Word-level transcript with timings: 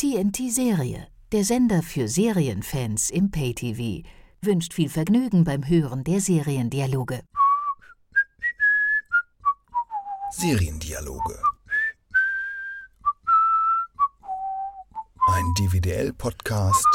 TNT 0.00 0.50
Serie, 0.50 1.08
der 1.30 1.44
Sender 1.44 1.82
für 1.82 2.08
Serienfans 2.08 3.10
im 3.10 3.30
Pay-TV, 3.30 4.08
wünscht 4.40 4.72
viel 4.72 4.88
Vergnügen 4.88 5.44
beim 5.44 5.68
Hören 5.68 6.04
der 6.04 6.22
Seriendialoge. 6.22 7.20
Seriendialoge. 10.30 11.38
Ein 15.26 15.52
DVDL-Podcast 15.58 16.88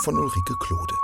von 0.00 0.16
Ulrike 0.16 0.56
Klode. 0.60 0.94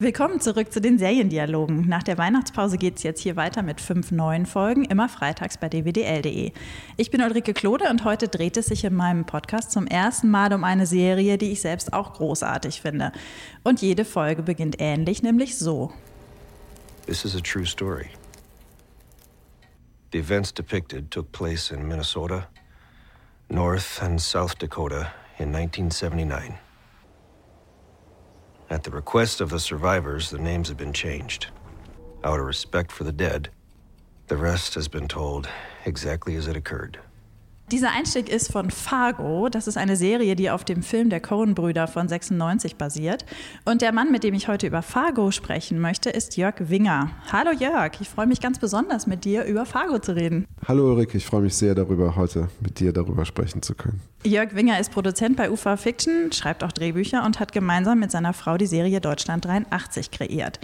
Willkommen 0.00 0.40
zurück 0.40 0.72
zu 0.72 0.80
den 0.80 0.98
Seriendialogen. 0.98 1.88
Nach 1.88 2.02
der 2.02 2.18
Weihnachtspause 2.18 2.78
geht 2.78 2.96
es 2.96 3.04
jetzt 3.04 3.20
hier 3.20 3.36
weiter 3.36 3.62
mit 3.62 3.80
fünf 3.80 4.10
neuen 4.10 4.44
Folgen, 4.44 4.84
immer 4.84 5.08
freitags 5.08 5.56
bei 5.56 5.68
dwdl.de. 5.68 6.50
Ich 6.96 7.10
bin 7.12 7.22
Ulrike 7.22 7.54
Klode 7.54 7.88
und 7.88 8.02
heute 8.02 8.26
dreht 8.26 8.56
es 8.56 8.66
sich 8.66 8.82
in 8.82 8.96
meinem 8.96 9.24
Podcast 9.24 9.70
zum 9.70 9.86
ersten 9.86 10.32
Mal 10.32 10.52
um 10.52 10.64
eine 10.64 10.86
Serie, 10.86 11.38
die 11.38 11.52
ich 11.52 11.60
selbst 11.60 11.92
auch 11.92 12.14
großartig 12.14 12.80
finde. 12.80 13.12
Und 13.62 13.82
jede 13.82 14.04
Folge 14.04 14.42
beginnt 14.42 14.80
ähnlich, 14.80 15.22
nämlich 15.22 15.56
so. 15.56 15.92
This 17.06 17.24
is 17.24 17.36
a 17.36 17.40
true 17.40 17.64
story. 17.64 18.08
The 20.10 20.18
events 20.18 20.52
depicted 20.52 21.12
took 21.12 21.30
place 21.30 21.70
in 21.70 21.86
Minnesota, 21.86 22.48
North 23.48 24.02
and 24.02 24.20
South 24.20 24.58
Dakota 24.58 25.12
in 25.38 25.54
1979. 25.54 26.63
At 28.70 28.82
the 28.82 28.90
request 28.90 29.40
of 29.40 29.50
the 29.50 29.60
survivors, 29.60 30.30
the 30.30 30.38
names 30.38 30.68
have 30.68 30.78
been 30.78 30.92
changed. 30.92 31.48
Out 32.24 32.40
of 32.40 32.46
respect 32.46 32.90
for 32.90 33.04
the 33.04 33.12
dead, 33.12 33.50
the 34.28 34.36
rest 34.38 34.74
has 34.74 34.88
been 34.88 35.06
told 35.06 35.48
exactly 35.84 36.34
as 36.36 36.48
it 36.48 36.56
occurred. 36.56 36.98
Dieser 37.72 37.92
Einstieg 37.92 38.28
ist 38.28 38.52
von 38.52 38.70
Fargo. 38.70 39.48
Das 39.48 39.66
ist 39.66 39.78
eine 39.78 39.96
Serie, 39.96 40.36
die 40.36 40.50
auf 40.50 40.64
dem 40.64 40.82
Film 40.82 41.08
der 41.08 41.20
Coen-Brüder 41.20 41.86
von 41.86 42.06
96 42.06 42.76
basiert. 42.76 43.24
Und 43.64 43.80
der 43.80 43.90
Mann, 43.90 44.12
mit 44.12 44.22
dem 44.22 44.34
ich 44.34 44.48
heute 44.48 44.66
über 44.66 44.82
Fargo 44.82 45.30
sprechen 45.30 45.80
möchte, 45.80 46.10
ist 46.10 46.36
Jörg 46.36 46.56
Winger. 46.58 47.10
Hallo 47.32 47.52
Jörg, 47.52 47.92
ich 48.00 48.10
freue 48.10 48.26
mich 48.26 48.42
ganz 48.42 48.58
besonders, 48.58 49.06
mit 49.06 49.24
dir 49.24 49.44
über 49.44 49.64
Fargo 49.64 49.98
zu 49.98 50.14
reden. 50.14 50.46
Hallo 50.68 50.92
Ulrike, 50.92 51.16
ich 51.16 51.24
freue 51.24 51.40
mich 51.40 51.54
sehr 51.54 51.74
darüber, 51.74 52.16
heute 52.16 52.48
mit 52.60 52.80
dir 52.80 52.92
darüber 52.92 53.24
sprechen 53.24 53.62
zu 53.62 53.74
können. 53.74 54.02
Jörg 54.24 54.54
Winger 54.54 54.78
ist 54.78 54.92
Produzent 54.92 55.36
bei 55.36 55.50
UFA 55.50 55.78
Fiction, 55.78 56.32
schreibt 56.32 56.64
auch 56.64 56.72
Drehbücher 56.72 57.24
und 57.24 57.40
hat 57.40 57.52
gemeinsam 57.52 57.98
mit 57.98 58.10
seiner 58.10 58.34
Frau 58.34 58.58
die 58.58 58.66
Serie 58.66 59.00
Deutschland 59.00 59.46
83 59.46 60.10
kreiert. 60.10 60.60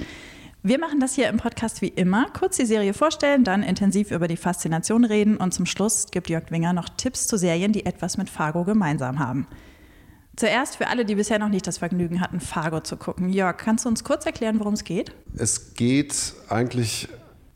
Wir 0.63 0.79
machen 0.79 1.01
das 1.01 1.15
hier 1.15 1.31
im 1.31 1.39
Podcast 1.39 1.81
wie 1.81 1.89
immer. 1.89 2.27
Kurz 2.39 2.59
die 2.59 2.67
Serie 2.67 2.93
vorstellen, 2.93 3.45
dann 3.45 3.63
intensiv 3.63 4.11
über 4.11 4.29
die 4.29 4.37
Faszination 4.37 5.07
reden 5.07 5.39
und 5.39 5.55
zum 5.55 5.65
Schluss 5.65 6.09
gibt 6.11 6.29
Jörg 6.29 6.51
Winger 6.51 6.75
noch 6.75 6.91
Tipps 6.91 7.27
zu 7.27 7.39
Serien, 7.39 7.73
die 7.73 7.87
etwas 7.87 8.19
mit 8.19 8.29
Fargo 8.29 8.65
gemeinsam 8.65 9.19
haben. 9.19 9.47
Zuerst 10.37 10.77
für 10.77 10.89
alle, 10.89 11.07
die 11.07 11.15
bisher 11.15 11.39
noch 11.39 11.49
nicht 11.49 11.67
das 11.67 11.79
Vergnügen 11.79 12.21
hatten, 12.21 12.41
Fargo 12.41 12.81
zu 12.81 12.99
gucken. 12.99 13.31
Jörg, 13.31 13.57
kannst 13.57 13.87
du 13.87 13.89
uns 13.89 14.05
kurz 14.05 14.27
erklären, 14.27 14.59
worum 14.59 14.75
es 14.75 14.85
geht? 14.85 15.13
Es 15.35 15.73
geht 15.73 16.35
eigentlich 16.51 17.09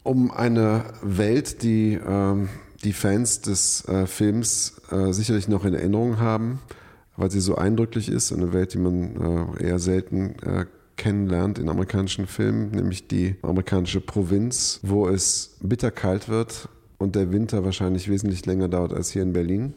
um 0.02 0.30
eine 0.30 0.84
Welt, 1.02 1.62
die 1.62 1.94
äh, 1.94 2.48
die 2.84 2.92
Fans 2.94 3.42
des 3.42 3.86
äh, 3.86 4.06
Films 4.06 4.80
äh, 4.90 5.12
sicherlich 5.12 5.46
noch 5.46 5.66
in 5.66 5.74
Erinnerung 5.74 6.20
haben, 6.20 6.60
weil 7.18 7.30
sie 7.30 7.40
so 7.40 7.56
eindrücklich 7.56 8.08
ist. 8.08 8.32
Eine 8.32 8.54
Welt, 8.54 8.72
die 8.72 8.78
man 8.78 9.58
äh, 9.58 9.64
eher 9.66 9.78
selten 9.78 10.36
äh, 10.40 10.64
kennenlernt 10.96 11.58
in 11.58 11.68
amerikanischen 11.68 12.26
Filmen, 12.26 12.70
nämlich 12.70 13.08
die 13.08 13.36
amerikanische 13.42 14.00
Provinz, 14.00 14.80
wo 14.82 15.08
es 15.08 15.56
bitterkalt 15.60 16.28
wird 16.28 16.68
und 16.98 17.16
der 17.16 17.32
Winter 17.32 17.64
wahrscheinlich 17.64 18.08
wesentlich 18.08 18.46
länger 18.46 18.68
dauert 18.68 18.92
als 18.92 19.10
hier 19.10 19.22
in 19.22 19.32
Berlin. 19.32 19.74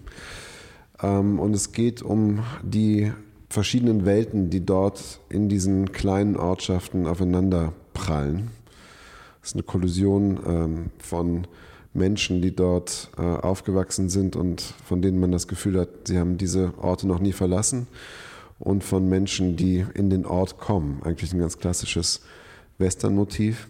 Ähm, 1.01 1.39
und 1.39 1.53
es 1.53 1.71
geht 1.71 2.01
um 2.01 2.43
die 2.63 3.11
verschiedenen 3.49 4.05
Welten, 4.05 4.49
die 4.49 4.65
dort 4.65 5.19
in 5.29 5.49
diesen 5.49 5.91
kleinen 5.91 6.35
Ortschaften 6.35 7.07
aufeinander 7.07 7.73
prallen. 7.93 8.49
Es 9.41 9.49
ist 9.49 9.55
eine 9.55 9.63
Kollision 9.63 10.39
ähm, 10.45 10.85
von 10.99 11.47
Menschen, 11.93 12.41
die 12.41 12.55
dort 12.55 13.09
äh, 13.17 13.21
aufgewachsen 13.21 14.09
sind 14.09 14.35
und 14.35 14.61
von 14.61 15.01
denen 15.01 15.19
man 15.19 15.31
das 15.31 15.47
Gefühl 15.47 15.79
hat, 15.79 15.89
sie 16.05 16.19
haben 16.19 16.37
diese 16.37 16.73
Orte 16.77 17.07
noch 17.07 17.19
nie 17.19 17.31
verlassen 17.31 17.87
und 18.59 18.83
von 18.83 19.07
Menschen, 19.07 19.55
die 19.55 19.85
in 19.93 20.09
den 20.09 20.25
Ort 20.25 20.57
kommen. 20.57 21.01
Eigentlich 21.03 21.33
ein 21.33 21.39
ganz 21.39 21.57
klassisches 21.57 22.21
Western-Motiv. 22.77 23.67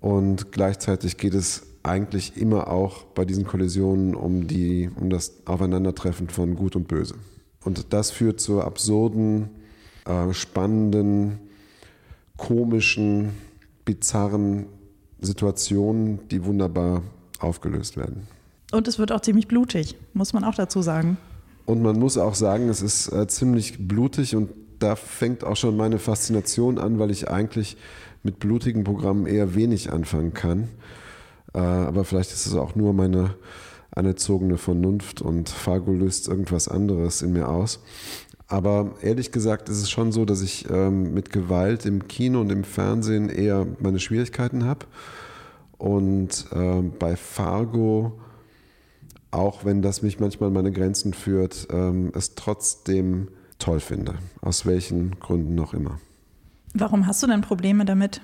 Und 0.00 0.52
gleichzeitig 0.52 1.16
geht 1.16 1.34
es 1.34 1.66
eigentlich 1.82 2.36
immer 2.36 2.68
auch 2.68 3.04
bei 3.04 3.24
diesen 3.24 3.44
Kollisionen 3.44 4.14
um, 4.14 4.46
die, 4.46 4.90
um 4.94 5.10
das 5.10 5.46
Aufeinandertreffen 5.46 6.28
von 6.28 6.54
Gut 6.54 6.76
und 6.76 6.88
Böse. 6.88 7.16
Und 7.64 7.92
das 7.92 8.10
führt 8.10 8.40
zu 8.40 8.60
absurden, 8.62 9.50
äh, 10.04 10.32
spannenden, 10.32 11.38
komischen, 12.36 13.30
bizarren 13.84 14.66
Situationen, 15.20 16.28
die 16.28 16.44
wunderbar 16.44 17.02
aufgelöst 17.38 17.96
werden. 17.96 18.26
Und 18.72 18.88
es 18.88 18.98
wird 18.98 19.12
auch 19.12 19.20
ziemlich 19.20 19.48
blutig, 19.48 19.96
muss 20.14 20.32
man 20.32 20.44
auch 20.44 20.54
dazu 20.54 20.82
sagen. 20.82 21.18
Und 21.64 21.82
man 21.82 21.98
muss 21.98 22.18
auch 22.18 22.34
sagen, 22.34 22.68
es 22.68 22.82
ist 22.82 23.12
äh, 23.12 23.26
ziemlich 23.26 23.86
blutig 23.86 24.34
und 24.34 24.50
da 24.78 24.96
fängt 24.96 25.44
auch 25.44 25.56
schon 25.56 25.76
meine 25.76 25.98
Faszination 25.98 26.78
an, 26.78 26.98
weil 26.98 27.10
ich 27.10 27.30
eigentlich 27.30 27.76
mit 28.22 28.38
blutigen 28.38 28.84
Programmen 28.84 29.26
eher 29.26 29.54
wenig 29.54 29.92
anfangen 29.92 30.34
kann. 30.34 30.68
Äh, 31.54 31.58
aber 31.58 32.04
vielleicht 32.04 32.32
ist 32.32 32.46
es 32.46 32.54
auch 32.54 32.74
nur 32.74 32.92
meine 32.92 33.36
anerzogene 33.90 34.58
Vernunft 34.58 35.22
und 35.22 35.48
Fargo 35.48 35.92
löst 35.92 36.26
irgendwas 36.28 36.66
anderes 36.68 37.22
in 37.22 37.32
mir 37.32 37.48
aus. 37.48 37.80
Aber 38.48 38.92
ehrlich 39.00 39.32
gesagt 39.32 39.68
ist 39.68 39.80
es 39.80 39.90
schon 39.90 40.12
so, 40.12 40.24
dass 40.24 40.42
ich 40.42 40.68
ähm, 40.70 41.14
mit 41.14 41.30
Gewalt 41.30 41.86
im 41.86 42.08
Kino 42.08 42.40
und 42.40 42.50
im 42.50 42.64
Fernsehen 42.64 43.28
eher 43.28 43.66
meine 43.80 43.98
Schwierigkeiten 43.98 44.64
habe. 44.64 44.86
Und 45.78 46.46
äh, 46.52 46.82
bei 46.82 47.16
Fargo 47.16 48.20
auch 49.32 49.64
wenn 49.64 49.82
das 49.82 50.02
mich 50.02 50.20
manchmal 50.20 50.48
an 50.48 50.54
meine 50.54 50.70
Grenzen 50.70 51.14
führt, 51.14 51.66
ähm, 51.72 52.12
es 52.14 52.34
trotzdem 52.34 53.28
toll 53.58 53.80
finde. 53.80 54.14
Aus 54.40 54.66
welchen 54.66 55.18
Gründen 55.18 55.54
noch 55.54 55.74
immer. 55.74 55.98
Warum 56.74 57.06
hast 57.06 57.22
du 57.22 57.26
denn 57.26 57.40
Probleme 57.40 57.84
damit? 57.84 58.20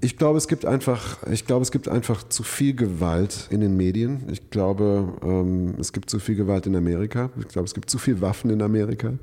Ich 0.00 0.16
glaube, 0.16 0.38
es 0.38 0.48
gibt 0.48 0.64
einfach, 0.64 1.26
ich 1.30 1.46
glaube, 1.46 1.62
es 1.62 1.70
gibt 1.70 1.88
einfach 1.88 2.28
zu 2.28 2.42
viel 2.42 2.74
Gewalt 2.74 3.48
in 3.50 3.60
den 3.60 3.76
Medien. 3.76 4.28
Ich 4.30 4.50
glaube, 4.50 5.14
ähm, 5.22 5.74
es 5.78 5.92
gibt 5.92 6.10
zu 6.10 6.18
viel 6.18 6.34
Gewalt 6.34 6.66
in 6.66 6.76
Amerika. 6.76 7.30
Ich 7.38 7.48
glaube, 7.48 7.66
es 7.66 7.74
gibt 7.74 7.90
zu 7.90 7.98
viel 7.98 8.20
Waffen 8.20 8.50
in 8.50 8.62
Amerika. 8.62 9.14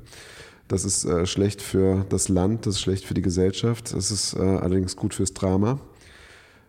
Das 0.68 0.84
ist 0.84 1.04
äh, 1.04 1.26
schlecht 1.26 1.60
für 1.60 2.06
das 2.08 2.28
Land, 2.28 2.66
das 2.66 2.76
ist 2.76 2.80
schlecht 2.80 3.04
für 3.04 3.14
die 3.14 3.22
Gesellschaft. 3.22 3.92
Das 3.94 4.10
ist 4.10 4.34
äh, 4.34 4.40
allerdings 4.40 4.96
gut 4.96 5.14
fürs 5.14 5.34
Drama. 5.34 5.78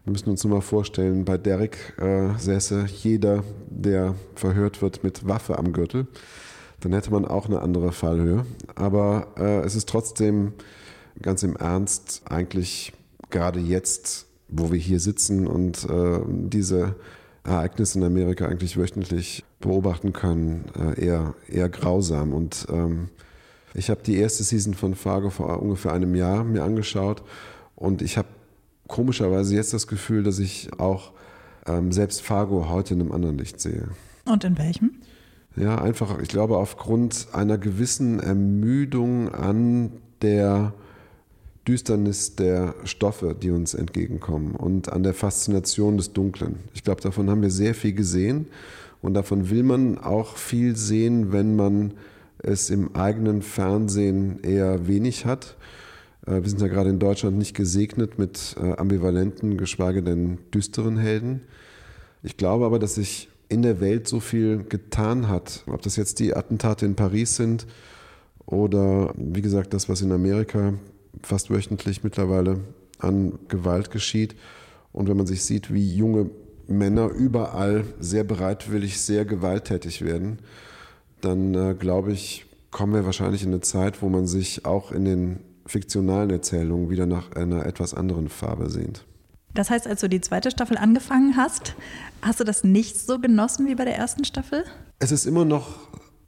Wir 0.03 0.12
müssen 0.12 0.30
uns 0.30 0.44
nur 0.44 0.56
mal 0.56 0.62
vorstellen, 0.62 1.24
bei 1.24 1.38
Derek 1.38 1.94
äh, 1.97 2.38
säße 2.38 2.88
jeder, 2.88 3.46
der 3.69 4.16
verhört 4.36 4.81
wird, 4.81 5.02
mit 5.02 5.25
Waffe 5.30 5.58
am 5.58 5.72
Gürtel. 5.72 6.08
Dann 6.81 6.91
hätte 6.91 7.12
man 7.12 7.24
auch 7.24 7.46
eine 7.46 7.62
andere 7.62 7.94
Fallhöhe. 7.94 8.46
Aber 8.75 9.28
äh, 9.38 9.62
es 9.62 9.75
ist 9.75 9.88
trotzdem 9.88 10.52
ganz 11.22 11.44
im 11.44 11.56
Ernst 11.56 12.24
eigentlich 12.25 12.91
gerade 13.30 13.62
jetzt, 13.62 14.25
wo 14.50 14.74
wir 14.74 14.80
hier 14.80 15.00
sitzen 15.00 15.47
und 15.47 15.90
äh, 15.90 16.20
diese 16.28 16.96
Ereignisse 17.46 18.00
in 18.00 18.03
Amerika 18.03 18.46
eigentlich 18.46 18.75
wöchentlich 18.75 19.46
beobachten 19.62 20.12
können, 20.12 20.66
äh, 20.78 21.06
eher, 21.06 21.34
eher 21.47 21.70
grausam. 21.70 22.34
Und 22.34 22.68
ähm, 22.70 23.08
ich 23.74 23.90
habe 23.90 24.02
die 24.03 24.18
erste 24.18 24.44
Season 24.44 24.74
von 24.74 24.96
Fargo 24.96 25.30
vor 25.30 25.62
ungefähr 25.62 25.94
einem 25.94 26.14
Jahr 26.14 26.44
mir 26.44 26.64
angeschaut 26.64 27.24
und 27.75 28.02
ich 28.02 28.18
habe 28.18 28.28
komischerweise 28.88 29.55
jetzt 29.55 29.73
das 29.73 29.88
Gefühl, 29.88 30.23
dass 30.23 30.39
ich 30.39 30.69
auch 30.79 31.11
ähm, 31.66 31.91
selbst 31.91 32.21
Fargo 32.21 32.69
heute 32.69 32.94
in 32.94 33.01
einem 33.01 33.11
anderen 33.11 33.38
Licht 33.38 33.59
sehe. 33.59 33.89
Und 34.25 34.44
in 34.44 34.57
welchem? 34.57 34.91
Ja, 35.55 35.81
einfach, 35.81 36.19
ich 36.19 36.29
glaube, 36.29 36.57
aufgrund 36.57 37.28
einer 37.31 37.58
gewissen 37.58 38.19
Ermüdung 38.19 39.34
an 39.34 39.91
der 40.22 40.73
Düsternis 41.67 42.35
der 42.35 42.75
Stoffe, 42.84 43.35
die 43.40 43.52
uns 43.52 43.73
entgegenkommen 43.73 44.55
und 44.55 44.91
an 44.91 45.03
der 45.03 45.13
Faszination 45.13 45.97
des 45.97 46.11
Dunklen. 46.11 46.59
Ich 46.73 46.84
glaube, 46.84 47.02
davon 47.02 47.29
haben 47.29 47.41
wir 47.41 47.52
sehr 47.52 47.75
viel 47.75 47.93
gesehen 47.93 48.47
und 49.02 49.13
davon 49.13 49.49
will 49.49 49.63
man 49.63 49.97
auch 49.97 50.35
viel 50.35 50.75
sehen, 50.75 51.31
wenn 51.31 51.55
man 51.55 51.93
es 52.40 52.69
im 52.69 52.96
eigenen 52.96 53.41
Fernsehen 53.41 54.43
eher 54.43 54.87
wenig 54.87 55.25
hat. 55.25 55.55
Äh, 56.25 56.41
wir 56.41 56.49
sind 56.49 56.61
ja 56.61 56.67
gerade 56.67 56.90
in 56.90 56.99
Deutschland 56.99 57.37
nicht 57.37 57.55
gesegnet 57.55 58.17
mit 58.17 58.55
äh, 58.61 58.73
ambivalenten, 58.73 59.58
geschweige 59.58 60.03
denn 60.03 60.40
düsteren 60.53 60.97
Helden. 60.97 61.41
Ich 62.22 62.37
glaube 62.37 62.66
aber, 62.66 62.79
dass 62.79 62.96
sich 62.96 63.29
in 63.49 63.61
der 63.61 63.81
Welt 63.81 64.08
so 64.08 64.20
viel 64.20 64.64
getan 64.64 65.28
hat. 65.28 65.64
Ob 65.67 65.81
das 65.81 65.96
jetzt 65.96 66.20
die 66.20 66.35
Attentate 66.35 66.85
in 66.85 66.96
Paris 66.96 67.35
sind 67.35 67.67
oder 68.46 69.14
wie 69.16 69.41
gesagt 69.41 69.73
das, 69.73 69.90
was 69.90 70.02
in 70.02 70.11
Amerika 70.11 70.73
fast 71.22 71.49
wöchentlich 71.52 72.03
mittlerweile 72.03 72.61
an 72.99 73.37
Gewalt 73.49 73.91
geschieht. 73.91 74.35
Und 74.91 75.09
wenn 75.09 75.17
man 75.17 75.28
sich 75.28 75.43
sieht, 75.43 75.73
wie 75.73 75.96
junge 75.96 76.29
Männer 76.67 77.09
überall 77.09 77.84
sehr 77.99 78.23
bereitwillig, 78.23 78.99
sehr 78.99 79.25
gewalttätig 79.25 80.03
werden, 80.03 80.40
dann 81.22 81.53
äh, 81.53 81.75
glaube 81.78 82.11
ich, 82.11 82.46
kommen 82.72 82.93
wir 82.93 83.05
wahrscheinlich 83.05 83.43
in 83.43 83.49
eine 83.49 83.61
Zeit, 83.61 84.02
wo 84.02 84.09
man 84.09 84.28
sich 84.28 84.66
auch 84.66 84.91
in 84.91 85.05
den 85.05 85.40
fiktionalen 85.65 86.29
Erzählungen 86.29 86.89
wieder 86.89 87.05
nach 87.05 87.31
einer 87.33 87.65
etwas 87.65 87.93
anderen 87.93 88.29
Farbe 88.29 88.69
sehnt. 88.69 89.05
Das 89.53 89.69
heißt, 89.69 89.87
als 89.87 90.01
du 90.01 90.09
die 90.09 90.21
zweite 90.21 90.49
Staffel 90.49 90.77
angefangen 90.77 91.37
hast, 91.37 91.75
hast 92.21 92.39
du 92.39 92.43
das 92.43 92.63
nicht 92.63 92.97
so 92.97 93.19
genossen 93.19 93.67
wie 93.67 93.75
bei 93.75 93.85
der 93.85 93.95
ersten 93.95 94.25
Staffel? 94.25 94.65
Es 94.99 95.11
ist 95.11 95.25
immer 95.25 95.45
noch 95.45 95.77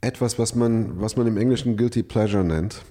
etwas, 0.00 0.38
was 0.38 0.54
man, 0.54 1.00
was 1.00 1.16
man 1.16 1.26
im 1.26 1.36
Englischen 1.36 1.76
Guilty 1.76 2.02
Pleasure 2.02 2.44
nennt. 2.44 2.82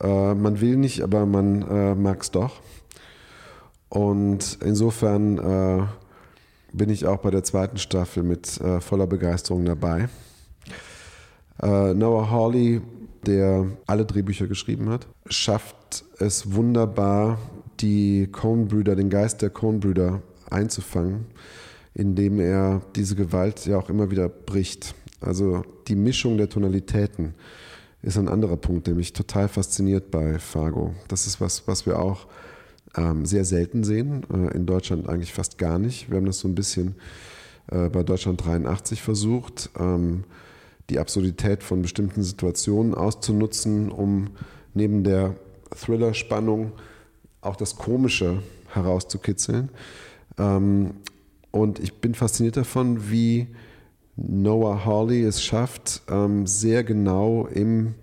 Äh, 0.00 0.34
man 0.34 0.60
will 0.60 0.76
nicht, 0.76 1.02
aber 1.02 1.26
man 1.26 1.62
äh, 1.62 1.94
mag 1.94 2.22
es 2.22 2.30
doch. 2.30 2.60
Und 3.88 4.58
insofern 4.62 5.38
äh, 5.38 5.86
bin 6.72 6.90
ich 6.90 7.06
auch 7.06 7.18
bei 7.18 7.30
der 7.30 7.42
zweiten 7.42 7.78
Staffel 7.78 8.22
mit 8.22 8.60
äh, 8.60 8.80
voller 8.80 9.06
Begeisterung 9.06 9.64
dabei. 9.64 10.08
Äh, 11.62 11.94
Noah 11.94 12.30
Hawley, 12.30 12.80
der 13.26 13.66
alle 13.86 14.04
Drehbücher 14.04 14.46
geschrieben 14.46 14.88
hat, 14.88 15.06
schafft 15.26 16.04
es 16.18 16.52
wunderbar, 16.52 17.38
die 17.80 18.28
Coen-Brüder, 18.30 18.96
den 18.96 19.10
Geist 19.10 19.42
der 19.42 19.50
Coen-Brüder 19.50 20.22
einzufangen, 20.50 21.26
indem 21.94 22.40
er 22.40 22.82
diese 22.96 23.14
Gewalt 23.14 23.66
ja 23.66 23.78
auch 23.78 23.90
immer 23.90 24.10
wieder 24.10 24.28
bricht. 24.28 24.94
Also 25.20 25.64
die 25.88 25.96
Mischung 25.96 26.36
der 26.36 26.48
Tonalitäten 26.48 27.34
ist 28.02 28.16
ein 28.16 28.28
anderer 28.28 28.56
Punkt, 28.56 28.86
der 28.86 28.94
mich 28.94 29.12
total 29.12 29.48
fasziniert 29.48 30.10
bei 30.10 30.38
Fargo. 30.38 30.94
Das 31.08 31.26
ist 31.26 31.40
was, 31.40 31.66
was 31.66 31.86
wir 31.86 31.98
auch 31.98 32.26
ähm, 32.96 33.26
sehr 33.26 33.44
selten 33.44 33.84
sehen, 33.84 34.24
äh, 34.32 34.54
in 34.56 34.66
Deutschland 34.66 35.08
eigentlich 35.08 35.32
fast 35.32 35.58
gar 35.58 35.78
nicht. 35.78 36.10
Wir 36.10 36.18
haben 36.18 36.26
das 36.26 36.38
so 36.38 36.48
ein 36.48 36.54
bisschen 36.54 36.94
äh, 37.70 37.88
bei 37.88 38.02
Deutschland 38.02 38.44
83 38.44 39.02
versucht, 39.02 39.70
ähm, 39.78 40.24
die 40.90 40.98
Absurdität 40.98 41.62
von 41.62 41.82
bestimmten 41.82 42.22
Situationen 42.22 42.94
auszunutzen, 42.94 43.90
um 43.90 44.30
neben 44.74 45.04
der 45.04 45.36
Thriller-Spannung 45.74 46.72
auch 47.40 47.56
das 47.56 47.76
Komische 47.76 48.42
herauszukitzeln. 48.72 49.70
Ähm, 50.38 50.94
und 51.50 51.78
ich 51.78 52.00
bin 52.00 52.14
fasziniert 52.14 52.56
davon, 52.56 53.10
wie 53.10 53.48
Noah 54.16 54.84
Hawley 54.84 55.22
es 55.22 55.42
schafft, 55.42 56.02
ähm, 56.08 56.46
sehr 56.46 56.84
genau 56.84 57.46
im 57.46 57.94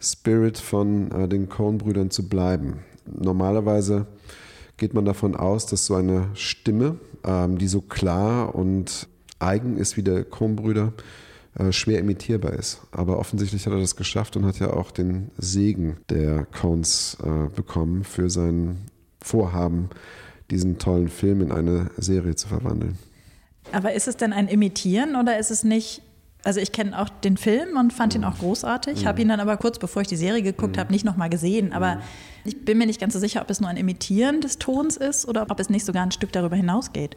Spirit 0.00 0.58
von 0.58 1.10
äh, 1.10 1.28
den 1.28 1.48
Coen-Brüdern 1.48 2.10
zu 2.10 2.28
bleiben. 2.28 2.80
Normalerweise 3.06 4.06
geht 4.76 4.94
man 4.94 5.04
davon 5.04 5.36
aus, 5.36 5.66
dass 5.66 5.86
so 5.86 5.94
eine 5.94 6.30
Stimme, 6.34 6.98
ähm, 7.24 7.58
die 7.58 7.68
so 7.68 7.80
klar 7.80 8.54
und 8.54 9.08
eigen 9.38 9.76
ist 9.76 9.96
wie 9.96 10.02
der 10.02 10.24
Coen-Brüder, 10.24 10.92
äh, 11.58 11.72
schwer 11.72 12.00
imitierbar 12.00 12.52
ist. 12.52 12.80
Aber 12.92 13.18
offensichtlich 13.18 13.64
hat 13.66 13.72
er 13.72 13.80
das 13.80 13.96
geschafft 13.96 14.36
und 14.36 14.44
hat 14.44 14.58
ja 14.58 14.72
auch 14.72 14.90
den 14.90 15.30
Segen 15.38 15.96
der 16.10 16.44
Coens 16.44 17.16
äh, 17.22 17.48
bekommen 17.54 18.04
für 18.04 18.30
sein 18.30 18.78
Vorhaben, 19.22 19.90
diesen 20.50 20.78
tollen 20.78 21.08
Film 21.08 21.40
in 21.40 21.52
eine 21.52 21.90
Serie 21.96 22.34
zu 22.34 22.48
verwandeln. 22.48 22.98
Aber 23.72 23.94
ist 23.94 24.06
es 24.06 24.16
denn 24.16 24.32
ein 24.32 24.48
Imitieren 24.48 25.16
oder 25.16 25.38
ist 25.38 25.50
es 25.50 25.64
nicht 25.64 26.02
also 26.44 26.60
ich 26.60 26.70
kenne 26.70 26.96
auch 26.96 27.08
den 27.08 27.36
Film 27.36 27.76
und 27.76 27.92
fand 27.92 28.14
ihn 28.14 28.22
auch 28.22 28.38
großartig, 28.38 29.04
habe 29.04 29.20
ihn 29.20 29.28
dann 29.28 29.40
aber 29.40 29.56
kurz 29.56 29.80
bevor 29.80 30.02
ich 30.02 30.08
die 30.08 30.16
Serie 30.16 30.42
geguckt 30.42 30.78
habe, 30.78 30.92
nicht 30.92 31.04
nochmal 31.04 31.28
gesehen. 31.28 31.72
Aber 31.72 32.00
ich 32.44 32.64
bin 32.64 32.78
mir 32.78 32.86
nicht 32.86 33.00
ganz 33.00 33.14
so 33.14 33.18
sicher, 33.18 33.42
ob 33.42 33.50
es 33.50 33.60
nur 33.60 33.68
ein 33.68 33.76
Imitieren 33.76 34.40
des 34.40 34.58
Tons 34.58 34.96
ist 34.96 35.26
oder 35.26 35.50
ob 35.50 35.58
es 35.58 35.70
nicht 35.70 35.84
sogar 35.84 36.04
ein 36.04 36.12
Stück 36.12 36.30
darüber 36.30 36.54
hinausgeht. 36.54 37.16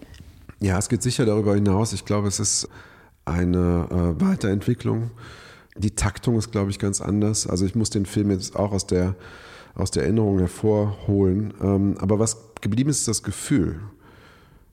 Ja, 0.62 0.80
es 0.80 0.90
geht 0.90 1.04
sicher 1.04 1.28
darüber 1.28 1.54
hinaus. 1.54 1.94
Ich 1.94 2.06
glaube, 2.06 2.28
es 2.28 2.40
ist 2.40 2.68
eine 3.30 3.88
äh, 3.90 4.22
Weiterentwicklung. 4.22 5.12
Die 5.78 5.92
Taktung 5.92 6.38
ist, 6.38 6.52
glaube 6.52 6.72
ich, 6.72 6.80
ganz 6.80 7.02
anders. 7.02 7.48
Also 7.48 7.66
ich 7.66 7.76
muss 7.76 7.90
den 7.90 8.06
Film 8.06 8.32
jetzt 8.32 8.56
auch 8.56 8.72
aus 8.72 8.86
der, 8.86 9.16
aus 9.76 9.92
der 9.92 10.04
Erinnerung 10.04 10.40
hervorholen. 10.40 11.54
Ähm, 11.62 11.96
aber 12.00 12.20
was 12.20 12.38
geblieben 12.62 12.90
ist, 12.90 13.00
ist 13.00 13.08
das 13.08 13.24
Gefühl. 13.24 13.80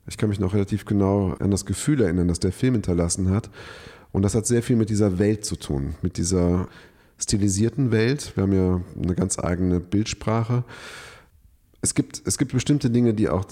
Ich 0.07 0.17
kann 0.17 0.29
mich 0.29 0.39
noch 0.39 0.53
relativ 0.53 0.85
genau 0.85 1.35
an 1.39 1.51
das 1.51 1.65
Gefühl 1.65 2.01
erinnern, 2.01 2.27
das 2.27 2.39
der 2.39 2.51
Film 2.51 2.75
hinterlassen 2.75 3.29
hat. 3.29 3.49
Und 4.11 4.21
das 4.21 4.35
hat 4.35 4.47
sehr 4.47 4.63
viel 4.63 4.75
mit 4.75 4.89
dieser 4.89 5.19
Welt 5.19 5.45
zu 5.45 5.57
tun, 5.57 5.95
mit 6.01 6.17
dieser 6.17 6.67
stilisierten 7.17 7.91
Welt. 7.91 8.33
Wir 8.35 8.43
haben 8.43 8.53
ja 8.53 8.81
eine 9.01 9.15
ganz 9.15 9.39
eigene 9.39 9.79
Bildsprache. 9.79 10.63
Es 11.81 11.93
gibt, 11.93 12.21
es 12.25 12.37
gibt 12.37 12.53
bestimmte 12.53 12.89
Dinge, 12.89 13.13
die 13.13 13.29
auch 13.29 13.45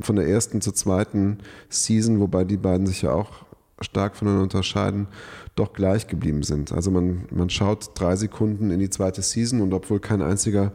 von 0.00 0.16
der 0.16 0.26
ersten 0.26 0.60
zur 0.60 0.74
zweiten 0.74 1.38
Season, 1.68 2.20
wobei 2.20 2.44
die 2.44 2.56
beiden 2.56 2.86
sich 2.86 3.02
ja 3.02 3.12
auch 3.12 3.45
stark 3.80 4.16
voneinander 4.16 4.44
unterscheiden, 4.44 5.06
doch 5.54 5.72
gleich 5.72 6.06
geblieben 6.06 6.42
sind. 6.42 6.72
Also 6.72 6.90
man, 6.90 7.26
man 7.30 7.50
schaut 7.50 7.90
drei 7.98 8.16
Sekunden 8.16 8.70
in 8.70 8.80
die 8.80 8.90
zweite 8.90 9.22
Season 9.22 9.60
und 9.60 9.74
obwohl 9.74 10.00
kein 10.00 10.22
einziger 10.22 10.72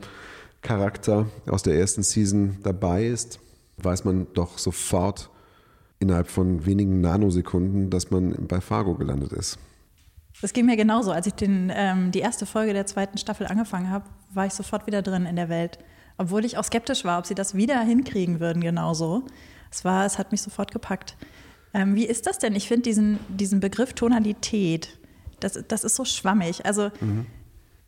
Charakter 0.61 1.25
aus 1.47 1.63
der 1.63 1.75
ersten 1.75 2.03
Season 2.03 2.57
dabei 2.63 3.05
ist, 3.05 3.39
weiß 3.77 4.05
man 4.05 4.27
doch 4.33 4.57
sofort 4.57 5.29
innerhalb 5.99 6.27
von 6.27 6.65
wenigen 6.65 7.01
Nanosekunden, 7.01 7.89
dass 7.89 8.11
man 8.11 8.47
bei 8.47 8.61
Fargo 8.61 8.95
gelandet 8.95 9.33
ist. 9.33 9.57
Das 10.41 10.53
ging 10.53 10.65
mir 10.65 10.77
genauso. 10.77 11.11
Als 11.11 11.27
ich 11.27 11.33
den, 11.33 11.71
ähm, 11.73 12.11
die 12.11 12.19
erste 12.19 12.45
Folge 12.45 12.73
der 12.73 12.85
zweiten 12.85 13.17
Staffel 13.17 13.47
angefangen 13.47 13.89
habe, 13.89 14.05
war 14.33 14.45
ich 14.45 14.53
sofort 14.53 14.87
wieder 14.87 15.01
drin 15.01 15.25
in 15.25 15.35
der 15.35 15.49
Welt. 15.49 15.77
Obwohl 16.17 16.45
ich 16.45 16.57
auch 16.57 16.63
skeptisch 16.63 17.05
war, 17.05 17.19
ob 17.19 17.25
sie 17.25 17.35
das 17.35 17.55
wieder 17.55 17.79
hinkriegen 17.81 18.39
würden, 18.39 18.61
genauso. 18.61 19.23
Es 19.71 19.85
war, 19.85 20.05
es 20.05 20.17
hat 20.17 20.31
mich 20.31 20.41
sofort 20.41 20.71
gepackt. 20.71 21.15
Ähm, 21.73 21.95
wie 21.95 22.05
ist 22.05 22.27
das 22.27 22.39
denn? 22.39 22.55
Ich 22.55 22.67
finde 22.67 22.83
diesen, 22.83 23.19
diesen 23.29 23.59
Begriff 23.59 23.93
Tonalität, 23.93 24.97
das, 25.39 25.59
das 25.67 25.83
ist 25.83 25.95
so 25.95 26.05
schwammig. 26.05 26.65
Also 26.65 26.91
mhm. 26.99 27.25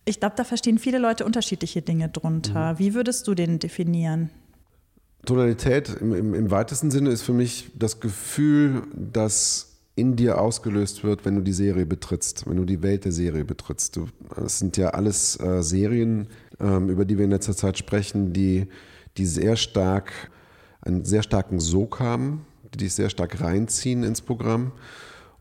ich 0.05 0.19
glaube, 0.19 0.35
da 0.35 0.43
verstehen 0.43 0.79
viele 0.79 0.99
Leute 0.99 1.25
unterschiedliche 1.25 1.81
Dinge 1.81 2.09
drunter. 2.09 2.73
Mhm. 2.73 2.79
Wie 2.79 2.93
würdest 2.93 3.27
du 3.27 3.35
den 3.35 3.59
definieren? 3.59 4.29
Tonalität 5.25 5.89
im, 6.01 6.13
im, 6.13 6.33
im, 6.33 6.51
weitesten 6.51 6.91
Sinne 6.91 7.09
ist 7.09 7.21
für 7.21 7.33
mich 7.33 7.71
das 7.75 8.01
Gefühl, 8.01 8.83
das 8.93 9.69
in 9.95 10.15
dir 10.15 10.41
ausgelöst 10.41 11.03
wird, 11.03 11.23
wenn 11.23 11.35
du 11.35 11.41
die 11.41 11.53
Serie 11.53 11.85
betrittst, 11.85 12.47
wenn 12.47 12.57
du 12.57 12.65
die 12.65 12.81
Welt 12.81 13.05
der 13.05 13.11
Serie 13.11 13.45
betrittst. 13.45 13.99
Es 14.43 14.59
sind 14.59 14.75
ja 14.75 14.89
alles 14.89 15.39
äh, 15.39 15.61
Serien, 15.61 16.27
ähm, 16.59 16.89
über 16.89 17.05
die 17.05 17.17
wir 17.17 17.25
in 17.25 17.31
letzter 17.31 17.55
Zeit 17.55 17.77
sprechen, 17.77 18.33
die, 18.33 18.67
die 19.17 19.25
sehr 19.25 19.55
stark, 19.55 20.11
einen 20.81 21.05
sehr 21.05 21.23
starken 21.23 21.59
Sog 21.59 21.99
haben, 21.99 22.45
die 22.73 22.77
dich 22.77 22.93
sehr 22.93 23.09
stark 23.09 23.41
reinziehen 23.41 24.03
ins 24.03 24.21
Programm. 24.21 24.71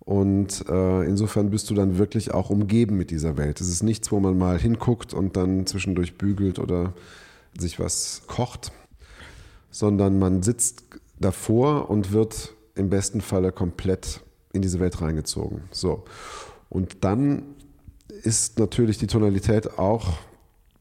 Und 0.01 0.65
äh, 0.69 1.05
insofern 1.05 1.51
bist 1.51 1.71
du 1.71 1.75
dann 1.75 1.99
wirklich 1.99 2.35
auch 2.35 2.51
umgeben 2.51 2.97
mit 2.97 3.11
dieser 3.11 3.37
Welt. 3.37 3.61
Es 3.61 3.69
ist 3.69 3.83
nichts, 3.83 4.11
wo 4.11 4.19
man 4.19 4.37
mal 4.37 4.59
hinguckt 4.59 5.15
und 5.15 5.37
dann 5.37 5.67
zwischendurch 5.67 6.19
bügelt 6.19 6.59
oder 6.59 6.93
sich 7.57 7.79
was 7.79 8.23
kocht, 8.27 8.73
sondern 9.71 10.19
man 10.19 10.43
sitzt 10.43 10.85
davor 11.21 11.89
und 11.89 12.13
wird 12.13 12.55
im 12.75 12.91
besten 12.91 13.21
Falle 13.21 13.53
komplett 13.53 14.23
in 14.53 14.63
diese 14.63 14.81
Welt 14.81 15.01
reingezogen. 15.01 15.63
So. 15.71 16.05
Und 16.69 17.05
dann 17.05 17.55
ist 18.09 18.59
natürlich 18.59 18.99
die 18.99 19.07
Tonalität 19.07 19.79
auch 19.79 20.15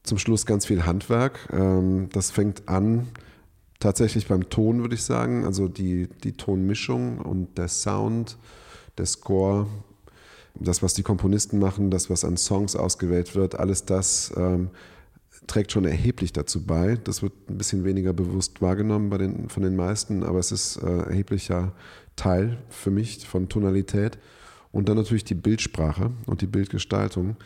zum 0.02 0.18
Schluss 0.18 0.46
ganz 0.46 0.66
viel 0.66 0.84
Handwerk. 0.84 1.48
Ähm, 1.52 2.08
das 2.12 2.30
fängt 2.30 2.68
an 2.68 3.08
tatsächlich 3.82 4.28
beim 4.28 4.48
Ton, 4.48 4.80
würde 4.80 4.94
ich 4.94 5.02
sagen. 5.02 5.44
Also 5.44 5.68
die, 5.68 6.08
die 6.22 6.32
Tonmischung 6.32 7.18
und 7.18 7.58
der 7.58 7.68
Sound, 7.68 8.38
der 8.96 9.06
Score, 9.06 9.66
das, 10.54 10.82
was 10.82 10.94
die 10.94 11.02
Komponisten 11.02 11.58
machen, 11.58 11.90
das, 11.90 12.08
was 12.08 12.24
an 12.24 12.36
Songs 12.36 12.76
ausgewählt 12.76 13.34
wird, 13.34 13.58
alles 13.58 13.84
das 13.84 14.32
ähm, 14.36 14.70
trägt 15.46 15.72
schon 15.72 15.84
erheblich 15.84 16.32
dazu 16.32 16.64
bei. 16.64 16.96
Das 17.02 17.22
wird 17.22 17.32
ein 17.48 17.58
bisschen 17.58 17.84
weniger 17.84 18.12
bewusst 18.12 18.62
wahrgenommen 18.62 19.10
bei 19.10 19.18
den, 19.18 19.48
von 19.48 19.62
den 19.62 19.74
meisten, 19.74 20.22
aber 20.22 20.38
es 20.38 20.52
ist 20.52 20.76
äh, 20.76 20.86
erheblicher 20.86 21.72
Teil 22.14 22.58
für 22.68 22.90
mich 22.90 23.26
von 23.26 23.48
Tonalität. 23.48 24.18
Und 24.70 24.88
dann 24.88 24.96
natürlich 24.96 25.24
die 25.24 25.34
Bildsprache 25.34 26.12
und 26.26 26.40
die 26.40 26.46
Bildgestaltung. 26.46 27.36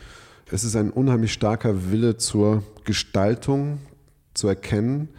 Es 0.49 0.63
ist 0.63 0.75
ein 0.75 0.91
unheimlich 0.91 1.33
starker 1.33 1.91
Wille 1.91 2.15
zur 2.17 2.63
Gestaltung 2.85 3.79
zu 4.33 4.47
erkennen, 4.47 5.09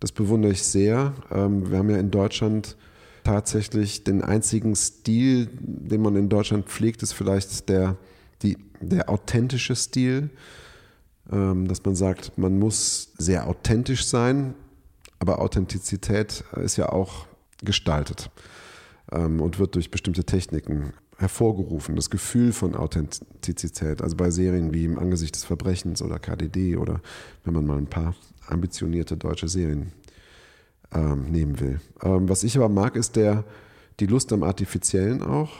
das 0.00 0.12
bewundere 0.12 0.52
ich 0.52 0.62
sehr. 0.62 1.14
Ähm, 1.30 1.70
wir 1.70 1.78
haben 1.78 1.90
ja 1.90 1.98
in 1.98 2.10
Deutschland 2.10 2.76
tatsächlich 3.24 4.04
den 4.04 4.22
einzigen 4.22 4.76
Stil, 4.76 5.48
den 5.60 6.02
man 6.02 6.16
in 6.16 6.28
Deutschland 6.28 6.66
pflegt, 6.66 7.02
ist 7.02 7.12
vielleicht 7.12 7.68
der, 7.68 7.96
die, 8.42 8.56
der 8.80 9.08
authentische 9.08 9.74
Stil. 9.74 10.30
Ähm, 11.30 11.66
dass 11.66 11.84
man 11.84 11.96
sagt, 11.96 12.38
man 12.38 12.58
muss 12.58 13.12
sehr 13.18 13.48
authentisch 13.48 14.06
sein, 14.06 14.54
aber 15.18 15.40
Authentizität 15.40 16.44
ist 16.62 16.76
ja 16.76 16.90
auch 16.90 17.26
gestaltet 17.64 18.30
ähm, 19.10 19.40
und 19.40 19.58
wird 19.58 19.74
durch 19.74 19.90
bestimmte 19.90 20.22
Techniken 20.22 20.92
hervorgerufen. 21.18 21.96
Das 21.96 22.10
Gefühl 22.10 22.52
von 22.52 22.76
Authentizität, 22.76 24.02
also 24.02 24.14
bei 24.16 24.30
Serien 24.30 24.72
wie 24.72 24.84
im 24.84 24.98
Angesicht 24.98 25.34
des 25.34 25.44
Verbrechens 25.44 26.00
oder 26.00 26.20
KDD 26.20 26.76
oder 26.76 27.00
wenn 27.44 27.54
man 27.54 27.66
mal 27.66 27.78
ein 27.78 27.88
paar 27.88 28.14
ambitionierte 28.48 29.16
deutsche 29.16 29.48
Serien 29.48 29.92
ähm, 30.92 31.30
nehmen 31.30 31.60
will. 31.60 31.80
Ähm, 32.02 32.28
was 32.28 32.44
ich 32.44 32.56
aber 32.56 32.68
mag, 32.68 32.96
ist 32.96 33.16
der, 33.16 33.44
die 34.00 34.06
Lust 34.06 34.32
am 34.32 34.42
Artifiziellen 34.42 35.22
auch, 35.22 35.52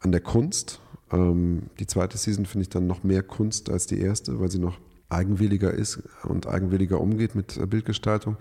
an 0.00 0.12
der 0.12 0.20
Kunst, 0.20 0.80
Ähm, 1.12 1.64
die 1.78 1.86
zweite 1.86 2.18
Season 2.18 2.46
finde 2.46 2.62
ich 2.62 2.68
dann 2.68 2.86
noch 2.86 3.02
mehr 3.02 3.22
Kunst 3.22 3.68
als 3.68 3.86
die 3.86 4.00
erste, 4.00 4.38
weil 4.38 4.50
sie 4.50 4.60
noch 4.60 4.78
eigenwilliger 5.08 5.72
ist 5.72 5.98
und 6.22 6.46
eigenwilliger 6.46 7.00
umgeht 7.00 7.34
mit 7.34 7.56
äh, 7.56 7.66
Bildgestaltung. 7.66 8.36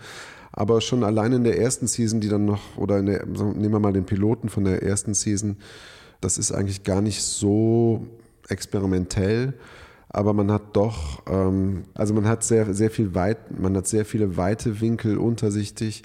Aber 0.52 0.82
schon 0.82 1.04
allein 1.04 1.34
in 1.34 1.44
der 1.44 1.60
ersten 1.60 1.88
Season, 1.88 2.22
die 2.22 2.30
dann 2.30 2.46
noch, 2.46 2.78
oder 2.78 3.02
der, 3.02 3.26
nehmen 3.26 3.72
wir 3.72 3.80
mal 3.80 3.94
den 3.94 4.06
Piloten 4.06 4.50
von 4.50 4.66
der 4.66 4.84
ersten 4.84 5.14
Season, 5.14 5.58
das 6.22 6.38
ist 6.38 6.52
eigentlich 6.52 6.84
gar 6.84 7.02
nicht 7.02 7.24
so 7.24 8.06
experimentell, 8.50 9.54
aber 10.10 10.34
man 10.34 10.52
hat 10.52 10.76
doch, 10.76 11.24
ähm, 11.28 11.84
also 11.94 12.14
man 12.14 12.28
hat 12.28 12.44
sehr, 12.44 12.74
sehr 12.74 12.90
viel 12.90 13.14
weit, 13.14 13.60
man 13.60 13.78
hat 13.78 13.88
sehr 13.88 14.06
viele 14.06 14.38
weite 14.38 14.82
Winkel 14.82 15.18
untersichtig. 15.18 16.04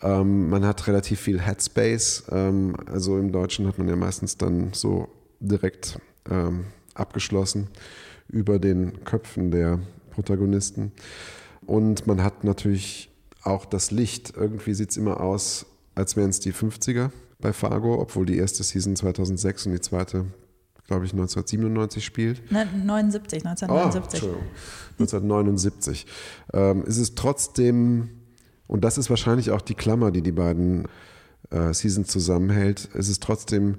Ähm, 0.00 0.48
man 0.50 0.64
hat 0.64 0.86
relativ 0.86 1.20
viel 1.20 1.40
Headspace. 1.40 2.24
Ähm, 2.30 2.76
also 2.86 3.18
im 3.18 3.32
Deutschen 3.32 3.66
hat 3.66 3.78
man 3.78 3.88
ja 3.88 3.96
meistens 3.96 4.36
dann 4.36 4.72
so 4.72 5.08
direkt 5.40 5.98
ähm, 6.30 6.66
abgeschlossen 6.94 7.68
über 8.28 8.58
den 8.58 9.04
Köpfen 9.04 9.50
der 9.50 9.80
Protagonisten. 10.10 10.92
Und 11.66 12.06
man 12.06 12.22
hat 12.22 12.44
natürlich 12.44 13.10
auch 13.42 13.64
das 13.64 13.90
Licht. 13.90 14.34
Irgendwie 14.36 14.74
sieht 14.74 14.90
es 14.90 14.96
immer 14.96 15.20
aus, 15.20 15.66
als 15.94 16.16
wären 16.16 16.30
es 16.30 16.40
die 16.40 16.52
50er 16.52 17.10
bei 17.40 17.52
Fargo, 17.52 18.00
obwohl 18.00 18.26
die 18.26 18.38
erste 18.38 18.62
Season 18.62 18.96
2006 18.96 19.66
und 19.66 19.72
die 19.72 19.80
zweite, 19.80 20.26
glaube 20.86 21.06
ich, 21.06 21.12
1997 21.12 22.04
spielt. 22.04 22.52
Ne, 22.52 22.66
79, 22.66 23.44
1979. 23.46 24.22
Oh, 24.22 24.36
1979. 24.98 26.06
Ähm, 26.52 26.84
ist 26.84 26.98
es 26.98 27.14
trotzdem, 27.14 28.10
und 28.66 28.84
das 28.84 28.98
ist 28.98 29.10
wahrscheinlich 29.10 29.50
auch 29.50 29.62
die 29.62 29.74
Klammer, 29.74 30.10
die 30.10 30.22
die 30.22 30.32
beiden 30.32 30.86
äh, 31.50 31.72
Seasons 31.72 32.08
zusammenhält, 32.08 32.86
ist 32.94 33.08
es 33.08 33.20
trotzdem 33.20 33.78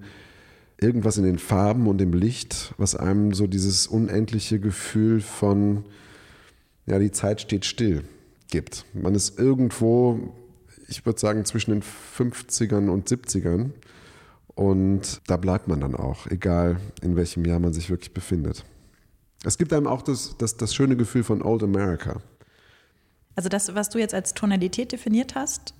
irgendwas 0.79 1.17
in 1.17 1.23
den 1.23 1.37
Farben 1.39 1.87
und 1.87 2.01
im 2.01 2.13
Licht, 2.13 2.73
was 2.77 2.95
einem 2.95 3.33
so 3.33 3.47
dieses 3.47 3.87
unendliche 3.87 4.59
Gefühl 4.59 5.21
von, 5.21 5.85
ja, 6.85 6.99
die 6.99 7.11
Zeit 7.11 7.39
steht 7.39 7.65
still 7.65 8.03
gibt. 8.49 8.85
Man 8.93 9.15
ist 9.15 9.39
irgendwo, 9.39 10.33
ich 10.87 11.05
würde 11.05 11.19
sagen, 11.19 11.45
zwischen 11.45 11.71
den 11.71 11.83
50ern 11.83 12.89
und 12.89 13.07
70ern 13.07 13.71
und 14.55 15.21
da 15.27 15.37
bleibt 15.37 15.67
man 15.67 15.81
dann 15.81 15.95
auch, 15.95 16.27
egal 16.27 16.77
in 17.01 17.15
welchem 17.15 17.45
Jahr 17.45 17.59
man 17.59 17.73
sich 17.73 17.89
wirklich 17.89 18.13
befindet. 18.13 18.63
Es 19.43 19.57
gibt 19.57 19.73
einem 19.73 19.85
auch 19.85 20.01
das, 20.01 20.35
das, 20.37 20.57
das 20.57 20.73
schöne 20.73 20.95
Gefühl 20.95 21.23
von 21.23 21.41
Old 21.41 21.61
America. 21.61 22.21
Also 23.35 23.49
das, 23.49 23.75
was 23.75 23.89
du 23.89 23.99
jetzt 23.99 24.13
als 24.13 24.33
Tonalität 24.33 24.91
definiert 24.93 25.35
hast, 25.35 25.73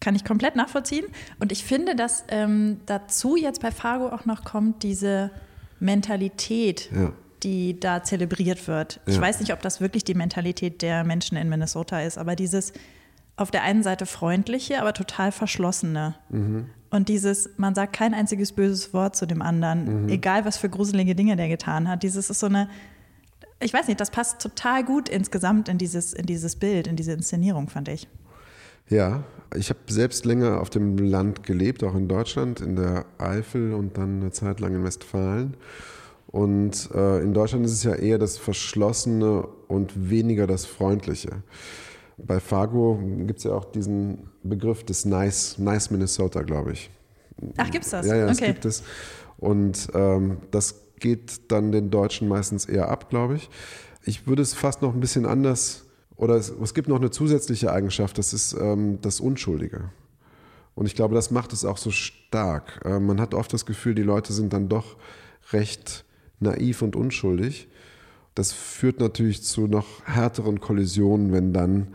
kann 0.00 0.16
ich 0.16 0.24
komplett 0.24 0.56
nachvollziehen. 0.56 1.06
Und 1.38 1.52
ich 1.52 1.64
finde, 1.64 1.94
dass 1.94 2.24
ähm, 2.28 2.80
dazu 2.86 3.36
jetzt 3.36 3.60
bei 3.60 3.70
Fargo 3.70 4.08
auch 4.08 4.24
noch 4.24 4.44
kommt 4.44 4.82
diese 4.82 5.30
Mentalität, 5.78 6.90
ja. 6.92 7.12
die 7.42 7.78
da 7.78 8.02
zelebriert 8.02 8.66
wird. 8.66 9.00
Ja. 9.06 9.12
Ich 9.12 9.20
weiß 9.20 9.40
nicht, 9.40 9.52
ob 9.52 9.60
das 9.60 9.80
wirklich 9.80 10.04
die 10.04 10.14
Mentalität 10.14 10.82
der 10.82 11.04
Menschen 11.04 11.36
in 11.36 11.48
Minnesota 11.48 12.00
ist, 12.00 12.18
aber 12.18 12.34
dieses 12.34 12.72
auf 13.36 13.50
der 13.50 13.62
einen 13.62 13.82
Seite 13.82 14.06
freundliche, 14.06 14.80
aber 14.80 14.92
total 14.92 15.32
verschlossene. 15.32 16.16
Mhm. 16.30 16.70
Und 16.92 17.08
dieses, 17.08 17.48
man 17.56 17.74
sagt 17.74 17.94
kein 17.94 18.12
einziges 18.12 18.52
böses 18.52 18.92
Wort 18.92 19.16
zu 19.16 19.26
dem 19.26 19.40
anderen, 19.40 20.04
mhm. 20.04 20.08
egal 20.10 20.44
was 20.44 20.58
für 20.58 20.68
gruselige 20.68 21.14
Dinge 21.14 21.36
der 21.36 21.48
getan 21.48 21.88
hat. 21.88 22.02
Dieses 22.02 22.28
ist 22.28 22.38
so 22.38 22.46
eine, 22.46 22.68
ich 23.60 23.72
weiß 23.72 23.88
nicht, 23.88 23.98
das 23.98 24.10
passt 24.10 24.42
total 24.42 24.84
gut 24.84 25.08
insgesamt 25.08 25.70
in 25.70 25.78
dieses, 25.78 26.12
in 26.12 26.26
dieses 26.26 26.54
Bild, 26.56 26.86
in 26.86 26.94
diese 26.94 27.12
Inszenierung, 27.12 27.70
fand 27.70 27.88
ich. 27.88 28.08
Ja, 28.90 29.24
ich 29.56 29.70
habe 29.70 29.80
selbst 29.88 30.26
länger 30.26 30.60
auf 30.60 30.68
dem 30.68 30.98
Land 30.98 31.44
gelebt, 31.44 31.82
auch 31.82 31.94
in 31.94 32.08
Deutschland, 32.08 32.60
in 32.60 32.76
der 32.76 33.06
Eifel 33.16 33.72
und 33.72 33.96
dann 33.96 34.20
eine 34.20 34.30
Zeit 34.30 34.60
lang 34.60 34.74
in 34.74 34.84
Westfalen. 34.84 35.56
Und 36.26 36.90
äh, 36.94 37.22
in 37.22 37.32
Deutschland 37.32 37.64
ist 37.64 37.72
es 37.72 37.84
ja 37.84 37.94
eher 37.94 38.18
das 38.18 38.36
Verschlossene 38.36 39.46
und 39.68 40.10
weniger 40.10 40.46
das 40.46 40.66
Freundliche. 40.66 41.42
Bei 42.18 42.40
Fargo 42.40 43.00
gibt 43.26 43.38
es 43.38 43.44
ja 43.44 43.52
auch 43.52 43.64
diesen 43.64 44.30
Begriff 44.42 44.84
des 44.84 45.04
Nice, 45.04 45.58
nice 45.58 45.90
Minnesota, 45.90 46.42
glaube 46.42 46.72
ich. 46.72 46.90
Ach, 47.56 47.70
gibt 47.70 47.84
es 47.84 47.90
das? 47.90 48.06
Ja, 48.06 48.16
ja, 48.16 48.26
das 48.26 48.38
gibt 48.38 48.64
es. 48.64 48.82
Und 49.38 49.88
ähm, 49.94 50.38
das 50.50 50.76
geht 51.00 51.50
dann 51.50 51.72
den 51.72 51.90
Deutschen 51.90 52.28
meistens 52.28 52.66
eher 52.66 52.88
ab, 52.88 53.10
glaube 53.10 53.36
ich. 53.36 53.50
Ich 54.04 54.26
würde 54.26 54.42
es 54.42 54.54
fast 54.54 54.82
noch 54.82 54.94
ein 54.94 55.00
bisschen 55.00 55.26
anders 55.26 55.86
oder 56.16 56.36
es, 56.36 56.50
es 56.50 56.74
gibt 56.74 56.88
noch 56.88 57.00
eine 57.00 57.10
zusätzliche 57.10 57.72
Eigenschaft, 57.72 58.18
das 58.18 58.32
ist 58.32 58.52
ähm, 58.54 59.00
das 59.00 59.20
Unschuldige. 59.20 59.90
Und 60.74 60.86
ich 60.86 60.94
glaube, 60.94 61.14
das 61.14 61.30
macht 61.30 61.52
es 61.52 61.64
auch 61.64 61.76
so 61.76 61.90
stark. 61.90 62.80
Äh, 62.84 63.00
man 63.00 63.20
hat 63.20 63.34
oft 63.34 63.52
das 63.52 63.66
Gefühl, 63.66 63.94
die 63.94 64.02
Leute 64.02 64.32
sind 64.32 64.52
dann 64.52 64.68
doch 64.68 64.96
recht 65.52 66.04
naiv 66.40 66.82
und 66.82 66.96
unschuldig. 66.96 67.68
Das 68.34 68.52
führt 68.52 69.00
natürlich 69.00 69.42
zu 69.42 69.66
noch 69.66 70.06
härteren 70.06 70.60
Kollisionen, 70.60 71.32
wenn 71.32 71.52
dann 71.52 71.88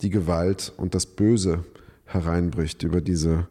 die 0.00 0.10
Gewalt 0.10 0.72
und 0.76 0.94
das 0.94 1.06
Böse 1.06 1.64
hereinbricht 2.06 2.82
über 2.82 3.00
diese 3.00 3.48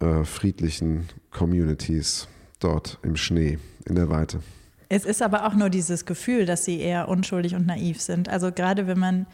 äh, 0.00 0.24
friedlichen 0.24 1.08
Communities 1.30 2.28
dort 2.60 2.98
im 3.02 3.16
Schnee, 3.16 3.58
in 3.86 3.94
der 3.94 4.10
Weite. 4.10 4.40
Es 4.88 5.04
ist 5.04 5.22
aber 5.22 5.46
auch 5.46 5.54
nur 5.54 5.70
dieses 5.70 6.06
Gefühl, 6.06 6.46
dass 6.46 6.64
sie 6.64 6.80
eher 6.80 7.08
unschuldig 7.08 7.54
und 7.54 7.66
naiv 7.66 8.00
sind. 8.00 8.28
Also 8.28 8.52
gerade 8.52 8.86
wenn 8.86 8.98
man 8.98 9.26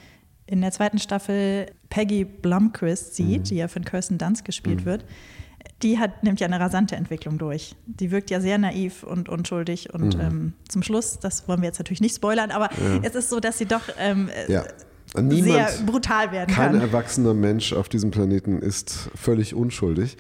in 0.47 0.61
der 0.61 0.73
zweiten 0.73 0.99
Staffel 0.99 1.67
Peggy 1.91 2.25
Blumquist 2.25 3.15
sieht, 3.15 3.41
mhm. 3.41 3.45
die 3.45 3.57
ja 3.57 3.69
von 3.69 3.85
Kirsten 3.85 4.19
Dunst 4.19 4.45
gespielt 4.45 4.81
mhm. 4.81 4.85
wird, 4.85 5.05
die 5.83 5.99
hat 5.99 6.23
nämlich 6.23 6.45
eine 6.45 6.59
rasante 6.61 6.97
Entwicklung 6.97 7.39
durch. 7.39 7.77
Die 7.87 8.11
wirkt 8.11 8.31
ja 8.31 8.41
sehr 8.41 8.59
naiv 8.59 9.03
und 9.03 9.29
unschuldig 9.29 9.93
und 9.93 10.17
mhm. 10.17 10.21
ähm, 10.21 10.53
zum 10.69 10.83
Schluss, 10.83 11.19
das 11.21 11.49
wollen 11.49 11.61
wir 11.61 11.67
jetzt 11.67 11.79
natürlich 11.79 12.01
nicht 12.01 12.17
spoilern, 12.17 12.51
aber 12.51 12.71
ja. 12.73 13.01
es 13.03 13.15
ist 13.15 13.31
so, 13.31 13.41
dass 13.41 13.59
sie 13.59 13.67
doch 13.67 13.83
ähm, 13.99 14.29
ja. 14.49 14.65
Niemand, 15.17 15.45
sehr 15.45 15.87
brutal 15.87 16.33
werden 16.33 16.53
kein 16.53 16.73
kann. 16.73 16.73
Kein 16.73 16.81
erwachsener 16.81 17.35
Mensch 17.35 17.73
auf 17.73 17.89
diesem 17.89 18.11
Planeten 18.11 18.61
ist 18.61 19.11
völlig 19.15 19.55
unschuldig. 19.55 20.17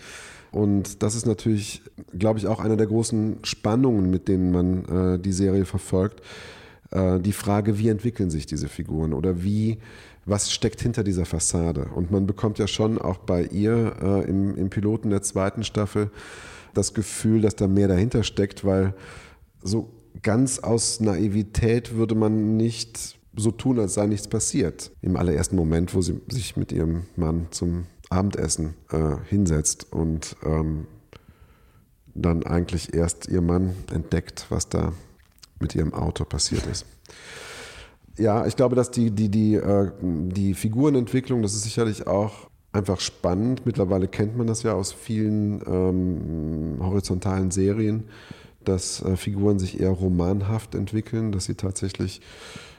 Und 0.52 1.02
das 1.02 1.16
ist 1.16 1.26
natürlich, 1.26 1.82
glaube 2.16 2.38
ich, 2.38 2.46
auch 2.46 2.60
eine 2.60 2.76
der 2.76 2.86
großen 2.86 3.38
Spannungen, 3.42 4.08
mit 4.08 4.28
denen 4.28 4.52
man 4.52 5.14
äh, 5.14 5.18
die 5.18 5.32
Serie 5.32 5.64
verfolgt. 5.64 6.22
Äh, 6.92 7.18
die 7.18 7.32
Frage, 7.32 7.76
wie 7.78 7.88
entwickeln 7.88 8.30
sich 8.30 8.46
diese 8.46 8.68
Figuren 8.68 9.14
oder 9.14 9.42
wie, 9.42 9.78
was 10.26 10.52
steckt 10.52 10.80
hinter 10.80 11.04
dieser 11.04 11.24
Fassade? 11.24 11.86
Und 11.94 12.10
man 12.10 12.26
bekommt 12.26 12.58
ja 12.58 12.66
schon 12.66 12.98
auch 12.98 13.18
bei 13.18 13.44
ihr 13.44 13.96
äh, 14.00 14.28
im, 14.28 14.56
im 14.56 14.70
Piloten 14.70 15.10
der 15.10 15.22
zweiten 15.22 15.64
Staffel 15.64 16.10
das 16.72 16.94
Gefühl, 16.94 17.42
dass 17.42 17.56
da 17.56 17.68
mehr 17.68 17.88
dahinter 17.88 18.22
steckt, 18.22 18.64
weil 18.64 18.94
so 19.62 19.90
ganz 20.22 20.58
aus 20.58 21.00
Naivität 21.00 21.94
würde 21.94 22.14
man 22.14 22.56
nicht 22.56 23.18
so 23.36 23.50
tun, 23.50 23.78
als 23.78 23.94
sei 23.94 24.06
nichts 24.06 24.28
passiert. 24.28 24.92
Im 25.02 25.16
allerersten 25.16 25.56
Moment, 25.56 25.94
wo 25.94 26.02
sie 26.02 26.20
sich 26.28 26.56
mit 26.56 26.72
ihrem 26.72 27.04
Mann 27.16 27.48
zum 27.50 27.86
Abendessen 28.10 28.74
äh, 28.90 29.16
hinsetzt 29.28 29.92
und 29.92 30.36
ähm, 30.44 30.86
dann 32.14 32.44
eigentlich 32.44 32.94
erst 32.94 33.28
ihr 33.28 33.40
Mann 33.40 33.74
entdeckt, 33.92 34.46
was 34.50 34.68
da 34.68 34.92
mit 35.58 35.74
ihrem 35.74 35.94
Auto 35.94 36.24
passiert 36.24 36.66
ist. 36.66 36.86
Ja, 38.16 38.46
ich 38.46 38.54
glaube, 38.54 38.76
dass 38.76 38.90
die, 38.90 39.10
die, 39.10 39.28
die, 39.28 39.54
äh, 39.54 39.90
die 40.00 40.54
Figurenentwicklung, 40.54 41.42
das 41.42 41.54
ist 41.54 41.64
sicherlich 41.64 42.06
auch 42.06 42.48
einfach 42.72 43.00
spannend. 43.00 43.66
Mittlerweile 43.66 44.08
kennt 44.08 44.36
man 44.36 44.46
das 44.46 44.62
ja 44.62 44.74
aus 44.74 44.92
vielen 44.92 45.60
ähm, 45.66 46.76
horizontalen 46.80 47.50
Serien, 47.50 48.04
dass 48.64 49.02
äh, 49.02 49.16
Figuren 49.16 49.58
sich 49.58 49.80
eher 49.80 49.90
romanhaft 49.90 50.74
entwickeln, 50.74 51.32
dass 51.32 51.46
sie 51.46 51.54
tatsächlich 51.54 52.20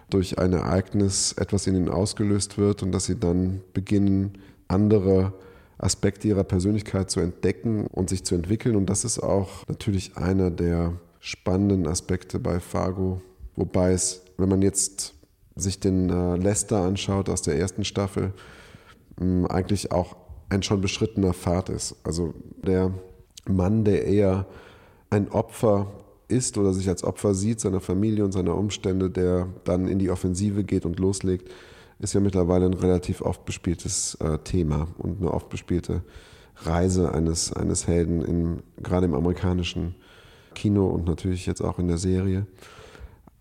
durch 0.10 0.38
ein 0.38 0.54
Ereignis 0.54 1.34
etwas 1.34 1.68
in 1.68 1.76
ihnen 1.76 1.90
ausgelöst 1.90 2.58
wird 2.58 2.84
und 2.84 2.92
dass 2.92 3.06
sie 3.06 3.20
dann 3.20 3.62
beginnen, 3.74 4.38
andere 4.68 5.34
Aspekte 5.78 6.28
ihrer 6.28 6.44
Persönlichkeit 6.44 7.10
zu 7.10 7.20
entdecken 7.20 7.88
und 7.88 8.10
sich 8.10 8.24
zu 8.24 8.36
entwickeln. 8.36 8.76
Und 8.76 8.90
das 8.90 9.04
ist 9.04 9.20
auch 9.20 9.68
natürlich 9.68 10.16
einer 10.18 10.52
der 10.52 10.94
spannenden 11.20 11.88
Aspekte 11.88 12.40
bei 12.40 12.60
Fargo. 12.60 13.22
Wobei 13.56 13.92
es, 13.92 14.22
wenn 14.38 14.50
man 14.50 14.62
jetzt 14.62 15.15
sich 15.56 15.80
den 15.80 16.10
äh, 16.10 16.36
Lester 16.36 16.82
anschaut 16.82 17.30
aus 17.30 17.42
der 17.42 17.58
ersten 17.58 17.86
Staffel, 17.86 18.34
mh, 19.20 19.48
eigentlich 19.48 19.92
auch 19.92 20.16
ein 20.50 20.64
schon 20.64 20.82
beschrittener 20.82 21.34
Pfad 21.34 21.70
ist. 21.70 21.96
Also 22.04 22.34
der 22.66 22.94
Mann, 23.48 23.84
der 23.84 24.06
eher 24.06 24.46
ein 25.10 25.30
Opfer 25.30 25.92
ist 26.28 26.58
oder 26.58 26.74
sich 26.74 26.90
als 26.90 27.04
Opfer 27.04 27.34
sieht 27.34 27.60
seiner 27.60 27.80
Familie 27.80 28.26
und 28.26 28.32
seiner 28.32 28.56
Umstände, 28.56 29.10
der 29.10 29.48
dann 29.64 29.88
in 29.88 30.00
die 30.00 30.10
Offensive 30.10 30.64
geht 30.64 30.86
und 30.86 31.00
loslegt, 31.00 31.52
ist 32.00 32.14
ja 32.14 32.20
mittlerweile 32.20 32.66
ein 32.66 32.74
relativ 32.74 33.22
oft 33.22 33.46
bespieltes 33.46 34.16
äh, 34.16 34.40
Thema 34.40 34.88
und 34.98 35.22
eine 35.22 35.32
oft 35.32 35.50
bespielte 35.50 36.04
Reise 36.58 37.14
eines, 37.14 37.54
eines 37.54 37.88
Helden, 37.88 38.22
in, 38.22 38.64
gerade 38.82 39.06
im 39.06 39.14
amerikanischen 39.14 39.96
Kino 40.54 40.88
und 40.88 41.06
natürlich 41.06 41.46
jetzt 41.46 41.62
auch 41.62 41.80
in 41.80 41.88
der 41.88 41.98
Serie. 41.98 42.48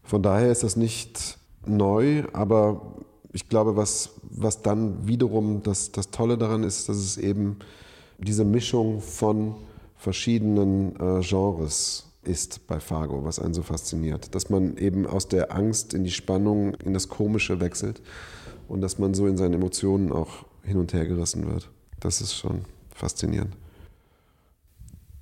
Von 0.03 0.23
daher 0.23 0.51
ist 0.53 0.63
das 0.63 0.77
nicht 0.77 1.39
neu, 1.69 2.25
aber 2.33 2.95
ich 3.33 3.49
glaube, 3.49 3.77
was, 3.77 4.11
was 4.23 4.63
dann 4.63 5.07
wiederum 5.07 5.63
das, 5.63 5.93
das 5.93 6.11
Tolle 6.11 6.39
daran 6.39 6.63
ist, 6.63 6.89
dass 6.89 6.97
es 6.97 7.17
eben 7.17 7.59
diese 8.19 8.45
Mischung 8.45 9.01
von 9.01 9.57
verschiedenen 9.97 10.95
äh, 10.97 11.21
Genres 11.21 12.07
ist 12.23 12.67
bei 12.67 12.81
Fargo, 12.81 13.25
was 13.25 13.39
einen 13.39 13.55
so 13.55 13.63
fasziniert. 13.63 14.35
Dass 14.35 14.51
man 14.51 14.77
eben 14.77 15.07
aus 15.07 15.29
der 15.29 15.55
Angst 15.55 15.95
in 15.95 16.05
die 16.05 16.11
Spannung, 16.11 16.75
in 16.75 16.95
das 16.95 17.09
Komische 17.09 17.61
wechselt 17.61 18.01
und 18.69 18.81
dass 18.81 18.99
man 18.99 19.15
so 19.15 19.27
in 19.27 19.37
seinen 19.37 19.55
Emotionen 19.55 20.13
auch 20.13 20.47
hin 20.63 20.79
und 20.79 20.93
her 20.93 21.07
gerissen 21.07 21.47
wird. 21.47 21.69
Das 22.01 22.21
ist 22.21 22.35
schon 22.35 22.65
faszinierend. 22.95 23.55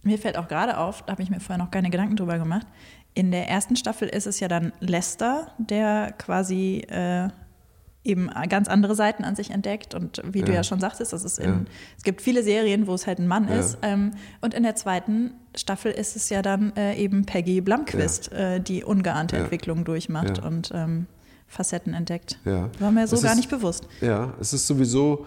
Mir 0.05 0.19
fällt 0.19 0.37
auch 0.37 0.49
gerade 0.49 0.79
auf, 0.79 1.03
da 1.03 1.13
habe 1.13 1.23
ich 1.23 1.31
mir 1.31 1.41
vorher 1.41 1.63
noch 1.63 1.71
keine 1.71 1.91
Gedanken 1.91 2.17
drüber 2.17 2.39
gemacht. 2.39 2.67
In 3.15 3.31
der 3.31 3.49
ersten 3.49 3.77
Staffel 3.77 4.09
ist 4.09 4.27
es 4.27 4.41
ja 4.41 4.49
dann 4.49 4.73
Lester, 4.81 5.53
der 5.59 6.13
quasi 6.17 6.79
äh, 6.89 7.29
eben 8.05 8.31
ganz 8.49 8.69
andere 8.69 8.95
Seiten 8.95 9.25
an 9.25 9.37
sich 9.37 9.51
entdeckt. 9.51 9.95
Und 9.95 10.23
wie 10.25 10.41
ja. 10.41 10.45
du 10.45 10.53
ja 10.53 10.65
schon 10.65 10.81
sagtest, 10.81 11.13
das 11.13 11.25
ist 11.25 11.39
in, 11.39 11.51
ja. 11.51 11.65
es 11.97 12.03
gibt 12.03 12.21
viele 12.21 12.43
Serien, 12.43 12.87
wo 12.87 12.95
es 12.95 13.07
halt 13.07 13.19
ein 13.19 13.29
Mann 13.29 13.49
ja. 13.49 13.57
ist. 13.57 13.79
Ähm, 13.83 14.13
und 14.41 14.55
in 14.55 14.63
der 14.63 14.75
zweiten 14.75 15.35
Staffel 15.55 15.93
ist 15.93 16.17
es 16.17 16.29
ja 16.29 16.43
dann 16.43 16.75
äh, 16.77 16.97
eben 16.97 17.25
Peggy 17.25 17.61
Blumquist, 17.61 18.33
äh, 18.33 18.61
die 18.61 18.83
ungeahnte 18.83 19.37
Entwicklung 19.37 19.85
durchmacht 19.85 20.43
und 20.43 20.71
ähm, 20.75 21.07
Facetten 21.47 21.95
entdeckt. 21.95 22.39
Ja. 22.45 22.71
War 22.79 22.91
mir 22.91 23.07
so 23.07 23.17
es 23.17 23.23
gar 23.23 23.33
ist, 23.33 23.37
nicht 23.37 23.51
bewusst. 23.51 23.87
Ja, 24.01 24.33
es 24.41 24.53
ist 24.53 24.67
sowieso 24.67 25.27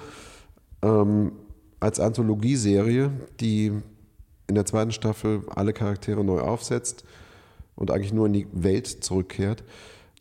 ähm, 0.81 1.33
als 1.79 1.99
Anthologieserie, 1.99 3.11
die 3.39 3.71
in 4.47 4.55
der 4.55 4.65
zweiten 4.65 4.91
Staffel 4.91 5.43
alle 5.55 5.71
Charaktere 5.71 6.23
neu 6.23 6.39
aufsetzt 6.39 7.05
und 7.75 7.91
eigentlich 7.91 8.13
nur 8.13 8.27
in 8.27 8.33
die 8.33 8.47
Welt 8.51 8.87
zurückkehrt, 8.87 9.63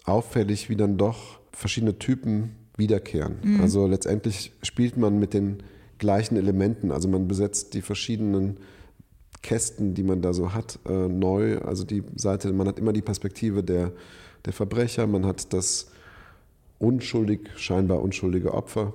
auffällig, 0.04 0.68
wie 0.68 0.76
dann 0.76 0.96
doch 0.96 1.38
verschiedene 1.52 1.99
Typen 1.99 2.56
wiederkehren. 2.76 3.37
Mhm. 3.42 3.61
Also 3.61 3.87
letztendlich 3.87 4.52
spielt 4.62 4.96
man 4.96 5.18
mit 5.18 5.34
den 5.34 5.62
gleichen 5.99 6.37
Elementen. 6.37 6.90
Also 6.90 7.08
man 7.08 7.28
besetzt 7.28 7.75
die 7.75 7.82
verschiedenen 7.82 8.58
Kästen, 9.42 9.94
die 9.94 10.02
man 10.02 10.23
da 10.23 10.32
so 10.32 10.54
hat, 10.54 10.78
äh, 10.88 11.08
neu. 11.08 11.58
Also 11.58 11.84
die 11.84 12.02
Seite, 12.16 12.52
man 12.52 12.66
hat 12.66 12.78
immer 12.78 12.92
die 12.92 13.02
Perspektive 13.02 13.62
der, 13.62 13.92
der 14.44 14.52
Verbrecher, 14.52 15.06
man 15.06 15.26
hat 15.26 15.52
das 15.52 15.88
unschuldig, 16.78 17.50
scheinbar 17.56 18.02
unschuldige 18.02 18.52
Opfer, 18.52 18.92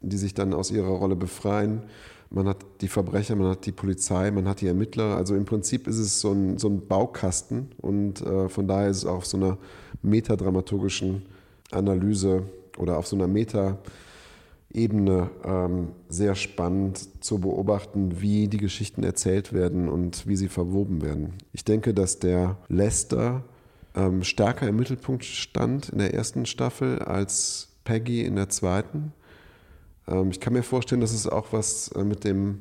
die 0.00 0.16
sich 0.16 0.34
dann 0.34 0.52
aus 0.52 0.70
ihrer 0.70 0.88
Rolle 0.88 1.16
befreien. 1.16 1.82
Man 2.34 2.48
hat 2.48 2.64
die 2.80 2.88
Verbrecher, 2.88 3.36
man 3.36 3.50
hat 3.50 3.64
die 3.64 3.70
Polizei, 3.70 4.32
man 4.32 4.48
hat 4.48 4.60
die 4.60 4.66
Ermittler. 4.66 5.16
Also 5.16 5.36
im 5.36 5.44
Prinzip 5.44 5.86
ist 5.86 5.98
es 5.98 6.20
so 6.20 6.32
ein, 6.32 6.58
so 6.58 6.68
ein 6.68 6.88
Baukasten 6.88 7.70
und 7.80 8.22
äh, 8.22 8.48
von 8.48 8.66
daher 8.66 8.88
ist 8.88 8.96
es 8.98 9.06
auf 9.06 9.24
so 9.24 9.36
einer 9.36 9.56
metadramaturgischen 10.02 11.26
Analyse 11.70 12.42
oder 12.76 12.98
auf 12.98 13.06
so 13.06 13.14
einer 13.14 13.28
Meta-Ebene 13.28 15.30
ähm, 15.44 15.92
sehr 16.08 16.34
spannend 16.34 17.22
zu 17.22 17.38
beobachten, 17.38 18.20
wie 18.20 18.48
die 18.48 18.58
Geschichten 18.58 19.04
erzählt 19.04 19.52
werden 19.52 19.88
und 19.88 20.26
wie 20.26 20.34
sie 20.34 20.48
verwoben 20.48 21.02
werden. 21.02 21.34
Ich 21.52 21.64
denke, 21.64 21.94
dass 21.94 22.18
der 22.18 22.56
Lester 22.68 23.44
ähm, 23.94 24.24
stärker 24.24 24.66
im 24.66 24.74
Mittelpunkt 24.74 25.24
stand 25.24 25.90
in 25.90 25.98
der 25.98 26.12
ersten 26.12 26.46
Staffel 26.46 26.98
als 26.98 27.68
Peggy 27.84 28.22
in 28.22 28.34
der 28.34 28.48
zweiten. 28.48 29.12
Ähm, 30.08 30.30
ich 30.30 30.40
kann 30.40 30.52
mir 30.52 30.62
vorstellen, 30.62 31.00
dass 31.00 31.12
es 31.12 31.26
auch 31.26 31.52
was 31.52 31.88
äh, 31.88 32.04
mit 32.04 32.24
dem 32.24 32.60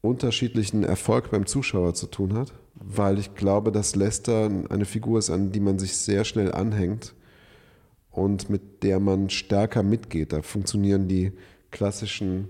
unterschiedlichen 0.00 0.82
Erfolg 0.82 1.30
beim 1.30 1.46
Zuschauer 1.46 1.94
zu 1.94 2.06
tun 2.06 2.34
hat, 2.34 2.52
weil 2.74 3.18
ich 3.18 3.34
glaube, 3.34 3.70
dass 3.70 3.94
Lester 3.94 4.50
eine 4.68 4.84
Figur 4.84 5.18
ist, 5.18 5.30
an 5.30 5.52
die 5.52 5.60
man 5.60 5.78
sich 5.78 5.96
sehr 5.96 6.24
schnell 6.24 6.52
anhängt 6.52 7.14
und 8.10 8.50
mit 8.50 8.82
der 8.82 9.00
man 9.00 9.30
stärker 9.30 9.82
mitgeht. 9.82 10.32
Da 10.32 10.42
funktionieren 10.42 11.06
die 11.08 11.32
klassischen 11.70 12.48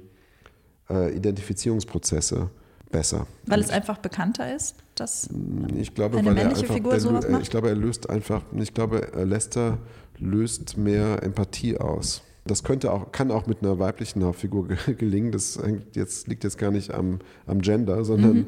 äh, 0.89 1.15
Identifizierungsprozesse 1.15 2.51
besser. 2.91 3.27
Weil 3.47 3.61
es 3.61 3.71
einfach 3.71 3.99
bekannter 3.99 4.55
ist, 4.55 4.77
dass 4.95 5.29
ich 5.77 5.95
glaube, 5.95 6.19
eine 6.19 6.33
männliche 6.33 6.63
einfach, 6.63 6.75
Figur 6.75 7.01
sowas 7.01 7.29
macht? 7.29 7.43
Ich 7.43 7.51
glaube, 7.51 7.69
er 7.69 7.75
löst 7.75 8.09
einfach, 8.09 8.43
ich 8.55 8.75
glaube, 8.75 9.09
Lester 9.25 9.79
löst 10.19 10.77
mehr 10.77 11.23
Empathie 11.23 11.79
aus. 11.79 12.23
Das 12.45 12.65
könnte 12.65 12.93
auch, 12.93 13.13
kann 13.13 13.31
auch 13.31 13.47
mit 13.47 13.63
einer 13.63 13.78
weiblichen 13.78 14.25
Hauptfigur 14.25 14.69
gelingen. 14.99 15.33
Das 15.33 15.59
jetzt, 15.95 16.26
liegt 16.26 16.45
jetzt 16.45 16.59
gar 16.59 16.71
nicht 16.71 16.93
am, 16.93 17.21
am 17.47 17.61
Gender, 17.61 18.05
sondern 18.05 18.35
mhm. 18.35 18.47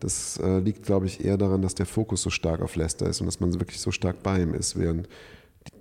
das 0.00 0.38
äh, 0.38 0.58
liegt, 0.58 0.84
glaube 0.84 1.06
ich, 1.06 1.24
eher 1.24 1.36
daran, 1.36 1.62
dass 1.62 1.74
der 1.74 1.86
Fokus 1.86 2.22
so 2.22 2.30
stark 2.30 2.62
auf 2.62 2.76
Lester 2.76 3.06
ist 3.06 3.20
und 3.20 3.26
dass 3.26 3.40
man 3.40 3.52
wirklich 3.60 3.80
so 3.80 3.90
stark 3.90 4.22
bei 4.22 4.40
ihm 4.40 4.54
ist, 4.54 4.78
während 4.78 5.08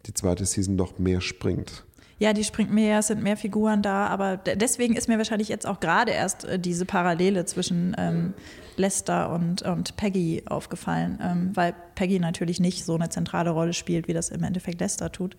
die 0.05 0.13
zweite 0.13 0.45
Season 0.45 0.77
doch 0.77 0.99
mehr 0.99 1.21
springt. 1.21 1.85
Ja, 2.19 2.31
die 2.31 2.43
springt 2.43 2.71
mehr, 2.71 2.99
es 2.99 3.07
sind 3.07 3.23
mehr 3.23 3.35
Figuren 3.35 3.81
da, 3.81 4.07
aber 4.07 4.37
deswegen 4.37 4.95
ist 4.95 5.09
mir 5.09 5.17
wahrscheinlich 5.17 5.49
jetzt 5.49 5.65
auch 5.65 5.79
gerade 5.79 6.11
erst 6.11 6.45
äh, 6.45 6.59
diese 6.59 6.85
Parallele 6.85 7.45
zwischen 7.45 7.95
ähm, 7.97 8.33
Lester 8.77 9.33
und, 9.33 9.63
und 9.63 9.97
Peggy 9.97 10.43
aufgefallen, 10.45 11.19
ähm, 11.21 11.51
weil 11.53 11.73
Peggy 11.95 12.19
natürlich 12.19 12.59
nicht 12.59 12.85
so 12.85 12.95
eine 12.95 13.09
zentrale 13.09 13.49
Rolle 13.49 13.73
spielt, 13.73 14.07
wie 14.07 14.13
das 14.13 14.29
im 14.29 14.43
Endeffekt 14.43 14.79
Lester 14.79 15.11
tut. 15.11 15.35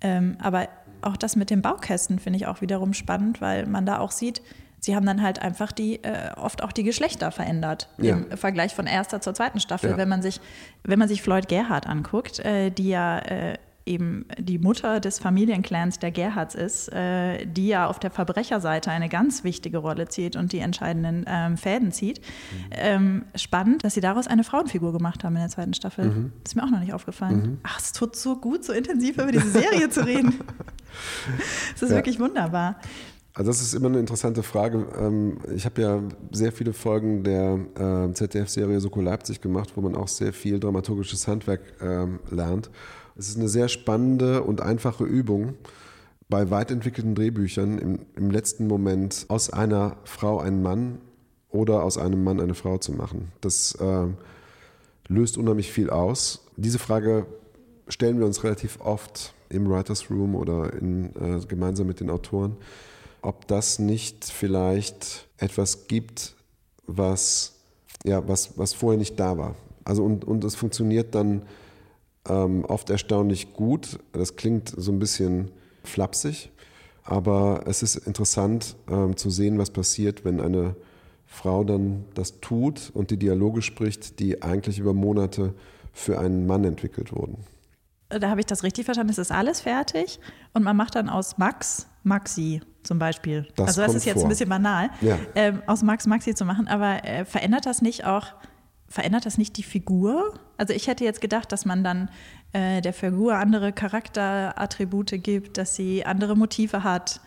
Ähm, 0.00 0.36
aber 0.40 0.68
auch 1.02 1.16
das 1.16 1.36
mit 1.36 1.50
den 1.50 1.62
Baukästen 1.62 2.18
finde 2.18 2.38
ich 2.38 2.46
auch 2.46 2.60
wiederum 2.60 2.92
spannend, 2.92 3.40
weil 3.40 3.66
man 3.66 3.86
da 3.86 3.98
auch 3.98 4.10
sieht, 4.10 4.42
sie 4.80 4.94
haben 4.94 5.06
dann 5.06 5.22
halt 5.22 5.40
einfach 5.40 5.72
die 5.72 6.02
äh, 6.04 6.32
oft 6.36 6.62
auch 6.62 6.72
die 6.72 6.84
Geschlechter 6.84 7.30
verändert 7.30 7.88
ja. 7.98 8.16
im 8.16 8.36
Vergleich 8.36 8.74
von 8.74 8.86
erster 8.86 9.20
zur 9.20 9.34
zweiten 9.34 9.60
Staffel. 9.60 9.90
Ja. 9.90 9.96
Wenn 9.96 10.08
man 10.08 10.22
sich 10.22 10.40
wenn 10.84 10.98
man 10.98 11.08
sich 11.08 11.22
Floyd 11.22 11.48
Gerhardt 11.48 11.86
anguckt, 11.86 12.38
äh, 12.40 12.70
die 12.70 12.88
ja 12.88 13.18
äh, 13.18 13.58
eben 13.86 14.26
die 14.38 14.58
Mutter 14.58 15.00
des 15.00 15.18
Familienclans 15.18 15.98
der 15.98 16.10
Gerhards 16.10 16.54
ist, 16.54 16.92
äh, 16.92 17.46
die 17.46 17.68
ja 17.68 17.86
auf 17.86 17.98
der 17.98 18.10
Verbrecherseite 18.10 18.90
eine 18.90 19.08
ganz 19.08 19.44
wichtige 19.44 19.78
Rolle 19.78 20.08
zieht 20.08 20.36
und 20.36 20.52
die 20.52 20.58
entscheidenden 20.58 21.24
ähm, 21.26 21.56
Fäden 21.56 21.92
zieht. 21.92 22.20
Mhm. 22.20 22.24
Ähm, 22.72 23.24
spannend, 23.34 23.84
dass 23.84 23.94
sie 23.94 24.00
daraus 24.00 24.26
eine 24.26 24.44
Frauenfigur 24.44 24.92
gemacht 24.92 25.24
haben 25.24 25.36
in 25.36 25.42
der 25.42 25.50
zweiten 25.50 25.74
Staffel. 25.74 26.06
Mhm. 26.06 26.32
Ist 26.44 26.56
mir 26.56 26.64
auch 26.64 26.70
noch 26.70 26.80
nicht 26.80 26.92
aufgefallen. 26.92 27.36
Mhm. 27.36 27.58
Ach, 27.62 27.78
es 27.80 27.92
tut 27.92 28.16
so 28.16 28.36
gut, 28.36 28.64
so 28.64 28.72
intensiv 28.72 29.16
über 29.16 29.32
diese 29.32 29.50
Serie 29.50 29.88
zu 29.88 30.04
reden. 30.04 30.34
Es 31.74 31.82
ist 31.82 31.90
ja. 31.90 31.96
wirklich 31.96 32.18
wunderbar. 32.18 32.76
Also 33.36 33.50
das 33.50 33.60
ist 33.60 33.74
immer 33.74 33.88
eine 33.88 33.98
interessante 33.98 34.42
Frage. 34.42 34.86
Ähm, 34.98 35.36
ich 35.54 35.66
habe 35.66 35.82
ja 35.82 36.00
sehr 36.30 36.52
viele 36.52 36.72
Folgen 36.72 37.22
der 37.22 37.58
äh, 37.78 38.12
ZDF-Serie 38.14 38.80
Soko 38.80 39.02
Leipzig 39.02 39.42
gemacht, 39.42 39.72
wo 39.74 39.82
man 39.82 39.94
auch 39.94 40.08
sehr 40.08 40.32
viel 40.32 40.58
dramaturgisches 40.58 41.28
Handwerk 41.28 41.60
ähm, 41.82 42.20
lernt. 42.30 42.70
Es 43.18 43.28
ist 43.28 43.38
eine 43.38 43.48
sehr 43.48 43.68
spannende 43.68 44.42
und 44.42 44.60
einfache 44.60 45.04
Übung, 45.04 45.54
bei 46.28 46.50
weit 46.50 46.70
entwickelten 46.70 47.14
Drehbüchern 47.14 47.78
im, 47.78 47.98
im 48.16 48.30
letzten 48.30 48.66
Moment 48.66 49.26
aus 49.28 49.50
einer 49.50 49.96
Frau 50.04 50.38
einen 50.38 50.62
Mann 50.62 50.98
oder 51.50 51.82
aus 51.82 51.98
einem 51.98 52.24
Mann 52.24 52.40
eine 52.40 52.54
Frau 52.54 52.78
zu 52.78 52.92
machen. 52.92 53.32
Das 53.40 53.74
äh, 53.76 54.06
löst 55.08 55.38
unheimlich 55.38 55.72
viel 55.72 55.88
aus. 55.88 56.44
Diese 56.56 56.78
Frage 56.78 57.26
stellen 57.88 58.18
wir 58.18 58.26
uns 58.26 58.42
relativ 58.42 58.80
oft 58.80 59.32
im 59.48 59.68
Writers 59.70 60.10
Room 60.10 60.34
oder 60.34 60.72
in, 60.72 61.14
äh, 61.16 61.40
gemeinsam 61.46 61.86
mit 61.86 62.00
den 62.00 62.10
Autoren, 62.10 62.56
ob 63.22 63.46
das 63.46 63.78
nicht 63.78 64.24
vielleicht 64.24 65.28
etwas 65.38 65.86
gibt, 65.86 66.34
was, 66.86 67.54
ja, 68.04 68.26
was, 68.26 68.58
was 68.58 68.74
vorher 68.74 68.98
nicht 68.98 69.18
da 69.18 69.38
war. 69.38 69.54
Also 69.84 70.04
und, 70.04 70.24
und 70.24 70.42
es 70.42 70.56
funktioniert 70.56 71.14
dann 71.14 71.42
ähm, 72.28 72.64
oft 72.64 72.90
erstaunlich 72.90 73.52
gut. 73.52 73.98
Das 74.12 74.36
klingt 74.36 74.72
so 74.76 74.92
ein 74.92 74.98
bisschen 74.98 75.50
flapsig, 75.84 76.50
aber 77.04 77.64
es 77.66 77.82
ist 77.82 77.96
interessant 77.96 78.76
ähm, 78.90 79.16
zu 79.16 79.30
sehen, 79.30 79.58
was 79.58 79.70
passiert, 79.70 80.24
wenn 80.24 80.40
eine 80.40 80.76
Frau 81.26 81.64
dann 81.64 82.04
das 82.14 82.40
tut 82.40 82.90
und 82.94 83.10
die 83.10 83.16
Dialoge 83.16 83.62
spricht, 83.62 84.20
die 84.20 84.42
eigentlich 84.42 84.78
über 84.78 84.94
Monate 84.94 85.54
für 85.92 86.18
einen 86.18 86.46
Mann 86.46 86.64
entwickelt 86.64 87.12
wurden. 87.12 87.38
Da 88.08 88.30
habe 88.30 88.40
ich 88.40 88.46
das 88.46 88.62
richtig 88.62 88.84
verstanden. 88.84 89.10
Es 89.10 89.18
ist 89.18 89.32
alles 89.32 89.60
fertig 89.60 90.20
und 90.54 90.62
man 90.62 90.76
macht 90.76 90.94
dann 90.94 91.08
aus 91.08 91.38
Max 91.38 91.88
Maxi 92.04 92.60
zum 92.84 93.00
Beispiel. 93.00 93.48
Das 93.56 93.68
also 93.68 93.82
das 93.82 93.94
ist 93.94 94.04
jetzt 94.04 94.14
vor. 94.18 94.24
ein 94.24 94.28
bisschen 94.28 94.48
banal, 94.48 94.90
ja. 95.00 95.18
ähm, 95.34 95.62
aus 95.66 95.82
Max 95.82 96.06
Maxi 96.06 96.34
zu 96.34 96.44
machen, 96.44 96.68
aber 96.68 97.04
äh, 97.04 97.24
verändert 97.24 97.66
das 97.66 97.82
nicht 97.82 98.04
auch 98.04 98.28
verändert 98.88 99.26
das 99.26 99.38
nicht 99.38 99.56
die 99.56 99.62
Figur? 99.62 100.34
Also 100.56 100.72
ich 100.72 100.86
hätte 100.86 101.04
jetzt 101.04 101.20
gedacht, 101.20 101.52
dass 101.52 101.64
man 101.64 101.84
dann 101.84 102.10
äh, 102.52 102.80
der 102.80 102.92
Figur 102.92 103.34
andere 103.34 103.72
Charakterattribute 103.72 105.22
gibt, 105.22 105.58
dass 105.58 105.76
sie 105.76 106.04
andere 106.04 106.36
Motive 106.36 106.84
hat. 106.84 107.20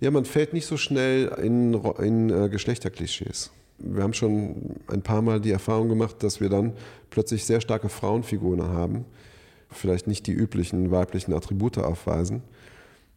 Ja, 0.00 0.10
man 0.10 0.24
fällt 0.24 0.52
nicht 0.52 0.66
so 0.66 0.76
schnell 0.76 1.26
in, 1.42 1.74
in 1.98 2.30
äh, 2.30 2.48
Geschlechterklischees. 2.48 3.50
Wir 3.78 4.02
haben 4.02 4.14
schon 4.14 4.76
ein 4.86 5.02
paar 5.02 5.22
Mal 5.22 5.40
die 5.40 5.50
Erfahrung 5.50 5.88
gemacht, 5.88 6.22
dass 6.22 6.40
wir 6.40 6.48
dann 6.48 6.74
plötzlich 7.10 7.44
sehr 7.44 7.60
starke 7.60 7.88
Frauenfiguren 7.88 8.62
haben, 8.62 9.04
vielleicht 9.70 10.06
nicht 10.06 10.26
die 10.26 10.32
üblichen 10.32 10.90
weiblichen 10.90 11.32
Attribute 11.34 11.78
aufweisen, 11.78 12.42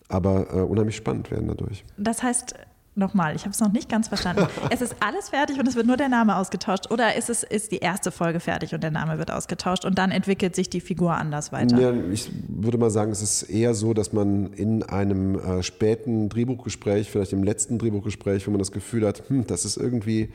aber 0.07 0.47
äh, 0.51 0.61
unheimlich 0.61 0.95
spannend 0.95 1.29
werden 1.29 1.47
dadurch. 1.47 1.83
Das 1.97 2.23
heißt, 2.23 2.55
Nochmal, 2.97 3.35
ich 3.35 3.43
habe 3.43 3.51
es 3.51 3.59
noch 3.59 3.71
nicht 3.71 3.89
ganz 3.89 4.07
verstanden. 4.07 4.47
es 4.71 4.81
ist 4.81 4.95
alles 4.99 5.29
fertig 5.29 5.59
und 5.59 5.67
es 5.67 5.75
wird 5.75 5.85
nur 5.85 5.97
der 5.97 6.09
Name 6.09 6.35
ausgetauscht 6.35 6.89
oder 6.91 7.15
ist 7.15 7.29
es 7.29 7.43
ist 7.43 7.71
die 7.71 7.77
erste 7.77 8.11
Folge 8.11 8.39
fertig 8.39 8.73
und 8.73 8.81
der 8.81 8.91
Name 8.91 9.19
wird 9.19 9.29
ausgetauscht 9.29 9.85
und 9.85 9.97
dann 9.97 10.11
entwickelt 10.11 10.55
sich 10.55 10.69
die 10.69 10.81
Figur 10.81 11.13
anders 11.13 11.51
weiter? 11.51 11.79
Ja, 11.79 11.93
ich 12.11 12.31
würde 12.47 12.77
mal 12.77 12.89
sagen, 12.89 13.11
es 13.11 13.21
ist 13.21 13.43
eher 13.43 13.75
so, 13.75 13.93
dass 13.93 14.13
man 14.13 14.51
in 14.53 14.81
einem 14.81 15.39
äh, 15.39 15.61
späten 15.61 16.27
Drehbuchgespräch, 16.29 17.09
vielleicht 17.11 17.33
im 17.33 17.43
letzten 17.43 17.77
Drehbuchgespräch, 17.77 18.47
wo 18.47 18.51
man 18.51 18.59
das 18.59 18.71
Gefühl 18.71 19.05
hat, 19.05 19.29
hm, 19.29 19.45
das 19.45 19.63
ist 19.63 19.77
irgendwie, 19.77 20.29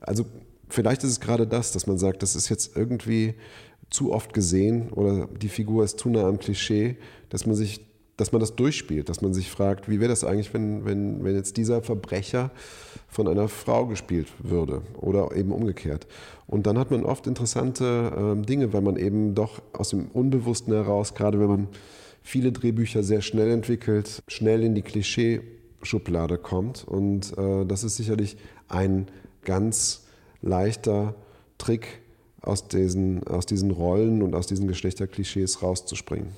also 0.00 0.26
vielleicht 0.68 1.04
ist 1.04 1.10
es 1.10 1.20
gerade 1.20 1.46
das, 1.46 1.72
dass 1.72 1.86
man 1.86 1.98
sagt, 1.98 2.22
das 2.22 2.34
ist 2.34 2.48
jetzt 2.48 2.76
irgendwie 2.76 3.34
zu 3.90 4.12
oft 4.12 4.34
gesehen 4.34 4.90
oder 4.90 5.28
die 5.28 5.48
Figur 5.48 5.84
ist 5.84 5.98
zu 5.98 6.08
nah 6.08 6.26
am 6.26 6.38
Klischee, 6.38 6.96
dass 7.30 7.46
man 7.46 7.54
sich, 7.54 7.80
dass 8.18 8.32
man 8.32 8.40
das 8.40 8.56
durchspielt, 8.56 9.08
dass 9.08 9.22
man 9.22 9.32
sich 9.32 9.48
fragt, 9.48 9.88
wie 9.88 10.00
wäre 10.00 10.10
das 10.10 10.24
eigentlich, 10.24 10.52
wenn, 10.52 10.84
wenn, 10.84 11.24
wenn 11.24 11.34
jetzt 11.34 11.56
dieser 11.56 11.82
Verbrecher 11.82 12.50
von 13.08 13.28
einer 13.28 13.48
Frau 13.48 13.86
gespielt 13.86 14.26
würde 14.40 14.82
oder 15.00 15.34
eben 15.34 15.52
umgekehrt. 15.52 16.06
Und 16.46 16.66
dann 16.66 16.78
hat 16.78 16.90
man 16.90 17.04
oft 17.04 17.26
interessante 17.26 18.36
äh, 18.36 18.44
Dinge, 18.44 18.72
weil 18.72 18.82
man 18.82 18.96
eben 18.96 19.34
doch 19.34 19.62
aus 19.72 19.90
dem 19.90 20.08
Unbewussten 20.08 20.74
heraus, 20.74 21.14
gerade 21.14 21.38
wenn 21.38 21.48
man 21.48 21.68
viele 22.22 22.52
Drehbücher 22.52 23.02
sehr 23.02 23.22
schnell 23.22 23.50
entwickelt, 23.50 24.22
schnell 24.28 24.64
in 24.64 24.74
die 24.74 24.82
Klischeeschublade 24.82 26.38
kommt. 26.38 26.84
Und 26.86 27.38
äh, 27.38 27.64
das 27.64 27.84
ist 27.84 27.96
sicherlich 27.96 28.36
ein 28.68 29.06
ganz 29.44 30.06
leichter 30.42 31.14
Trick, 31.56 32.00
aus 32.40 32.68
diesen, 32.68 33.26
aus 33.26 33.46
diesen 33.46 33.70
Rollen 33.70 34.22
und 34.22 34.34
aus 34.34 34.46
diesen 34.46 34.68
Geschlechterklischees 34.68 35.62
rauszuspringen. 35.62 36.28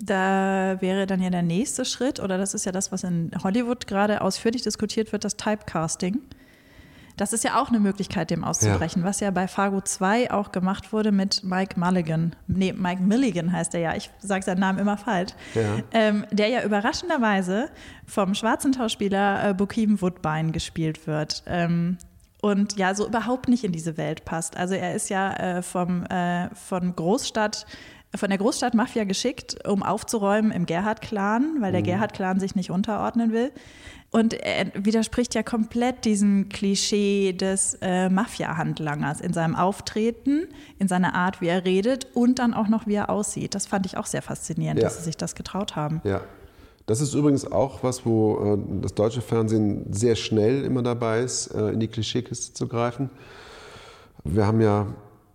Da 0.00 0.76
wäre 0.80 1.06
dann 1.06 1.20
ja 1.20 1.30
der 1.30 1.42
nächste 1.42 1.84
Schritt, 1.84 2.20
oder 2.20 2.38
das 2.38 2.54
ist 2.54 2.64
ja 2.64 2.72
das, 2.72 2.92
was 2.92 3.02
in 3.02 3.32
Hollywood 3.42 3.86
gerade 3.86 4.20
ausführlich 4.20 4.62
diskutiert 4.62 5.12
wird, 5.12 5.24
das 5.24 5.36
Typecasting. 5.36 6.20
Das 7.18 7.32
ist 7.32 7.42
ja 7.42 7.60
auch 7.60 7.68
eine 7.68 7.80
Möglichkeit, 7.80 8.30
dem 8.30 8.44
auszubrechen, 8.44 9.02
ja. 9.02 9.08
was 9.08 9.18
ja 9.18 9.32
bei 9.32 9.48
Fargo 9.48 9.80
2 9.80 10.30
auch 10.30 10.52
gemacht 10.52 10.92
wurde 10.92 11.10
mit 11.10 11.42
Mike 11.42 11.78
Mulligan. 11.78 12.36
Nee, 12.46 12.72
Mike 12.72 13.02
Milligan 13.02 13.52
heißt 13.52 13.74
er 13.74 13.80
ja. 13.80 13.96
Ich 13.96 14.10
sage 14.20 14.44
seinen 14.44 14.60
Namen 14.60 14.78
immer 14.78 14.96
falsch. 14.96 15.32
Ja. 15.54 15.78
Ähm, 15.92 16.24
der 16.30 16.46
ja 16.46 16.62
überraschenderweise 16.62 17.70
vom 18.06 18.34
schwarzen 18.34 18.72
Schauspieler 18.72 19.50
äh, 19.50 19.54
Bokeem 19.54 20.00
Woodbine 20.00 20.52
gespielt 20.52 21.08
wird. 21.08 21.42
Ähm, 21.46 21.98
und 22.40 22.76
ja, 22.76 22.94
so 22.94 23.08
überhaupt 23.08 23.48
nicht 23.48 23.64
in 23.64 23.72
diese 23.72 23.96
Welt 23.96 24.24
passt. 24.24 24.56
Also 24.56 24.74
er 24.74 24.94
ist 24.94 25.10
ja 25.10 25.32
äh, 25.58 25.62
vom, 25.62 26.04
äh, 26.06 26.54
von 26.54 26.94
Großstadt 26.94 27.66
von 28.14 28.30
der 28.30 28.38
Großstadt 28.38 28.74
Mafia 28.74 29.04
geschickt, 29.04 29.66
um 29.66 29.82
aufzuräumen 29.82 30.50
im 30.50 30.66
Gerhard-Clan, 30.66 31.56
weil 31.60 31.72
der 31.72 31.82
mhm. 31.82 31.86
Gerhard-Clan 31.86 32.40
sich 32.40 32.54
nicht 32.54 32.70
unterordnen 32.70 33.32
will. 33.32 33.52
Und 34.10 34.32
er 34.32 34.72
widerspricht 34.74 35.34
ja 35.34 35.42
komplett 35.42 36.06
diesem 36.06 36.48
Klischee 36.48 37.34
des 37.34 37.76
äh, 37.82 38.08
Mafia-Handlangers 38.08 39.20
in 39.20 39.34
seinem 39.34 39.54
Auftreten, 39.54 40.48
in 40.78 40.88
seiner 40.88 41.14
Art, 41.14 41.42
wie 41.42 41.48
er 41.48 41.66
redet 41.66 42.06
und 42.14 42.38
dann 42.38 42.54
auch 42.54 42.68
noch, 42.68 42.86
wie 42.86 42.94
er 42.94 43.10
aussieht. 43.10 43.54
Das 43.54 43.66
fand 43.66 43.84
ich 43.84 43.98
auch 43.98 44.06
sehr 44.06 44.22
faszinierend, 44.22 44.80
ja. 44.80 44.86
dass 44.86 44.96
sie 44.96 45.04
sich 45.04 45.18
das 45.18 45.34
getraut 45.34 45.76
haben. 45.76 46.00
Ja, 46.04 46.22
das 46.86 47.02
ist 47.02 47.12
übrigens 47.12 47.52
auch 47.52 47.82
was, 47.82 48.06
wo 48.06 48.54
äh, 48.54 48.80
das 48.80 48.94
deutsche 48.94 49.20
Fernsehen 49.20 49.92
sehr 49.92 50.16
schnell 50.16 50.64
immer 50.64 50.82
dabei 50.82 51.20
ist, 51.20 51.48
äh, 51.48 51.68
in 51.68 51.80
die 51.80 51.88
Klischeekiste 51.88 52.54
zu 52.54 52.66
greifen. 52.66 53.10
Wir 54.24 54.46
haben 54.46 54.62
ja 54.62 54.86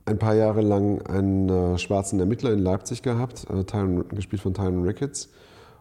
ein 0.05 0.19
paar 0.19 0.35
Jahre 0.35 0.61
lang 0.61 1.01
einen 1.03 1.49
äh, 1.49 1.77
schwarzen 1.77 2.19
Ermittler 2.19 2.51
in 2.51 2.59
Leipzig 2.59 3.01
gehabt, 3.01 3.45
Tyron, 3.67 4.07
gespielt 4.09 4.41
von 4.41 4.53
Tyron 4.53 4.83
Ricketts. 4.83 5.29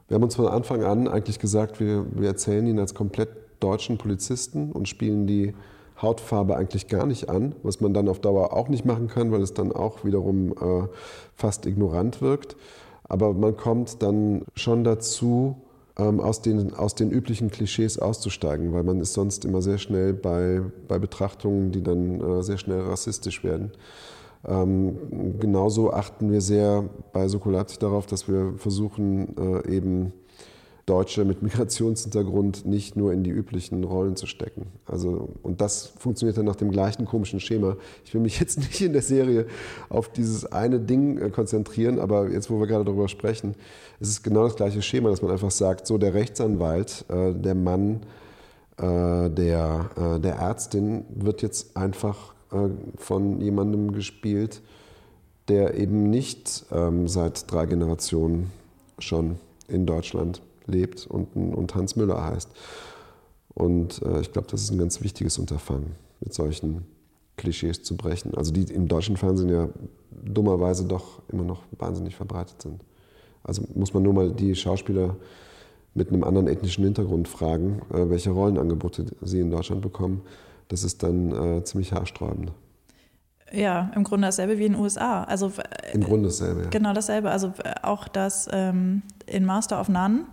Wir 0.09 0.17
haben 0.17 0.23
uns 0.23 0.37
von 0.37 0.47
Anfang 0.47 0.85
an 0.85 1.09
eigentlich 1.09 1.39
gesagt, 1.39 1.81
wir, 1.81 2.07
wir 2.13 2.29
erzählen 2.29 2.67
ihn 2.67 2.79
als 2.79 2.95
komplett 2.95 3.31
deutschen 3.61 3.99
Polizisten 3.99 4.73
und 4.73 4.89
spielen 4.89 5.27
die 5.27 5.55
Hautfarbe 6.01 6.57
eigentlich 6.57 6.89
gar 6.89 7.07
nicht 7.07 7.29
an, 7.29 7.55
was 7.63 7.81
man 7.81 7.95
dann 7.95 8.09
auf 8.09 8.21
Dauer 8.21 8.53
auch 8.53 8.69
nicht 8.69 8.85
machen 8.85 9.09
kann, 9.09 9.31
weil 9.31 9.41
es 9.41 9.55
dann 9.55 9.73
auch 9.73 10.05
wiederum 10.05 10.53
äh, 10.53 10.89
fast 11.35 11.67
ignorant 11.67 12.21
wirkt. 12.21 12.57
Aber 13.05 13.33
man 13.35 13.57
kommt 13.57 14.03
dann 14.03 14.43
schon 14.55 14.85
dazu, 14.85 15.57
ähm, 15.99 16.21
aus, 16.21 16.41
den, 16.41 16.75
aus 16.75 16.95
den 16.95 17.11
üblichen 17.11 17.51
Klischees 17.51 17.99
auszusteigen, 17.99 18.73
weil 18.73 18.83
man 18.83 19.01
ist 19.01 19.13
sonst 19.13 19.45
immer 19.45 19.63
sehr 19.63 19.79
schnell 19.79 20.15
bei, 20.15 20.63
bei 20.89 20.99
Betrachtungen, 20.99 21.73
die 21.73 21.83
dann 21.83 22.21
äh, 22.21 22.43
sehr 22.43 22.59
schnell 22.59 22.81
rassistisch 22.81 23.45
werden. 23.45 23.73
Ähm, 24.45 25.39
genauso 25.39 25.93
achten 25.93 26.33
wir 26.33 26.41
sehr 26.41 26.89
bei 27.13 27.29
Soko 27.29 27.51
Leipzig 27.51 27.79
darauf, 27.79 28.07
dass 28.07 28.27
wir 28.27 28.55
versuchen, 28.57 29.37
äh, 29.37 29.77
eben 29.77 30.13
Deutsche 30.87 31.25
mit 31.25 31.43
Migrationshintergrund 31.43 32.67
nicht 32.67 32.97
nur 32.97 33.13
in 33.13 33.23
die 33.23 33.31
üblichen 33.31 33.85
Rollen 33.85 34.17
zu 34.17 34.27
stecken. 34.27 34.67
Also, 34.87 35.29
und 35.43 35.61
das 35.61 35.87
funktioniert 35.87 36.37
dann 36.37 36.45
nach 36.45 36.57
dem 36.57 36.73
gleichen 36.73 37.07
komischen 37.07 37.39
Schema. 37.39 37.77
Ich 38.05 38.13
will 38.15 38.21
mich 38.21 38.41
jetzt 38.41 38.59
nicht 38.59 38.81
in 38.81 38.93
der 38.93 39.03
Serie 39.03 39.47
auf 39.89 40.09
dieses 40.09 40.51
eine 40.51 40.81
Ding 40.81 41.19
äh, 41.19 41.31
konzentrieren, 41.31 42.01
aber 42.01 42.31
jetzt, 42.31 42.51
wo 42.51 42.59
wir 42.59 42.67
gerade 42.67 42.85
darüber 42.85 43.09
sprechen, 43.09 43.55
ist 44.01 44.09
es 44.09 44.23
genau 44.23 44.45
das 44.45 44.57
gleiche 44.57 44.83
Schema, 44.83 45.11
dass 45.11 45.23
man 45.23 45.31
einfach 45.31 45.53
sagt, 45.53 45.87
so 45.87 45.99
der 45.99 46.15
Rechtsanwalt, 46.15 47.05
äh, 47.09 47.33
der 47.33 47.55
Mann 47.55 48.01
äh, 48.79 49.31
der, 49.31 50.19
der 50.19 50.35
Ärztin 50.37 51.05
wird 51.15 51.43
jetzt 51.43 51.77
einfach 51.77 52.35
von 52.97 53.41
jemandem 53.41 53.93
gespielt, 53.93 54.61
der 55.49 55.75
eben 55.75 56.11
nicht 56.11 56.67
ähm, 56.71 57.09
seit 57.09 57.51
drei 57.51 57.67
Generationen 57.67 58.51
schon 58.99 59.37
in 59.69 59.87
Deutschland 59.87 60.43
lebt 60.67 61.07
und, 61.07 61.35
und 61.35 61.75
Hans 61.75 61.97
Müller 61.97 62.25
heißt. 62.25 62.51
Und 63.55 64.03
äh, 64.03 64.21
ich 64.21 64.33
glaube, 64.33 64.49
das 64.51 64.63
ist 64.63 64.71
ein 64.71 64.79
ganz 64.79 65.03
wichtiges 65.03 65.39
Unterfangen, 65.39 65.93
mit 66.21 66.33
solchen 66.33 66.87
Klischees 67.37 67.83
zu 67.83 67.97
brechen. 67.97 68.35
Also 68.35 68.53
die 68.53 68.63
im 68.73 68.89
deutschen 68.89 69.17
Fernsehen 69.17 69.49
ja 69.49 69.69
dummerweise 70.11 70.85
doch 70.85 71.23
immer 71.29 71.45
noch 71.45 71.63
wahnsinnig 71.79 72.17
verbreitet 72.17 72.63
sind. 72.63 72.83
Also 73.45 73.63
muss 73.75 73.93
man 73.93 74.03
nur 74.03 74.13
mal 74.13 74.31
die 74.31 74.55
Schauspieler 74.55 75.17
mit 75.95 76.09
einem 76.09 76.25
anderen 76.25 76.47
ethnischen 76.47 76.85
Hintergrund 76.85 77.29
fragen, 77.29 77.83
äh, 77.93 78.09
welche 78.09 78.31
Rollenangebote 78.31 79.07
sie 79.21 79.41
in 79.41 79.51
Deutschland 79.51 79.83
bekommen. 79.83 80.23
Das 80.69 80.85
ist 80.85 81.03
dann 81.03 81.33
äh, 81.33 81.65
ziemlich 81.65 81.93
haarsträubend. 81.93 82.53
Ja, 83.53 83.91
im 83.95 84.05
Grunde 84.05 84.29
dasselbe 84.29 84.59
wie 84.59 84.65
in 84.65 84.73
den 84.73 84.81
USA. 84.81 85.25
Also, 85.25 85.53
Im 85.93 86.03
Grunde 86.03 86.29
dasselbe. 86.29 86.63
Ja. 86.63 86.69
Genau 86.71 86.95
dasselbe. 86.95 87.31
Also 87.31 87.49
äh, 87.63 87.75
auch 87.83 88.09
das 88.09 88.49
ähm, 88.51 89.03
in 89.27 89.45
Master 89.45 89.79
of 89.79 89.91
None 89.91 90.25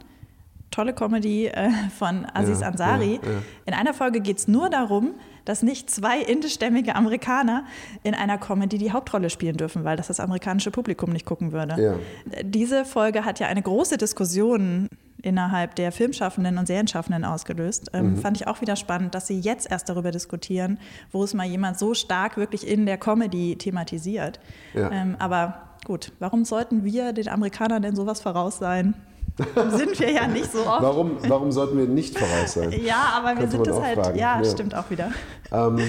tolle 0.71 0.93
Comedy 0.93 1.47
äh, 1.47 1.69
von 1.97 2.25
Aziz 2.33 2.61
ja, 2.61 2.67
Ansari. 2.67 3.19
Ja, 3.23 3.31
ja. 3.31 3.37
In 3.65 3.73
einer 3.73 3.93
Folge 3.93 4.21
geht 4.21 4.37
es 4.37 4.47
nur 4.47 4.69
darum, 4.69 5.15
dass 5.45 5.63
nicht 5.63 5.89
zwei 5.89 6.19
indischstämmige 6.19 6.95
Amerikaner 6.95 7.65
in 8.03 8.13
einer 8.13 8.37
Comedy 8.37 8.77
die 8.77 8.91
Hauptrolle 8.91 9.29
spielen 9.29 9.57
dürfen, 9.57 9.83
weil 9.83 9.97
das 9.97 10.07
das 10.07 10.19
amerikanische 10.19 10.71
Publikum 10.71 11.11
nicht 11.11 11.25
gucken 11.25 11.51
würde. 11.51 11.99
Diese 12.43 12.85
Folge 12.85 13.25
hat 13.25 13.39
ja 13.39 13.47
eine 13.47 13.61
große 13.61 13.97
Diskussion 13.97 14.89
innerhalb 15.21 15.75
der 15.75 15.91
Filmschaffenden 15.91 16.57
und 16.57 16.67
Serienschaffenden 16.67 17.25
ausgelöst. 17.25 17.89
Ähm, 17.93 18.11
mhm. 18.11 18.17
Fand 18.17 18.37
ich 18.37 18.47
auch 18.47 18.61
wieder 18.61 18.75
spannend, 18.75 19.15
dass 19.15 19.27
sie 19.27 19.39
jetzt 19.39 19.69
erst 19.69 19.89
darüber 19.89 20.11
diskutieren, 20.11 20.79
wo 21.11 21.23
es 21.23 21.33
mal 21.33 21.45
jemand 21.45 21.77
so 21.77 21.93
stark 21.93 22.37
wirklich 22.37 22.67
in 22.67 22.85
der 22.85 22.97
Comedy 22.97 23.57
thematisiert. 23.57 24.39
Ähm, 24.75 25.15
aber 25.19 25.61
gut, 25.83 26.13
warum 26.19 26.45
sollten 26.45 26.83
wir 26.83 27.11
den 27.11 27.27
Amerikanern 27.27 27.81
denn 27.81 27.95
sowas 27.95 28.21
voraus 28.21 28.59
sein? 28.59 28.93
sind 29.71 29.99
wir 29.99 30.11
ja 30.11 30.27
nicht 30.27 30.51
so 30.51 30.59
oft. 30.59 30.81
Warum, 30.81 31.17
warum 31.27 31.51
sollten 31.51 31.77
wir 31.77 31.87
nicht 31.87 32.17
voraus 32.17 32.53
sein? 32.53 32.73
Ja, 32.83 33.13
aber 33.17 33.39
wir 33.39 33.49
sind 33.49 33.67
es 33.67 33.79
halt, 33.79 34.15
ja, 34.15 34.41
ja, 34.41 34.45
stimmt 34.45 34.75
auch 34.75 34.89
wieder. 34.89 35.11
Ähm, 35.51 35.79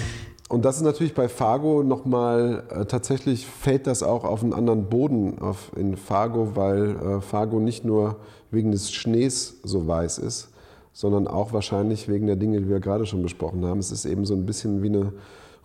und 0.49 0.65
das 0.65 0.79
ist 0.79 0.83
natürlich 0.83 1.15
bei 1.15 1.29
Fargo 1.29 1.85
nochmal, 1.85 2.65
äh, 2.71 2.85
tatsächlich 2.85 3.47
fällt 3.47 3.87
das 3.87 4.03
auch 4.03 4.25
auf 4.25 4.43
einen 4.43 4.53
anderen 4.53 4.89
Boden 4.89 5.39
auf, 5.39 5.71
in 5.77 5.97
Fargo, 5.97 6.57
weil 6.57 6.97
äh, 6.97 7.21
Fargo 7.21 7.61
nicht 7.61 7.85
nur 7.85 8.17
wegen 8.51 8.73
des 8.73 8.91
Schnees 8.91 9.61
so 9.63 9.87
weiß 9.87 10.19
ist, 10.19 10.49
sondern 10.93 11.29
auch 11.29 11.53
wahrscheinlich 11.53 12.09
wegen 12.09 12.27
der 12.27 12.35
Dinge, 12.35 12.61
die 12.61 12.69
wir 12.69 12.81
gerade 12.81 13.07
schon 13.07 13.23
besprochen 13.23 13.65
haben. 13.65 13.79
Es 13.79 13.93
ist 13.93 14.07
eben 14.07 14.25
so 14.25 14.35
ein 14.35 14.45
bisschen 14.45 14.83
wie 14.83 14.89
eine 14.89 15.13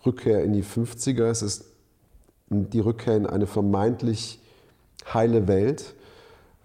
Rückkehr 0.06 0.44
in 0.44 0.52
die 0.52 0.62
50er. 0.62 1.24
Es 1.24 1.42
ist 1.42 1.64
die 2.48 2.78
Rückkehr 2.78 3.16
in 3.16 3.26
eine 3.26 3.48
vermeintlich 3.48 4.40
heile 5.12 5.48
Welt 5.48 5.95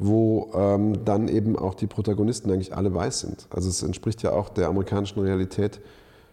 wo 0.04 0.50
ähm, 0.56 1.06
dann 1.06 1.28
eben 1.28 1.56
auch 1.56 1.76
die 1.76 1.86
Protagonisten 1.86 2.50
eigentlich 2.50 2.76
alle 2.76 2.92
weiß 2.92 3.20
sind. 3.20 3.46
Also 3.52 3.70
es 3.70 3.84
entspricht 3.84 4.24
ja 4.24 4.32
auch 4.32 4.50
der 4.50 4.68
amerikanischen 4.68 5.20
Realität, 5.20 5.80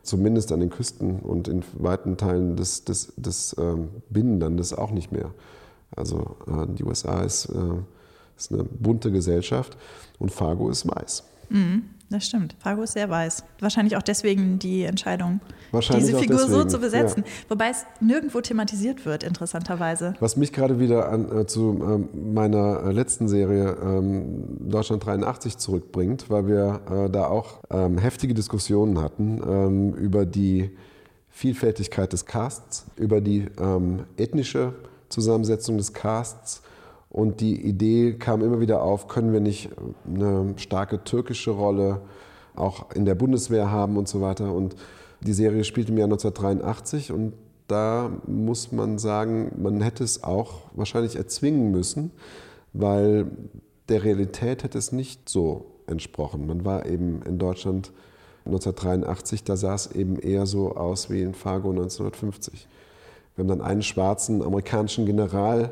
zumindest 0.02 0.52
an 0.52 0.60
den 0.60 0.70
Küsten 0.70 1.20
und 1.20 1.48
in 1.48 1.62
weiten 1.74 2.16
Teilen 2.16 2.56
des, 2.56 2.84
des, 2.84 3.12
des 3.16 3.54
ähm, 3.58 3.90
Binnenlandes 4.08 4.72
auch 4.72 4.90
nicht 4.90 5.12
mehr. 5.12 5.32
Also 5.94 6.36
äh, 6.46 6.66
die 6.66 6.84
USA 6.84 7.20
ist, 7.20 7.50
äh, 7.50 7.58
ist 8.38 8.54
eine 8.54 8.64
bunte 8.64 9.12
Gesellschaft 9.12 9.76
und 10.18 10.32
Fargo 10.32 10.70
ist 10.70 10.88
weiß. 10.88 11.24
Mhm. 11.48 11.84
Das 12.10 12.24
stimmt. 12.24 12.56
Fargo 12.58 12.82
ist 12.82 12.94
sehr 12.94 13.10
weiß. 13.10 13.44
Wahrscheinlich 13.60 13.96
auch 13.96 14.02
deswegen 14.02 14.58
die 14.58 14.84
Entscheidung, 14.84 15.40
diese 15.72 16.16
Figur 16.16 16.38
deswegen. 16.38 16.52
so 16.52 16.64
zu 16.64 16.78
besetzen. 16.78 17.24
Ja. 17.26 17.32
Wobei 17.50 17.68
es 17.68 17.84
nirgendwo 18.00 18.40
thematisiert 18.40 19.04
wird, 19.04 19.22
interessanterweise. 19.22 20.14
Was 20.18 20.38
mich 20.38 20.54
gerade 20.54 20.80
wieder 20.80 21.10
an, 21.10 21.40
äh, 21.40 21.46
zu 21.46 22.08
äh, 22.14 22.16
meiner 22.16 22.84
äh, 22.84 22.92
letzten 22.92 23.28
Serie 23.28 23.76
ähm, 23.82 24.56
Deutschland 24.58 25.04
83 25.04 25.58
zurückbringt, 25.58 26.30
weil 26.30 26.46
wir 26.46 26.80
äh, 26.90 27.10
da 27.10 27.26
auch 27.26 27.60
ähm, 27.70 27.98
heftige 27.98 28.32
Diskussionen 28.32 29.02
hatten 29.02 29.42
ähm, 29.46 29.92
über 29.92 30.24
die 30.24 30.70
Vielfältigkeit 31.28 32.14
des 32.14 32.24
Casts, 32.24 32.86
über 32.96 33.20
die 33.20 33.48
ähm, 33.60 34.04
ethnische 34.16 34.72
Zusammensetzung 35.10 35.76
des 35.76 35.92
Casts 35.92 36.62
und 37.10 37.40
die 37.40 37.60
Idee 37.60 38.14
kam 38.14 38.42
immer 38.42 38.60
wieder 38.60 38.82
auf, 38.82 39.08
können 39.08 39.32
wir 39.32 39.40
nicht 39.40 39.70
eine 40.06 40.54
starke 40.56 41.04
türkische 41.04 41.52
Rolle 41.52 42.02
auch 42.54 42.90
in 42.94 43.04
der 43.04 43.14
Bundeswehr 43.14 43.70
haben 43.70 43.96
und 43.96 44.08
so 44.08 44.20
weiter. 44.20 44.52
Und 44.52 44.76
die 45.20 45.32
Serie 45.32 45.64
spielt 45.64 45.88
im 45.88 45.96
Jahr 45.96 46.06
1983 46.06 47.12
und 47.12 47.32
da 47.66 48.10
muss 48.26 48.72
man 48.72 48.98
sagen, 48.98 49.52
man 49.58 49.80
hätte 49.80 50.04
es 50.04 50.24
auch 50.24 50.62
wahrscheinlich 50.74 51.16
erzwingen 51.16 51.70
müssen, 51.70 52.12
weil 52.72 53.30
der 53.88 54.04
Realität 54.04 54.62
hätte 54.62 54.78
es 54.78 54.92
nicht 54.92 55.28
so 55.28 55.66
entsprochen. 55.86 56.46
Man 56.46 56.64
war 56.64 56.86
eben 56.86 57.22
in 57.22 57.38
Deutschland 57.38 57.92
1983, 58.44 59.44
da 59.44 59.56
sah 59.56 59.74
es 59.74 59.92
eben 59.92 60.18
eher 60.18 60.46
so 60.46 60.74
aus 60.76 61.10
wie 61.10 61.22
in 61.22 61.34
Fargo 61.34 61.70
1950. 61.70 62.66
Wir 63.34 63.42
haben 63.42 63.48
dann 63.48 63.60
einen 63.60 63.82
schwarzen 63.82 64.42
amerikanischen 64.42 65.04
General 65.04 65.70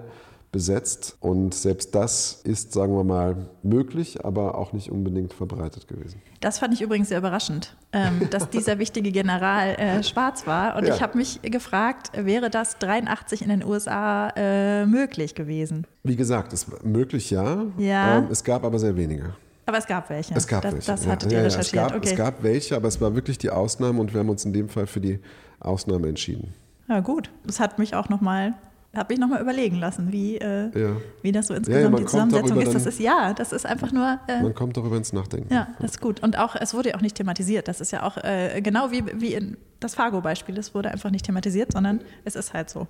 besetzt 0.56 1.18
und 1.20 1.52
selbst 1.52 1.94
das 1.94 2.40
ist, 2.44 2.72
sagen 2.72 2.96
wir 2.96 3.04
mal, 3.04 3.36
möglich, 3.62 4.24
aber 4.24 4.56
auch 4.56 4.72
nicht 4.72 4.90
unbedingt 4.90 5.34
verbreitet 5.34 5.86
gewesen. 5.86 6.22
Das 6.40 6.60
fand 6.60 6.72
ich 6.72 6.80
übrigens 6.80 7.10
sehr 7.10 7.18
überraschend, 7.18 7.76
ähm, 7.92 8.26
dass 8.30 8.48
dieser 8.48 8.78
wichtige 8.78 9.12
General 9.12 9.74
äh, 9.74 10.02
schwarz 10.02 10.46
war. 10.46 10.76
Und 10.76 10.86
Ja. 10.86 10.94
ich 10.94 11.02
habe 11.02 11.18
mich 11.18 11.42
gefragt, 11.42 12.12
wäre 12.14 12.48
das 12.48 12.78
83 12.78 13.42
in 13.42 13.50
den 13.50 13.62
USA 13.62 14.32
äh, 14.34 14.86
möglich 14.86 15.34
gewesen? 15.34 15.86
Wie 16.04 16.16
gesagt, 16.16 16.54
es 16.54 16.72
war 16.72 16.78
möglich 16.82 17.30
ja, 17.30 17.66
Ja. 17.76 18.16
Ähm, 18.16 18.28
es 18.30 18.42
gab 18.42 18.64
aber 18.64 18.78
sehr 18.78 18.96
wenige. 18.96 19.34
Aber 19.66 19.76
es 19.76 19.86
gab 19.86 20.08
welche. 20.08 20.34
Es 20.34 20.46
gab 20.46 20.62
das, 20.62 20.72
welche. 20.72 20.86
Das 20.90 21.06
hattet 21.06 21.32
ja, 21.32 21.38
ihr 21.38 21.42
ja, 21.42 21.48
recherchiert. 21.48 21.84
Es 21.84 21.90
gab, 21.90 21.98
okay. 21.98 22.08
es 22.12 22.16
gab 22.16 22.42
welche, 22.42 22.76
aber 22.76 22.88
es 22.88 22.98
war 22.98 23.14
wirklich 23.14 23.36
die 23.36 23.50
Ausnahme 23.50 24.00
und 24.00 24.14
wir 24.14 24.20
haben 24.20 24.30
uns 24.30 24.46
in 24.46 24.54
dem 24.54 24.70
Fall 24.70 24.86
für 24.86 25.00
die 25.02 25.18
Ausnahme 25.60 26.08
entschieden. 26.08 26.54
Ja, 26.88 27.00
gut. 27.00 27.30
Das 27.44 27.60
hat 27.60 27.78
mich 27.78 27.94
auch 27.94 28.08
nochmal, 28.08 28.54
hat 28.94 29.10
mich 29.10 29.18
nochmal 29.18 29.40
überlegen 29.42 29.76
lassen, 29.76 30.10
wie, 30.12 30.36
äh, 30.38 30.70
Ja. 30.78 30.96
wie 31.22 31.32
das 31.32 31.48
so 31.48 31.54
ja, 31.54 31.58
insgesamt 31.58 31.92
man 31.92 32.00
die 32.00 32.06
Zusammensetzung 32.06 32.60
ist. 32.60 32.74
Das 32.74 32.86
ist 32.86 32.98
ja, 33.00 33.34
das 33.34 33.52
ist 33.52 33.66
einfach 33.66 33.92
nur. 33.92 34.18
Äh, 34.28 34.42
Man 34.42 34.54
kommt 34.54 34.76
darüber 34.76 34.96
ins 34.96 35.12
Nachdenken. 35.12 35.52
ja, 35.52 35.68
das 35.80 35.92
ist 35.92 36.00
gut. 36.00 36.22
Und 36.22 36.38
auch, 36.38 36.54
es 36.56 36.72
wurde 36.74 36.90
ja 36.90 36.94
auch 36.96 37.00
nicht 37.02 37.16
thematisiert. 37.16 37.68
Das 37.68 37.80
ist 37.80 37.90
ja 37.92 38.02
auch 38.04 38.16
äh, 38.18 38.60
genau 38.62 38.90
wie, 38.90 39.04
wie 39.20 39.34
in 39.34 39.56
das 39.80 39.94
Fargo-Beispiel. 39.94 40.56
Es 40.58 40.74
wurde 40.74 40.90
einfach 40.90 41.10
nicht 41.10 41.26
thematisiert, 41.26 41.72
sondern 41.72 42.00
es 42.24 42.36
ist 42.36 42.54
halt 42.54 42.70
so. 42.70 42.86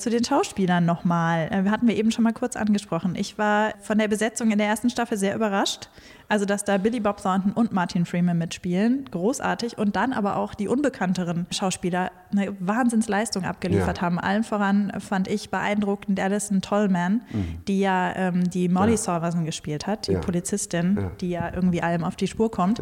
Zu 0.00 0.08
den 0.10 0.24
Schauspielern 0.24 0.84
nochmal. 0.86 1.48
Äh, 1.52 1.68
hatten 1.70 1.86
wir 1.86 1.94
eben 1.96 2.10
schon 2.10 2.24
mal 2.24 2.32
kurz 2.32 2.56
angesprochen. 2.56 3.14
Ich 3.16 3.36
war 3.38 3.74
von 3.80 3.98
der 3.98 4.08
Besetzung 4.08 4.50
in 4.50 4.58
der 4.58 4.66
ersten 4.66 4.88
Staffel 4.90 5.18
sehr 5.18 5.34
überrascht. 5.36 5.88
Also, 6.28 6.44
dass 6.46 6.64
da 6.64 6.78
Billy 6.78 7.00
Bob 7.00 7.20
Thornton 7.22 7.52
und 7.52 7.72
Martin 7.72 8.06
Freeman 8.06 8.38
mitspielen. 8.38 9.04
Großartig. 9.10 9.78
Und 9.78 9.96
dann 9.96 10.12
aber 10.12 10.36
auch 10.36 10.54
die 10.54 10.68
unbekannteren 10.68 11.46
Schauspieler 11.50 12.10
eine 12.32 12.54
Wahnsinnsleistung 12.60 13.44
abgeliefert 13.44 13.98
Ja. 13.98 14.02
haben. 14.02 14.18
Allen 14.18 14.42
voran 14.44 14.92
fand 15.00 15.28
ich 15.28 15.50
beeindruckend 15.50 16.18
Alison 16.18 16.62
Tollman, 16.62 17.20
die 17.68 17.80
ja 17.80 18.14
ähm, 18.16 18.48
die 18.48 18.68
Molly 18.68 18.92
Ja. 18.92 18.96
Solverson 18.96 19.44
gespielt 19.44 19.86
hat, 19.86 20.06
die 20.06 20.12
Ja. 20.12 20.20
Polizistin, 20.20 21.10
die 21.20 21.30
ja 21.30 21.52
irgendwie 21.54 21.82
allem 21.82 22.04
auf 22.04 22.16
die 22.16 22.26
Spur 22.26 22.50
kommt. 22.50 22.80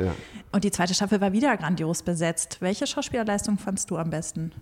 Und 0.53 0.65
die 0.65 0.71
zweite 0.71 0.95
Staffel 0.95 1.21
war 1.21 1.33
wieder 1.33 1.57
grandios 1.57 2.03
besetzt. 2.03 2.59
Welche 2.61 2.87
Schauspielerleistung 2.87 3.59
fandst 3.59 3.91
du 3.91 3.97
am 3.97 4.11
besten? 4.11 4.53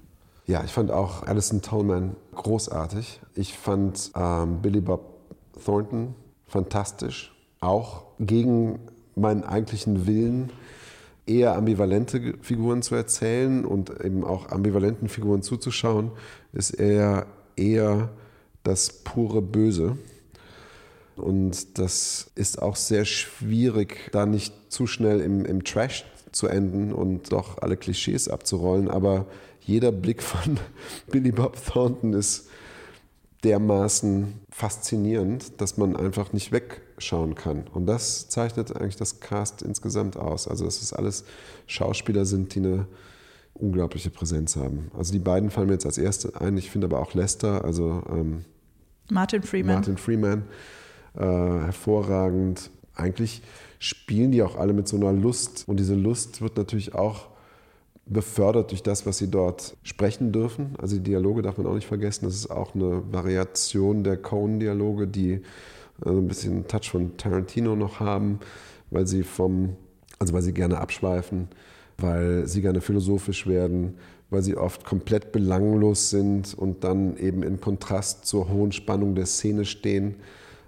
Ja, 0.47 0.63
ich 0.65 0.71
fand 0.71 0.93
auch 0.93 1.25
Alison 1.25 1.61
Tolman 1.61 2.15
großartig. 2.37 3.21
Ich 3.35 3.59
fand 3.59 4.13
ähm, 4.15 4.63
Billy 4.63 4.81
Bob 4.81 5.17
Thornton 5.65 6.15
fantastisch. 6.47 7.35
Auch 7.59 8.05
gegen 8.21 8.79
meinen 9.17 9.43
eigentlichen 9.43 10.07
Willen 10.07 10.53
eher 11.27 11.57
ambivalente 11.57 12.35
Figuren 12.43 12.83
zu 12.83 12.95
erzählen 12.95 13.65
und 13.65 13.91
eben 14.05 14.23
auch 14.23 14.51
ambivalenten 14.51 15.09
Figuren 15.09 15.43
zuzuschauen, 15.43 16.13
ist 16.53 16.71
er 16.71 17.27
eher 17.57 18.11
das 18.63 19.03
pure 19.03 19.43
Böse. 19.43 19.99
Und 21.17 21.79
das 21.79 22.31
ist 22.37 22.63
auch 22.63 22.77
sehr 22.77 23.05
schwierig, 23.05 24.11
da 24.13 24.27
nicht 24.27 24.55
zu 24.69 24.87
schnell 24.87 25.21
im, 25.21 25.45
im 25.45 25.65
Trash 25.65 26.05
zu 26.31 26.47
enden 26.47 26.93
und 26.93 27.33
doch 27.33 27.59
alle 27.59 27.77
Klischees 27.77 28.29
abzurollen. 28.29 28.89
Aber 28.89 29.27
jeder 29.67 29.93
Blick 29.93 30.23
von 30.23 30.59
Billy 31.11 31.33
Bob 31.33 31.57
Thornton 31.65 32.13
ist 32.13 32.49
dermaßen 33.45 34.35
faszinierend, 34.49 35.61
dass 35.61 35.77
man 35.77 35.95
einfach 35.95 36.33
nicht 36.33 36.53
wegschauen 36.53 37.35
kann. 37.35 37.67
Und 37.73 37.87
das 37.87 38.29
zeichnet 38.29 38.75
eigentlich 38.75 38.97
das 38.97 39.21
Cast 39.21 39.63
insgesamt 39.63 40.17
aus. 40.17 40.49
Also, 40.49 40.65
dass 40.65 40.81
es 40.83 40.93
alles 40.93 41.25
Schauspieler 41.67 42.25
sind, 42.25 42.55
die 42.55 42.61
eine 42.61 42.87
unglaubliche 43.55 44.11
Präsenz 44.11 44.57
haben. 44.57 44.91
Also, 44.97 45.13
die 45.13 45.19
beiden 45.19 45.51
fallen 45.51 45.67
mir 45.67 45.75
jetzt 45.75 45.87
als 45.87 45.99
erste 45.99 46.41
ein. 46.41 46.57
Ich 46.57 46.71
finde 46.71 46.87
aber 46.87 47.01
auch 47.01 47.15
Lester, 47.15 47.65
also 47.65 48.03
ähm, 48.11 48.45
Martin 49.11 49.43
Freeman. 49.43 49.75
Martin 49.75 49.97
Freeman, 49.97 50.45
äh, 51.15 51.21
hervorragend. 51.21 52.71
Eigentlich 52.95 53.43
spielen 53.79 54.33
die 54.33 54.43
auch 54.43 54.57
alle 54.57 54.73
mit 54.73 54.89
so 54.89 54.97
einer 54.97 55.13
Lust. 55.13 55.65
Und 55.67 55.79
diese 55.79 55.95
Lust 55.95 56.41
wird 56.41 56.57
natürlich 56.57 56.95
auch 56.95 57.29
befördert 58.07 58.71
durch 58.71 58.83
das, 58.83 59.05
was 59.05 59.19
sie 59.19 59.29
dort 59.29 59.77
sprechen 59.83 60.33
dürfen. 60.33 60.75
Also 60.79 60.97
die 60.97 61.03
Dialoge 61.03 61.43
darf 61.43 61.59
man 61.59 61.67
auch 61.67 61.75
nicht 61.75 61.89
vergessen. 61.89 62.25
Das 62.25 62.37
ist 62.37 62.51
auch 62.51 62.75
eine 62.75 63.03
Variation 63.13 64.05
der 64.05 64.17
Coen-Dialoge, 64.17 65.09
die 65.09 65.33
äh, 66.05 66.09
ein 66.09 66.29
bisschen 66.29 66.53
einen 66.53 66.69
Touch 66.69 66.91
von 66.91 67.17
Tarantino 67.17 67.75
noch 67.75 67.99
haben, 67.99 68.39
weil 68.91 69.07
sie 69.07 69.25
vom, 69.25 69.77
also 70.21 70.33
weil 70.33 70.43
sie 70.43 70.55
gerne 70.55 70.79
abschweifen, 70.79 71.49
weil 71.99 72.47
sie 72.47 72.63
gerne 72.63 72.81
philosophisch 72.81 73.49
werden, 73.49 73.95
weil 74.31 74.43
sie 74.43 74.57
oft 74.57 74.85
komplett 74.85 75.33
belanglos 75.33 76.11
sind 76.11 76.55
und 76.55 76.85
dann 76.85 77.17
eben 77.17 77.43
in 77.43 77.61
Kontrast 77.61 78.25
zur 78.25 78.49
hohen 78.49 78.71
Spannung 78.71 79.17
der 79.17 79.27
Szene 79.27 79.65
stehen. 79.65 80.17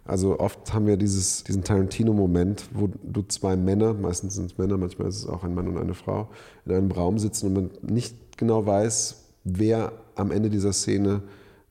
Also 0.08 0.40
oft 0.40 0.72
haben 0.72 0.86
wir 0.86 0.96
dieses, 0.96 1.44
diesen 1.44 1.64
Tarantino-Moment, 1.64 2.64
wo 2.72 2.88
du 3.02 3.22
zwei 3.28 3.56
Männer, 3.56 3.92
meistens 3.92 4.36
sind 4.36 4.50
es 4.50 4.56
Männer, 4.56 4.78
manchmal 4.78 5.08
ist 5.08 5.16
es 5.16 5.26
auch 5.26 5.44
ein 5.44 5.54
Mann 5.54 5.68
und 5.68 5.76
eine 5.76 5.92
Frau, 5.92 6.30
in 6.64 6.72
einem 6.72 6.90
Raum 6.90 7.18
sitzen 7.18 7.48
und 7.48 7.52
man 7.52 7.70
nicht 7.82 8.38
genau 8.38 8.64
weiß, 8.64 9.24
wer 9.44 9.92
am 10.14 10.30
Ende 10.30 10.48
dieser 10.48 10.72
Szene 10.72 11.22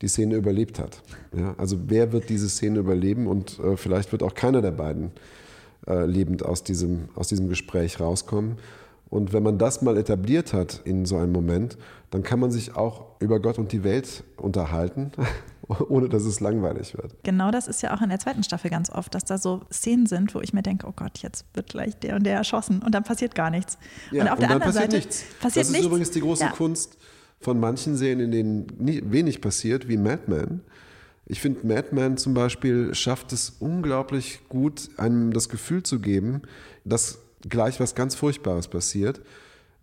die 0.04 0.08
Szene 0.08 0.36
überlebt 0.36 0.78
hat. 0.78 1.02
Ja, 1.36 1.56
also 1.58 1.78
wer 1.88 2.12
wird 2.12 2.30
diese 2.30 2.47
Szene 2.47 2.78
überleben 2.78 3.26
und 3.26 3.58
äh, 3.58 3.76
vielleicht 3.76 4.12
wird 4.12 4.21
auch 4.21 4.36
keiner 4.36 4.62
der 4.62 4.71
beiden 4.71 5.12
äh, 5.88 6.06
lebend 6.06 6.45
aus 6.45 6.63
diesem, 6.63 7.10
aus 7.15 7.30
diesem 7.30 7.50
Gespräch 7.50 8.00
rauskommen. 8.00 8.58
Und 9.10 9.34
wenn 9.34 9.41
man 9.41 9.58
das 9.58 9.82
mal 9.82 9.97
etabliert 9.97 10.54
hat 10.54 10.82
in 10.86 11.06
so 11.06 11.17
einem 11.17 11.32
Moment, 11.32 11.80
dann 12.12 12.21
kann 12.21 12.39
man 12.39 12.52
sich 12.52 12.76
auch 12.76 13.06
über 13.19 13.39
Gott 13.39 13.58
und 13.58 13.71
die 13.71 13.84
Welt 13.84 14.23
unterhalten, 14.38 15.12
ohne 15.89 16.10
dass 16.10 16.23
es 16.23 16.39
langweilig 16.39 16.95
wird. 16.95 17.15
Genau 17.23 17.51
das 17.51 17.67
ist 17.67 17.82
ja 17.82 17.95
auch 17.95 18.01
in 18.01 18.10
der 18.10 18.19
zweiten 18.19 18.43
Staffel 18.43 18.69
ganz 18.69 18.89
oft, 18.89 19.13
dass 19.15 19.25
da 19.25 19.38
so 19.38 19.62
Szenen 19.71 20.06
sind, 20.06 20.34
wo 20.36 20.41
ich 20.41 20.53
mir 20.53 20.62
denke, 20.63 20.88
oh 20.88 20.93
Gott, 20.95 21.19
jetzt 21.19 21.45
wird 21.53 21.69
gleich 21.69 21.97
der 21.97 22.15
und 22.15 22.23
der 22.23 22.36
erschossen 22.36 22.82
und 22.82 22.93
dann 22.93 23.03
passiert 23.03 23.36
gar 23.36 23.49
nichts. 23.49 23.77
Ja, 24.12 24.23
und 24.23 24.30
auf 24.30 24.39
der 24.39 24.47
dann 24.49 24.62
anderen 24.62 24.73
passiert 24.73 24.91
Seite 24.91 25.06
nichts. 25.08 25.23
passiert 25.39 25.63
das 25.63 25.67
ist 25.67 25.71
nichts. 25.71 25.88
übrigens 25.88 26.12
die 26.12 26.21
große 26.21 26.43
Ja. 26.43 26.51
Kunst 26.51 26.97
von 27.39 27.60
manchen 27.60 27.95
Serien, 27.95 28.19
in 28.19 28.32
denen 28.32 29.12
wenig 29.12 29.41
passiert, 29.41 29.88
wie 29.88 29.97
Mad 29.97 30.23
Men. 30.27 30.62
Ich 31.25 31.41
finde, 31.41 31.67
Mad 31.67 31.89
Men 31.91 32.17
zum 32.17 32.34
Beispiel 32.34 32.95
schafft 32.95 33.34
es 33.34 33.49
unglaublich 33.60 34.39
gut, 34.49 34.89
einem 34.97 35.34
das 35.34 35.49
Gefühl 35.49 35.84
zu 35.84 35.99
geben, 35.99 36.43
dass 36.86 37.19
gleich 37.47 37.80
was 37.80 37.95
ganz 37.95 38.15
Furchtbares 38.15 38.67
passiert. 38.69 39.21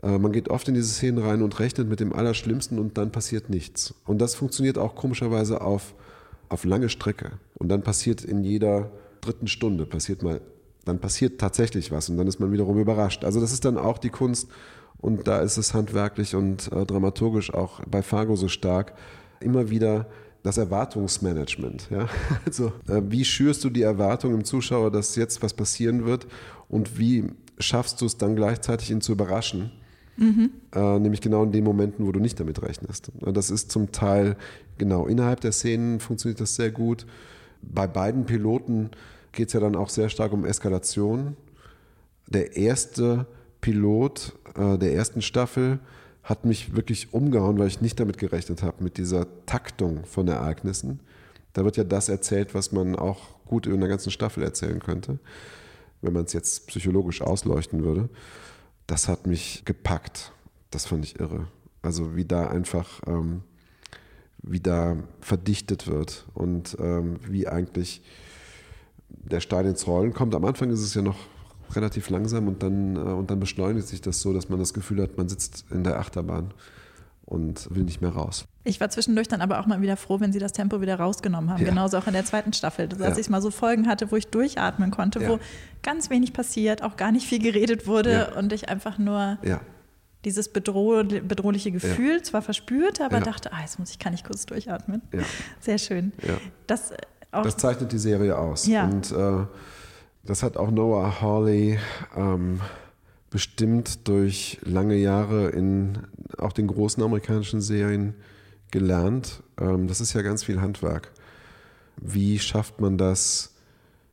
Äh, 0.05 0.19
Man 0.19 0.33
geht 0.33 0.49
oft 0.49 0.69
in 0.69 0.75
diese 0.75 0.89
Szenen 0.89 1.19
rein 1.19 1.43
und 1.43 1.59
rechnet 1.59 1.89
mit 1.89 2.01
dem 2.01 2.13
Allerschlimmsten 2.13 2.79
und 2.79 2.99
dann 2.99 3.11
passiert 3.11 3.51
nichts. 3.51 3.95
Und 4.05 4.19
das 4.19 4.35
funktioniert 4.35 4.79
auch 4.79 4.95
komischerweise 4.95 5.61
auf, 5.63 5.95
auf 6.49 6.65
lange 6.65 6.89
Strecke. 6.89 7.33
Und 7.55 7.69
dann 7.69 7.83
passiert 7.83 8.25
in 8.25 8.45
jeder 8.45 8.91
dritten 9.21 9.47
Stunde, 9.47 9.87
passiert 9.87 10.23
mal, 10.23 10.41
dann 10.85 10.99
passiert 10.99 11.41
tatsächlich 11.41 11.91
was 11.91 12.11
und 12.11 12.19
dann 12.19 12.27
ist 12.27 12.41
man 12.41 12.53
wiederum 12.53 12.79
überrascht. 12.79 13.25
Also 13.25 13.41
das 13.41 13.53
ist 13.53 13.65
dann 13.65 13.79
auch 13.79 13.97
die 13.97 14.11
Kunst 14.11 14.49
und 14.99 15.27
da 15.27 15.41
ist 15.41 15.57
es 15.57 15.73
handwerklich 15.73 16.35
und 16.35 16.71
äh, 16.73 16.85
dramaturgisch 16.85 17.55
auch 17.55 17.81
bei 17.87 18.03
Fargo 18.03 18.37
so 18.37 18.49
stark, 18.49 18.93
immer 19.41 19.71
wieder 19.71 20.07
das 20.43 20.59
Erwartungsmanagement. 20.59 21.89
Ja? 21.91 22.09
Also 22.47 22.73
äh, 22.87 23.01
wie 23.09 23.25
schürst 23.25 23.65
du 23.65 23.71
die 23.71 23.81
Erwartung 23.81 24.35
im 24.35 24.45
Zuschauer, 24.45 24.91
dass 24.91 25.17
jetzt 25.17 25.43
was 25.43 25.55
passieren 25.55 26.05
wird 26.05 26.27
und 26.69 26.99
wie 26.99 27.31
schaffst 27.59 28.03
du 28.03 28.07
es 28.07 28.19
dann 28.19 28.37
gleichzeitig, 28.37 28.91
ihn 28.91 29.01
zu 29.01 29.13
überraschen? 29.13 29.71
Äh, 30.75 30.99
nämlich 30.99 31.21
genau 31.21 31.43
in 31.43 31.53
den 31.53 31.65
Momenten, 31.65 32.07
wo 32.07 32.13
du 32.13 32.21
nicht 32.21 32.39
damit 32.39 32.63
rechnest. 32.63 33.11
Das 33.21 33.51
ist 33.51 33.71
zum 33.71 33.93
Teil, 33.93 34.37
genau, 34.79 35.07
innerhalb 35.07 35.41
der 35.41 35.53
Szenen 35.53 36.01
funktioniert 36.01 36.41
das 36.41 36.55
sehr 36.55 36.71
gut. 36.71 37.07
Bei 37.63 37.87
beiden 37.87 38.27
Piloten 38.27 38.91
geht 39.33 39.49
es 39.49 39.55
ja 39.55 39.61
dann 39.61 39.75
auch 39.75 39.89
sehr 39.89 40.09
stark 40.09 40.33
um 40.33 40.45
Eskalation. 40.45 41.37
Der 42.29 42.57
erste 42.57 43.27
Pilot 43.61 44.35
äh, 44.57 44.79
der 44.79 44.95
ersten 44.95 45.23
Staffel 45.23 45.79
hat 46.23 46.45
mich 46.45 46.75
wirklich 46.75 47.13
umgehauen, 47.13 47.59
weil 47.59 47.67
ich 47.67 47.81
nicht 47.81 48.01
damit 48.01 48.19
gerechnet 48.19 48.63
habe, 48.63 48.83
mit 48.83 48.97
dieser 48.97 49.27
Taktung 49.47 50.05
von 50.05 50.27
Ereignissen. 50.29 51.01
Da 51.53 51.65
wird 51.65 51.77
ja 51.77 51.85
das 51.85 52.09
erzählt, 52.09 52.55
was 52.55 52.73
man 52.73 52.97
auch 52.97 53.45
gut 53.45 53.67
in 53.67 53.75
einer 53.75 53.89
ganzen 53.89 54.11
Staffel 54.11 54.43
erzählen 54.43 54.81
könnte, 54.81 55.19
wenn 56.03 56.13
man 56.13 56.25
es 56.25 56.33
jetzt 56.33 56.67
psychologisch 56.69 57.21
ausleuchten 57.21 57.85
würde. 57.85 58.09
Das 58.87 59.09
hat 59.09 59.27
mich 59.27 59.65
gepackt. 59.65 60.33
Das 60.71 60.87
fand 60.87 61.05
ich 61.05 61.21
irre. 61.21 61.49
Also 61.83 62.17
wie 62.17 62.25
da 62.25 62.49
einfach, 62.49 63.01
ähm, 63.07 63.43
wie 64.43 64.61
da 64.61 64.97
verdichtet 65.21 65.87
wird 65.87 66.27
und 66.35 66.77
ähm, 66.81 67.19
wie 67.27 67.47
eigentlich 67.49 68.03
der 69.09 69.41
Stein 69.41 69.67
ins 69.67 69.87
Rollen 69.87 70.13
kommt. 70.13 70.35
Am 70.35 70.45
Anfang 70.45 70.71
ist 70.71 70.81
es 70.81 70.95
ja 70.95 71.03
noch 71.03 71.19
relativ 71.73 72.11
langsam 72.11 72.49
und 72.49 72.63
dann, 72.63 72.97
äh, 72.97 72.99
und 72.99 73.31
dann 73.31 73.41
beschleunigt 73.41 73.89
sich 73.89 74.01
das 74.01 74.21
so, 74.21 74.33
dass 74.33 74.49
man 74.49 74.59
das 74.59 74.75
Gefühl 74.75 75.03
hat, 75.03 75.17
man 75.17 75.29
sitzt 75.29 75.65
in 75.71 75.85
der 75.85 75.99
Achterbahn 75.99 76.53
und 77.27 77.75
will 77.75 77.85
nicht 77.85 78.01
mehr 78.01 78.11
raus. 78.11 78.47
Ich 78.65 78.81
war 78.81 78.89
zwischendurch 78.91 79.29
dann 79.29 79.41
aber 79.41 79.61
auch 79.61 79.67
mal 79.67 79.81
wieder 79.83 79.97
froh, 79.97 80.21
wenn 80.21 80.33
sie 80.33 80.39
das 80.39 80.53
Tempo 80.53 80.81
wieder 80.81 80.97
rausgenommen 80.99 81.51
haben. 81.51 81.63
Ja. 81.63 81.69
Genauso 81.69 81.99
auch 81.99 82.07
in 82.07 82.13
der 82.15 82.25
zweiten 82.25 82.53
Staffel. 82.53 82.89
Dass 82.89 82.99
Ja. 83.01 83.17
ich 83.19 83.29
mal 83.31 83.43
so 83.43 83.51
Folgen 83.51 83.87
hatte, 83.89 84.11
wo 84.11 84.17
ich 84.17 84.29
durchatmen 84.29 84.91
konnte, 84.91 85.21
Ja. 85.21 85.29
wo 85.29 85.39
ganz 85.83 86.11
wenig 86.11 86.33
passiert, 86.33 86.83
auch 86.83 86.97
gar 86.97 87.13
nicht 87.13 87.27
viel 87.27 87.39
geredet 87.41 87.87
wurde 87.87 88.35
und 88.39 88.53
ich 88.53 88.69
einfach 88.69 88.99
nur 88.99 89.39
dieses 90.25 90.49
bedroh 90.49 91.03
bedrohliche 91.05 91.71
Gefühl 91.71 92.23
zwar 92.23 92.41
verspürte, 92.41 93.05
aber 93.05 93.21
dachte, 93.21 93.53
ah, 93.53 93.61
jetzt 93.61 93.79
muss 93.79 93.91
ich, 93.91 93.99
kann 93.99 94.15
ich 94.15 94.25
kurz 94.25 94.47
durchatmen. 94.47 95.03
Ja. 95.13 95.21
Sehr 95.61 95.79
schön. 95.79 96.13
Das 96.67 96.93
äh, 96.93 96.97
das 97.33 97.57
zeichnet 97.57 97.91
die 97.93 97.99
Serie 97.99 98.39
aus. 98.39 98.67
Und 98.69 99.11
äh, 99.13 99.45
das 100.25 100.43
hat 100.43 100.57
auch 100.57 100.71
Noah 100.71 101.21
Hawley 101.21 101.79
ähm, 102.17 102.61
bestimmt 103.35 104.07
durch 104.07 104.61
lange 104.63 104.95
Jahre 104.95 105.49
in 105.49 105.99
auch 106.39 106.53
den 106.53 106.69
großen 106.69 107.03
amerikanischen 107.03 107.61
Serien 107.61 108.15
gelernt. 108.71 109.43
Ähm, 109.61 109.89
das 109.89 110.01
ist 110.01 110.13
ja 110.13 110.23
ganz 110.23 110.45
viel 110.45 110.61
Handwerk. 110.61 111.11
Wie 111.97 112.39
schafft 112.39 112.81
man 112.81 112.97
das 112.97 113.57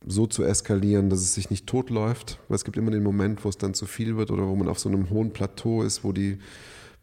so 0.04 0.26
zu 0.26 0.42
eskalieren, 0.42 1.08
dass 1.08 1.20
es 1.20 1.34
sich 1.34 1.50
nicht 1.50 1.68
totläuft? 1.68 2.40
Weil 2.48 2.56
es 2.56 2.64
gibt 2.64 2.76
immer 2.76 2.90
den 2.90 3.04
Moment, 3.04 3.44
wo 3.44 3.48
es 3.48 3.56
dann 3.56 3.74
zu 3.74 3.86
viel 3.86 4.16
wird 4.16 4.32
oder 4.32 4.48
wo 4.48 4.56
man 4.56 4.66
auf 4.66 4.80
so 4.80 4.88
einem 4.88 5.08
hohen 5.08 5.32
Plateau 5.32 5.84
ist, 5.84 6.02
wo 6.02 6.10
die 6.10 6.40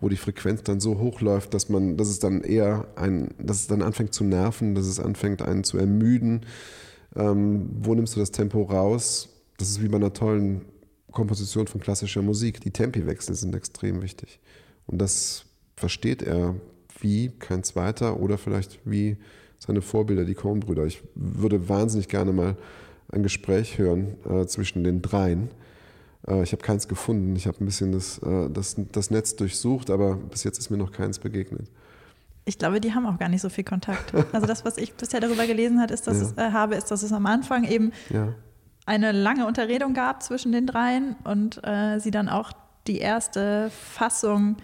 wo 0.01 0.09
die 0.09 0.17
Frequenz 0.17 0.63
dann 0.63 0.81
so 0.81 0.97
hoch 0.99 1.21
läuft, 1.21 1.53
dass 1.53 1.69
man, 1.69 1.95
dass 1.95 2.09
es 2.09 2.19
dann 2.19 2.41
eher 2.41 2.87
ein, 2.97 3.29
dass 3.37 3.61
es 3.61 3.67
dann 3.67 3.81
anfängt 3.81 4.13
zu 4.13 4.25
nerven, 4.25 4.75
dass 4.75 4.87
es 4.87 4.99
anfängt 4.99 5.41
einen 5.41 5.63
zu 5.63 5.77
ermüden. 5.77 6.45
Ähm, 7.15 7.69
wo 7.81 7.95
nimmst 7.95 8.17
du 8.17 8.19
das 8.19 8.31
Tempo 8.31 8.63
raus? 8.63 9.29
Das 9.57 9.69
ist 9.69 9.81
wie 9.81 9.87
bei 9.87 9.97
einer 9.97 10.13
tollen 10.13 10.65
Komposition 11.11 11.67
von 11.67 11.81
klassischer 11.81 12.21
Musik. 12.21 12.61
Die 12.61 12.71
Tempiwechsel 12.71 13.35
sind 13.35 13.55
extrem 13.55 14.01
wichtig. 14.01 14.39
Und 14.87 14.99
das 14.99 15.45
versteht 15.75 16.21
er 16.21 16.55
wie 16.99 17.29
kein 17.39 17.63
zweiter 17.63 18.19
oder 18.19 18.37
vielleicht 18.37 18.79
wie 18.85 19.17
seine 19.59 19.81
Vorbilder, 19.81 20.25
die 20.25 20.33
Coen-Brüder. 20.35 20.85
Ich 20.85 21.01
würde 21.15 21.67
wahnsinnig 21.69 22.07
gerne 22.07 22.31
mal 22.33 22.55
ein 23.11 23.23
Gespräch 23.23 23.77
hören 23.77 24.15
äh, 24.29 24.45
zwischen 24.45 24.83
den 24.83 25.01
dreien. 25.01 25.49
Äh, 26.27 26.43
ich 26.43 26.51
habe 26.51 26.61
keins 26.61 26.87
gefunden. 26.87 27.35
Ich 27.35 27.47
habe 27.47 27.63
ein 27.63 27.65
bisschen 27.65 27.91
das, 27.91 28.19
äh, 28.19 28.49
das, 28.49 28.75
das 28.91 29.11
Netz 29.11 29.35
durchsucht, 29.35 29.89
aber 29.89 30.15
bis 30.15 30.43
jetzt 30.43 30.59
ist 30.59 30.69
mir 30.69 30.77
noch 30.77 30.91
keins 30.91 31.19
begegnet. 31.19 31.67
Ich 32.45 32.57
glaube, 32.57 32.79
die 32.81 32.93
haben 32.93 33.05
auch 33.05 33.19
gar 33.19 33.29
nicht 33.29 33.41
so 33.41 33.49
viel 33.49 33.63
Kontakt. 33.63 34.13
Also 34.33 34.47
das, 34.47 34.65
was 34.65 34.77
ich 34.77 34.93
bisher 34.93 35.19
darüber 35.19 35.45
gelesen 35.45 35.79
hat, 35.79 35.91
ist, 35.91 36.07
dass 36.07 36.17
Ja. 36.17 36.23
es, 36.23 36.37
äh, 36.37 36.51
habe, 36.51 36.75
ist, 36.75 36.89
dass 36.89 37.03
es 37.03 37.11
am 37.11 37.25
Anfang 37.25 37.63
eben 37.63 37.91
Ja. 38.09 38.33
Eine 38.89 39.11
lange 39.11 39.45
Unterredung 39.45 39.93
gab 39.93 40.23
zwischen 40.23 40.51
den 40.51 40.65
dreien 40.65 41.15
und 41.23 41.61
äh, 41.63 41.99
sie 41.99 42.11
dann 42.11 42.27
auch 42.27 42.51
die 42.87 42.97
erste 42.97 43.69
Fassung 43.69 44.57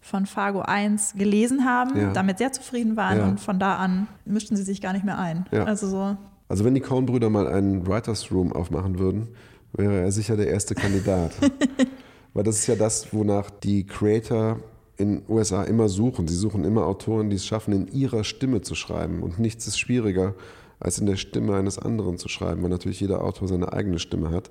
von 0.00 0.26
Fargo 0.26 0.60
1 0.60 1.14
gelesen 1.16 1.64
haben, 1.64 1.96
Ja. 1.98 2.12
damit 2.12 2.36
sehr 2.38 2.52
zufrieden 2.52 2.96
waren 2.96 3.18
Ja. 3.18 3.24
und 3.24 3.40
von 3.40 3.58
da 3.58 3.76
an 3.76 4.06
mischten 4.26 4.54
sie 4.56 4.62
sich 4.62 4.82
gar 4.82 4.92
nicht 4.92 5.04
mehr 5.06 5.18
ein. 5.18 5.46
Ja. 5.50 5.64
Also 5.64 5.88
so, 5.88 6.16
Also 6.46 6.64
wenn 6.66 6.74
die 6.74 6.82
Coen-Brüder 6.82 7.30
mal 7.30 7.48
einen 7.48 7.86
Writers 7.86 8.30
Room 8.30 8.52
aufmachen 8.52 8.98
würden, 8.98 9.28
wäre 9.72 9.98
er 10.02 10.12
sicher 10.12 10.36
der 10.36 10.48
erste 10.48 10.74
Kandidat. 10.74 11.32
Weil 12.34 12.44
das 12.44 12.56
ist 12.58 12.66
ja 12.66 12.76
das, 12.76 13.12
wonach 13.14 13.48
die 13.48 13.86
Creator 13.86 14.58
in 14.98 15.22
USA 15.28 15.62
immer 15.64 15.88
suchen. 15.88 16.28
Sie 16.28 16.36
suchen 16.36 16.64
immer 16.64 16.84
Autoren, 16.86 17.30
die 17.30 17.36
es 17.36 17.46
schaffen, 17.46 17.72
in 17.72 17.88
ihrer 17.88 18.24
Stimme 18.24 18.60
zu 18.60 18.74
schreiben. 18.74 19.22
Und 19.22 19.38
nichts 19.38 19.66
ist 19.66 19.78
schwieriger, 19.78 20.34
als 20.84 20.98
in 20.98 21.06
der 21.06 21.16
Stimme 21.16 21.56
eines 21.56 21.78
anderen 21.78 22.18
zu 22.18 22.28
schreiben, 22.28 22.62
weil 22.62 22.70
natürlich 22.70 23.00
jeder 23.00 23.24
Autor 23.24 23.48
seine 23.48 23.72
eigene 23.72 23.98
Stimme 23.98 24.30
hat, 24.30 24.50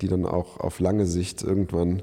die 0.00 0.08
dann 0.08 0.26
auch 0.26 0.58
auf 0.58 0.80
lange 0.80 1.06
Sicht 1.06 1.42
irgendwann 1.42 2.02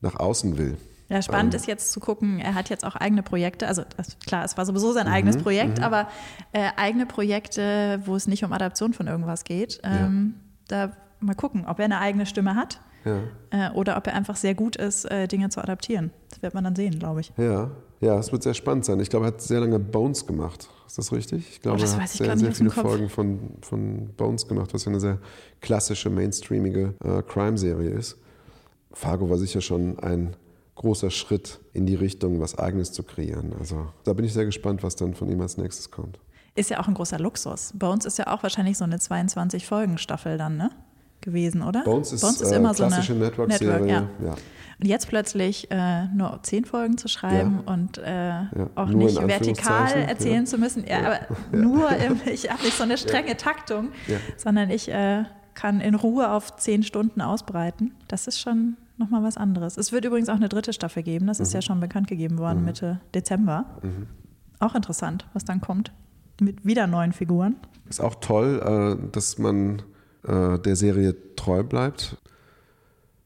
nach 0.00 0.16
außen 0.18 0.56
will. 0.56 0.76
Ja, 1.08 1.20
spannend 1.20 1.52
Ähm. 1.52 1.60
ist 1.60 1.66
jetzt 1.66 1.90
zu 1.90 1.98
gucken, 1.98 2.38
er 2.38 2.54
hat 2.54 2.70
jetzt 2.70 2.84
auch 2.84 2.94
eigene 2.94 3.24
Projekte, 3.24 3.66
also 3.66 3.82
das, 3.96 4.16
klar, 4.20 4.44
es 4.44 4.56
war 4.56 4.64
sowieso 4.64 4.90
Mhm, 4.90 4.94
sein 4.94 5.08
eigenes 5.08 5.38
Projekt, 5.38 5.82
aber 5.82 6.08
äh, 6.52 6.68
eigene 6.76 7.04
Projekte, 7.04 8.00
wo 8.04 8.14
es 8.14 8.28
nicht 8.28 8.44
um 8.44 8.52
Adaption 8.52 8.92
von 8.94 9.08
irgendwas 9.08 9.42
geht. 9.42 9.80
Ähm, 9.82 10.34
Da 10.68 10.92
mal 11.18 11.34
gucken, 11.34 11.66
ob 11.66 11.80
er 11.80 11.86
eine 11.86 11.98
eigene 11.98 12.26
Stimme 12.26 12.54
hat 12.54 12.80
Ja. 13.04 13.22
äh, 13.50 13.72
oder 13.72 13.96
ob 13.96 14.06
er 14.06 14.14
einfach 14.14 14.36
sehr 14.36 14.54
gut 14.54 14.76
ist, 14.76 15.04
äh, 15.10 15.26
Dinge 15.26 15.48
zu 15.48 15.62
adaptieren. 15.62 16.10
Das 16.30 16.42
wird 16.42 16.54
man 16.54 16.64
dann 16.64 16.76
sehen, 16.76 16.98
glaube 16.98 17.20
ich. 17.20 17.32
Ja, 17.36 17.70
ja, 18.00 18.18
es 18.18 18.32
wird 18.32 18.42
sehr 18.42 18.54
spannend 18.54 18.84
sein. 18.84 18.98
Ich 19.00 19.10
glaube, 19.10 19.26
er 19.26 19.28
hat 19.28 19.42
sehr 19.42 19.60
lange 19.60 19.78
Bones 19.78 20.26
gemacht. 20.26 20.68
Ist 20.86 20.98
das 20.98 21.12
richtig? 21.12 21.48
Ich 21.50 21.60
glaube, 21.62 21.78
Oh, 21.80 21.84
er 21.84 21.96
hat 21.96 22.04
ich 22.04 22.10
sehr, 22.12 22.36
sehr 22.36 22.52
viele. 22.52 22.70
Folgen 22.70 23.08
von, 23.08 23.38
von 23.62 24.08
Bones 24.16 24.48
gemacht, 24.48 24.72
was 24.74 24.84
ja 24.84 24.90
eine 24.90 25.00
sehr 25.00 25.18
klassische, 25.60 26.10
mainstreamige 26.10 26.94
äh, 27.04 27.22
Crime-Serie 27.22 27.90
ist. 27.90 28.16
Fargo 28.92 29.30
war 29.30 29.36
sicher 29.38 29.60
schon 29.60 29.98
ein 30.00 30.34
großer 30.74 31.10
Schritt 31.10 31.60
in 31.74 31.84
die 31.86 31.94
Richtung, 31.94 32.40
was 32.40 32.58
Eigenes 32.58 32.92
zu 32.92 33.02
kreieren. 33.02 33.52
Also 33.58 33.88
da 34.04 34.14
bin 34.14 34.24
ich 34.24 34.32
sehr 34.32 34.46
gespannt, 34.46 34.82
was 34.82 34.96
dann 34.96 35.14
von 35.14 35.30
ihm 35.30 35.40
als 35.42 35.58
nächstes 35.58 35.90
kommt. 35.90 36.18
Ist 36.54 36.70
ja 36.70 36.80
auch 36.80 36.88
ein 36.88 36.94
großer 36.94 37.18
Luxus. 37.18 37.72
Bones 37.74 38.04
ist 38.06 38.18
ja 38.18 38.26
auch 38.28 38.42
wahrscheinlich 38.42 38.78
so 38.78 38.84
eine 38.84 38.96
22-Folgen-Staffel 38.96 40.38
dann, 40.38 40.56
ne? 40.56 40.70
Gewesen, 41.20 41.62
oder? 41.62 41.82
Bones 41.84 42.12
ist, 42.12 42.22
äh, 42.42 42.60
klassische 42.60 43.14
Network-Serie. 43.14 43.86
ja. 43.88 44.08
ja. 44.24 44.34
Und 44.82 44.86
jetzt 44.86 45.08
plötzlich 45.08 45.70
äh, 45.70 46.06
nur 46.06 46.38
zehn 46.42 46.64
Folgen 46.64 46.96
zu 46.96 47.06
schreiben 47.08 47.60
und 47.66 47.98
äh, 47.98 48.32
auch 48.76 48.88
nur 48.88 49.04
nicht 49.04 49.20
vertikal 49.20 49.92
erzählen 49.92 50.44
ja. 50.44 50.50
zu 50.50 50.56
müssen. 50.56 50.86
Ja, 50.86 50.98
aber 51.00 51.18
nur 51.52 51.90
im, 51.90 52.18
ich 52.24 52.50
habe 52.50 52.62
nicht 52.62 52.78
so 52.78 52.84
eine 52.84 52.96
strenge 52.96 53.36
Taktung, 53.36 53.90
Ja. 54.06 54.16
sondern 54.38 54.70
ich 54.70 54.88
äh, 54.90 55.24
kann 55.52 55.82
in 55.82 55.94
Ruhe 55.94 56.30
auf 56.30 56.56
zehn 56.56 56.82
Stunden 56.82 57.20
ausbreiten. 57.20 57.92
Das 58.08 58.26
ist 58.26 58.40
schon 58.40 58.78
nochmal 58.96 59.22
was 59.22 59.36
anderes. 59.36 59.76
Es 59.76 59.92
wird 59.92 60.06
übrigens 60.06 60.30
auch 60.30 60.36
eine 60.36 60.48
dritte 60.48 60.72
Staffel 60.72 61.02
geben. 61.02 61.26
Das 61.26 61.38
Mhm. 61.40 61.42
ist 61.42 61.52
ja 61.52 61.60
schon 61.60 61.80
bekannt 61.80 62.08
gegeben 62.08 62.38
worden, 62.38 62.64
Mitte 62.64 63.00
Dezember. 63.14 63.66
Auch 64.60 64.74
interessant, 64.74 65.26
was 65.34 65.44
dann 65.44 65.60
kommt. 65.60 65.92
Mit 66.40 66.64
wieder 66.64 66.86
neuen 66.86 67.12
Figuren. 67.12 67.56
Ist 67.90 68.00
auch 68.00 68.14
toll, 68.14 68.96
äh, 69.04 69.10
dass 69.12 69.36
man 69.36 69.82
äh, 70.24 70.58
der 70.58 70.76
Serie 70.76 71.14
treu 71.36 71.62
bleibt. 71.62 72.16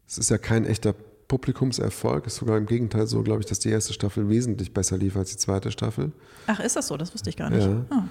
Es 0.07 0.18
ist 0.18 0.30
ja 0.30 0.38
kein 0.38 0.64
echter 0.64 0.94
Publikumserfolg. 1.28 2.26
Ist 2.26 2.37
sogar 2.37 2.57
im 2.59 2.66
Gegenteil 2.66 3.07
so, 3.07 3.22
glaube 3.22 3.40
ich, 3.40 3.46
dass 3.46 3.59
die 3.59 3.70
erste 3.70 3.92
Staffel 3.92 4.28
wesentlich 4.28 4.72
besser 4.72 4.96
lief 4.96 5.16
als 5.16 5.30
die 5.30 5.37
zweite 5.37 5.70
Staffel. 5.70 6.12
Ach, 6.46 6.61
ist 6.61 6.76
das 6.76 6.88
so? 6.88 6.96
Das 6.96 7.14
wusste 7.14 7.30
ich 7.30 7.37
gar 7.37 7.50
nicht. 7.50 7.66
Ja. 7.66 7.85
Ah. 7.90 8.04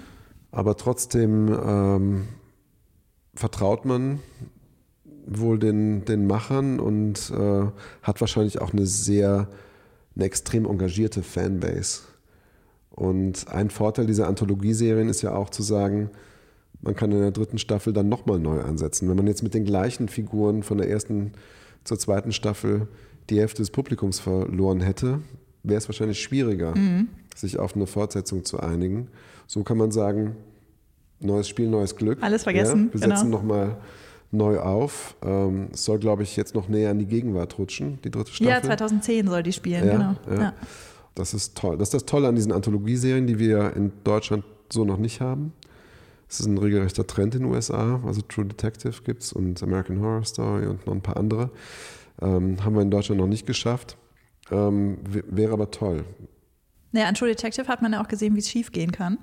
Aber 0.50 0.76
trotzdem 0.76 1.48
ähm, 1.48 2.28
vertraut 3.34 3.84
man 3.84 4.20
wohl 5.26 5.58
den, 5.58 6.04
den 6.04 6.26
Machern 6.26 6.80
und 6.80 7.30
äh, 7.30 7.66
hat 8.02 8.20
wahrscheinlich 8.20 8.60
auch 8.60 8.72
eine 8.72 8.86
sehr, 8.86 9.48
eine 10.14 10.24
extrem 10.24 10.66
engagierte 10.66 11.22
Fanbase. 11.22 12.02
Und 12.90 13.48
ein 13.48 13.70
Vorteil 13.70 14.06
dieser 14.06 14.28
Anthologieserien 14.28 15.08
ist 15.08 15.22
ja 15.22 15.34
auch 15.34 15.50
zu 15.50 15.62
sagen, 15.62 16.10
man 16.84 16.94
kann 16.94 17.10
in 17.12 17.20
der 17.20 17.30
dritten 17.30 17.58
Staffel 17.58 17.92
dann 17.92 18.08
nochmal 18.08 18.38
neu 18.38 18.60
ansetzen. 18.60 19.08
Wenn 19.08 19.16
man 19.16 19.26
jetzt 19.26 19.42
mit 19.42 19.54
den 19.54 19.64
gleichen 19.64 20.08
Figuren 20.08 20.62
von 20.62 20.78
der 20.78 20.88
ersten 20.88 21.32
zur 21.82 21.98
zweiten 21.98 22.32
Staffel 22.32 22.88
die 23.30 23.40
Hälfte 23.40 23.62
des 23.62 23.70
Publikums 23.70 24.20
verloren 24.20 24.80
hätte, 24.80 25.20
wäre 25.62 25.78
es 25.78 25.88
wahrscheinlich 25.88 26.20
schwieriger, 26.20 26.74
sich 27.34 27.58
auf 27.58 27.74
eine 27.74 27.86
Fortsetzung 27.86 28.44
zu 28.44 28.60
einigen. 28.60 29.08
So 29.46 29.62
kann 29.62 29.78
man 29.78 29.90
sagen, 29.92 30.36
neues 31.20 31.48
Spiel, 31.48 31.68
neues 31.68 31.96
Glück. 31.96 32.22
Alles 32.22 32.42
vergessen, 32.42 32.86
Ja, 32.88 32.94
wir 32.94 33.00
genau. 33.00 33.16
setzen 33.16 33.30
nochmal 33.30 33.76
neu 34.30 34.58
auf. 34.58 35.16
Ähm, 35.22 35.68
es 35.72 35.84
soll, 35.84 35.98
glaube 35.98 36.22
ich, 36.22 36.36
jetzt 36.36 36.54
noch 36.54 36.68
näher 36.68 36.90
an 36.90 36.98
die 36.98 37.06
Gegenwart 37.06 37.58
rutschen, 37.58 37.98
die 38.04 38.10
dritte 38.10 38.30
Staffel. 38.32 38.52
Ja, 38.52 38.62
2010 38.62 39.28
soll 39.28 39.42
die 39.42 39.52
spielen, 39.52 39.86
Ja, 39.86 39.92
genau. 39.92 40.14
ja. 40.28 40.42
Ja. 40.42 40.52
Das 41.14 41.32
ist 41.32 41.56
toll. 41.56 41.78
Das 41.78 41.88
ist 41.88 41.94
das 41.94 42.04
Tolle 42.04 42.28
an 42.28 42.34
diesen 42.34 42.52
Anthologieserien, 42.52 43.26
die 43.26 43.38
wir 43.38 43.74
in 43.76 43.92
Deutschland 44.02 44.44
so 44.70 44.84
noch 44.84 44.98
nicht 44.98 45.20
haben. 45.20 45.52
Es 46.28 46.40
ist 46.40 46.46
ein 46.46 46.58
regelrechter 46.58 47.06
Trend 47.06 47.34
in 47.34 47.42
den 47.42 47.52
USA. 47.52 48.00
Also 48.04 48.22
True 48.22 48.46
Detective 48.46 49.02
gibt 49.04 49.22
es 49.22 49.32
und 49.32 49.62
American 49.62 50.00
Horror 50.00 50.24
Story 50.24 50.66
und 50.66 50.86
noch 50.86 50.94
ein 50.94 51.02
paar 51.02 51.16
andere. 51.16 51.50
Ähm, 52.20 52.64
haben 52.64 52.74
wir 52.74 52.82
in 52.82 52.90
Deutschland 52.90 53.20
noch 53.20 53.26
nicht 53.26 53.46
geschafft. 53.46 53.96
Ähm, 54.50 54.98
wäre 55.04 55.52
aber 55.52 55.70
toll. 55.70 56.04
Naja, 56.92 57.08
an 57.08 57.14
True 57.14 57.28
Detective 57.28 57.66
hat 57.68 57.82
man 57.82 57.92
ja 57.92 58.02
auch 58.02 58.08
gesehen, 58.08 58.34
wie 58.34 58.40
es 58.40 58.48
schief 58.48 58.70
gehen 58.70 58.92
kann. 58.92 59.18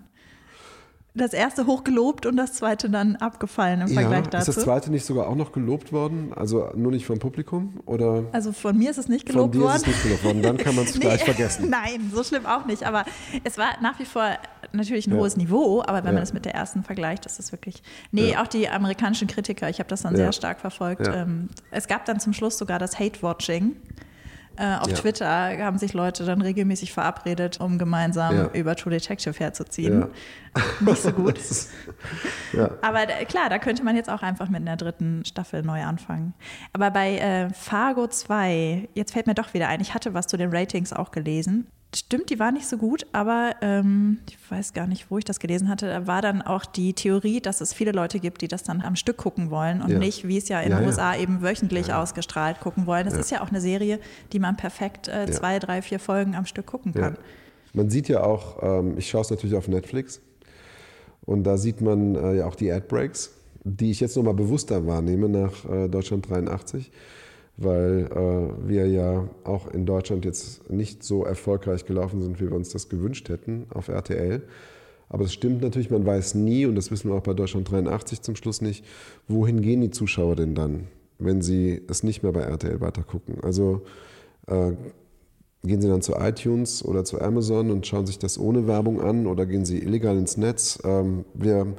Das 1.14 1.34
erste 1.34 1.68
hochgelobt 1.68 2.26
und 2.26 2.38
das 2.38 2.53
zweite 2.53 2.89
dann 2.89 3.18
abgefallen 3.18 3.82
im 3.82 3.89
Vergleich 3.89 4.24
ist 4.24 4.34
dazu. 4.34 4.51
das 4.53 4.64
zweite 4.64 4.91
nicht 4.91 5.05
sogar 5.05 5.28
auch 5.28 5.36
noch 5.36 5.51
gelobt 5.51 5.91
worden? 5.91 6.32
Also 6.34 6.70
nur 6.74 6.91
nicht 6.93 7.05
vom 7.05 7.20
Publikum? 7.20 7.82
Oder 7.86 8.24
also 8.32 8.53
von 8.53 8.78
mir 8.78 8.91
ist 8.91 8.97
es 8.97 9.09
nicht 9.09 9.28
von 9.28 9.36
gelobt 9.36 9.55
dir 9.55 9.59
worden. 9.59 9.76
ist 9.76 9.82
es 9.82 9.88
nicht 9.88 10.03
gelobt 10.03 10.24
worden? 10.24 10.41
Dann 10.41 10.57
kann 10.57 10.74
man 10.74 10.86
es 10.86 10.93
gleich 10.99 11.22
vergessen. 11.26 11.70
Nein, 11.70 12.09
so 12.14 12.24
schlimm 12.24 12.45
auch 12.45 12.66
nicht. 12.66 12.84
Aber 12.84 13.03
es 13.43 13.57
war 13.57 13.68
nach 13.82 13.99
wie 13.99 14.05
vor 14.05 14.24
natürlich 14.72 15.05
ein 15.07 15.12
Ja. 15.12 15.18
hohes 15.20 15.36
Niveau, 15.36 15.82
aber 15.82 15.97
wenn 15.97 16.05
Ja. 16.05 16.12
man 16.14 16.24
es 16.24 16.32
mit 16.32 16.45
der 16.45 16.55
ersten 16.55 16.82
vergleicht, 16.84 17.26
ist 17.26 17.39
es 17.41 17.51
wirklich. 17.51 17.84
Nee, 18.12 18.32
Ja. 18.32 18.43
auch 18.43 18.47
die 18.47 18.70
amerikanischen 18.70 19.28
Kritiker, 19.28 19.70
ich 19.70 19.80
habe 19.80 19.89
das 19.89 20.03
dann 20.03 20.14
Ja. 20.14 20.18
sehr 20.20 20.32
stark 20.32 20.62
verfolgt. 20.62 21.07
Ja. 21.07 21.24
Ähm, 21.24 21.49
es 21.72 21.89
gab 21.89 22.05
dann 22.05 22.22
zum 22.22 22.32
Schluss 22.32 22.57
sogar 22.57 22.80
das 22.80 22.97
Hate-Watching. 22.99 23.76
Äh, 24.58 24.76
auf 24.76 24.88
Ja. 24.89 24.95
Twitter 24.95 25.28
haben 25.66 25.78
sich 25.78 25.93
Leute 25.93 26.26
dann 26.26 26.41
regelmäßig 26.41 26.91
verabredet, 26.93 27.60
um 27.62 27.78
gemeinsam 27.78 28.36
Ja. 28.36 28.49
über 28.54 28.76
True 28.76 28.91
Detective 28.91 29.34
herzuziehen. 29.39 30.02
Ja. 30.02 30.62
Nicht 30.82 31.02
so 31.02 31.12
gut. 31.12 31.38
Ist-. 31.39 31.70
Aber 32.82 33.06
da, 33.06 33.24
klar, 33.26 33.49
da 33.49 33.60
könnte 33.60 33.84
man 33.84 33.95
jetzt 33.95 34.10
auch 34.10 34.22
einfach 34.22 34.49
mit 34.49 34.62
einer 34.62 34.76
dritten 34.78 35.24
Staffel 35.26 35.64
neu 35.64 35.82
anfangen. 35.84 36.34
Aber 36.74 36.91
bei 36.91 37.18
äh, 37.18 37.49
Fargo 37.54 38.08
2, 38.08 38.89
jetzt 38.93 39.14
fällt 39.14 39.28
mir 39.28 39.36
doch 39.36 39.54
wieder 39.54 39.68
ein, 39.70 39.80
ich 39.80 39.93
hatte 39.93 40.14
was 40.14 40.28
zu 40.28 40.38
den 40.38 40.54
Ratings 40.54 40.91
auch 40.93 41.12
gelesen. 41.12 41.68
Stimmt, 41.94 42.30
die 42.30 42.39
war 42.39 42.54
nicht 42.54 42.68
so 42.70 42.78
gut, 42.78 43.06
aber 43.12 43.52
ähm, 43.62 44.20
ich 44.30 44.38
weiß 44.50 44.72
gar 44.74 44.88
nicht, 44.88 45.12
wo 45.12 45.18
ich 45.18 45.26
das 45.26 45.39
gelesen 45.39 45.68
hatte. 45.68 45.88
Da 45.88 46.08
war 46.08 46.22
dann 46.22 46.42
auch 46.42 46.64
die 46.66 46.94
Theorie, 46.94 47.42
dass 47.42 47.60
es 47.60 47.74
viele 47.74 47.92
Leute 47.92 48.20
gibt, 48.20 48.42
die 48.42 48.48
das 48.48 48.64
dann 48.64 48.82
am 48.82 48.96
Stück 48.96 49.18
gucken 49.18 49.50
wollen 49.52 49.82
und 49.82 49.89
Ja. 49.92 50.00
nicht, 50.00 50.26
wie 50.26 50.38
es 50.38 50.48
ja 50.48 50.62
in 50.62 50.72
Ja, 50.72 50.78
den 50.78 50.84
ja. 50.84 50.89
USA 50.89 51.18
eben 51.18 51.42
wöchentlich 51.42 51.94
ausgestrahlt 51.94 52.62
gucken 52.62 52.86
wollen. 52.86 53.04
Das 53.06 53.16
ist 53.18 53.30
ja 53.30 53.42
auch 53.42 53.50
eine 53.50 53.60
Serie, 53.60 54.00
die 54.32 54.39
man 54.39 54.56
perfekt 54.56 55.10
äh, 55.10 55.26
Ja. 55.26 55.32
zwei, 55.32 55.60
drei, 55.60 55.82
vier 55.82 56.00
Folgen 56.00 56.34
am 56.36 56.46
Stück 56.46 56.66
gucken 56.68 56.94
Ja. 56.96 57.02
kann. 57.02 57.18
Man 57.74 57.89
sieht 57.89 58.08
ja 58.08 58.24
auch, 58.24 58.64
ähm, 58.64 58.98
ich 58.98 59.10
schaue 59.10 59.22
es 59.22 59.30
natürlich 59.30 59.56
auf 59.56 59.68
Netflix 59.68 60.22
und 61.26 61.44
da 61.44 61.58
sieht 61.58 61.82
man 61.82 62.16
äh, 62.16 62.36
ja 62.38 62.46
auch 62.46 62.56
die 62.56 62.72
Ad-Breaks, 62.72 63.32
die 63.66 63.92
ich 63.92 64.00
jetzt 64.00 64.16
nochmal 64.16 64.34
bewusster 64.34 64.88
wahrnehme 64.88 65.28
nach 65.28 65.66
äh, 65.70 65.89
Deutschland 65.89 66.30
83, 66.30 66.89
weil 67.64 68.09
äh, 68.12 68.68
wir 68.68 68.88
ja 68.88 69.28
auch 69.43 69.68
in 69.72 69.86
Deutschland 69.86 70.26
jetzt 70.26 70.70
nicht 70.70 71.03
so 71.03 71.24
erfolgreich 71.24 71.86
gelaufen 71.86 72.22
sind, 72.22 72.39
wie 72.39 72.49
wir 72.49 72.55
uns 72.55 72.70
das 72.70 72.89
gewünscht 72.89 73.30
hätten 73.30 73.66
auf 73.74 73.88
RTL. 73.88 74.43
Aber 75.09 75.26
es 75.26 75.34
stimmt 75.34 75.62
natürlich, 75.62 75.89
man 75.89 76.05
weiß 76.05 76.36
nie, 76.36 76.66
und 76.66 76.76
das 76.76 76.89
wissen 76.89 77.09
wir 77.09 77.16
auch 77.16 77.24
bei 77.24 77.34
Deutschland 77.34 77.70
83 77.70 78.22
zum 78.22 78.36
Schluss 78.36 78.62
nicht, 78.62 78.86
wohin 79.28 79.62
gehen 79.62 79.82
die 79.82 79.91
Zuschauer 79.91 80.36
denn 80.36 80.55
dann, 80.55 80.88
wenn 81.20 81.41
sie 81.41 81.82
es 81.89 82.03
nicht 82.03 82.24
mehr 82.24 82.32
bei 82.32 82.41
RTL 82.41 82.80
weitergucken. 82.80 83.43
Also 83.43 83.82
äh, 84.47 84.72
Gehen 85.64 85.80
Sie 85.80 85.88
dann 85.88 86.01
zu 86.01 86.14
iTunes 86.14 86.84
oder 86.84 87.05
zu 87.05 87.22
Amazon 87.22 87.70
und 87.70 87.86
schauen 87.86 88.07
sich 88.07 88.18
das 88.18 88.39
ohne 88.39 88.66
Werbung 88.66 88.99
an 88.99 89.28
oder 89.28 89.45
gehen 89.45 89.64
Sie 89.64 89.78
illegal 89.78 90.18
ins 90.18 90.36
Netz? 90.36 90.80
Ähm, 90.84 91.24
wir, 91.36 91.76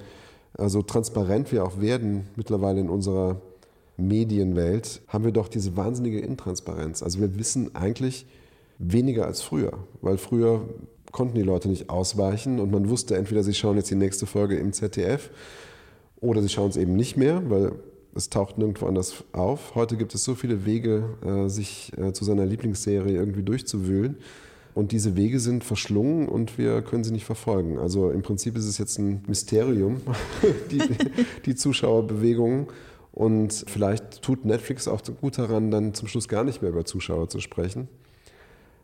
also 0.57 0.83
transparent 0.83 1.51
wir 1.51 1.65
auch 1.65 1.81
werden 1.81 2.29
mittlerweile 2.37 2.79
in 2.79 2.89
unserer 2.89 3.41
Medienwelt, 3.97 5.03
haben 5.09 5.25
wir 5.25 5.33
doch 5.33 5.49
diese 5.49 5.77
wahnsinnige 5.77 6.21
Intransparenz. 6.21 7.03
Also 7.03 7.21
wir 7.21 7.39
wissen 7.39 7.75
eigentlich 7.75 8.27
weniger 8.79 9.27
als 9.27 9.43
früher, 9.43 9.79
weil 10.01 10.19
früher 10.19 10.69
konnten 11.13 11.37
die 11.37 11.43
Leute 11.43 11.69
nicht 11.69 11.91
ausweichen 11.91 12.59
und 12.59 12.71
man 12.71 12.89
wusste 12.89 13.17
entweder, 13.17 13.43
sie 13.43 13.55
schauen 13.55 13.77
jetzt 13.77 13.91
die 13.91 13.97
nächste 13.97 14.27
Folge 14.27 14.57
im 14.57 14.73
ZDF 14.73 15.31
oder 16.21 16.43
sie 16.43 16.49
schauen 16.49 16.71
es 16.71 16.77
eben 16.77 16.97
nicht 16.97 17.17
mehr, 17.17 17.43
weil 17.51 17.73
es 18.15 18.31
taucht 18.31 18.59
nirgendwo 18.59 18.87
anders 18.87 19.25
auf. 19.33 19.75
Heute 19.75 19.97
gibt 19.97 20.15
es 20.15 20.25
so 20.25 20.35
viele 20.35 20.67
Wege, 20.67 21.05
äh, 21.25 21.49
sich 21.49 21.93
äh, 21.97 22.13
zu 22.13 22.25
seiner 22.25 22.47
Lieblingsserie 22.47 23.15
irgendwie 23.15 23.43
durchzuwühlen. 23.43 24.17
Und 24.75 24.93
diese 24.93 25.17
Wege 25.17 25.39
sind 25.39 25.65
verschlungen 25.65 26.29
und 26.29 26.57
wir 26.57 26.81
können 26.81 27.05
sie 27.05 27.13
nicht 27.13 27.27
verfolgen. 27.27 27.79
Also 27.79 28.11
im 28.11 28.23
Prinzip 28.23 28.57
ist 28.57 28.65
es 28.65 28.79
jetzt 28.79 28.99
ein 28.99 29.23
Mysterium, 29.27 30.01
die, 30.71 30.81
die 31.45 31.55
Zuschauerbewegungen. 31.55 32.69
Und 33.13 33.65
vielleicht 33.67 34.23
tut 34.23 34.45
Netflix 34.45 34.89
auch 34.89 35.03
gut 35.21 35.39
daran, 35.39 35.71
dann 35.71 35.95
zum 35.95 36.09
Schluss 36.09 36.29
gar 36.29 36.45
nicht 36.45 36.63
mehr 36.63 36.71
über 36.71 36.85
Zuschauer 36.85 37.29
zu 37.29 37.41
sprechen. 37.41 37.89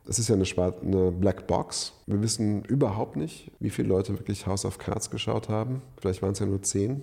Es 0.07 0.19
ist 0.19 0.29
ja 0.29 0.37
eine, 0.37 0.45
eine 0.83 1.13
Black 1.13 1.47
Box. 1.47 1.93
Wir 2.07 2.23
wissen 2.23 2.65
überhaupt 2.65 3.17
nicht, 3.17 3.51
wie 3.61 3.71
viele 3.71 3.89
Leute 3.89 4.19
wirklich 4.19 4.47
House 4.47 4.65
of 4.65 4.79
Cards 4.79 5.11
geschaut 5.11 5.49
haben. 5.49 5.83
Vielleicht 6.01 6.23
waren 6.23 6.33
es 6.33 6.39
ja 6.39 6.47
nur 6.47 6.63
zehn. 6.63 7.03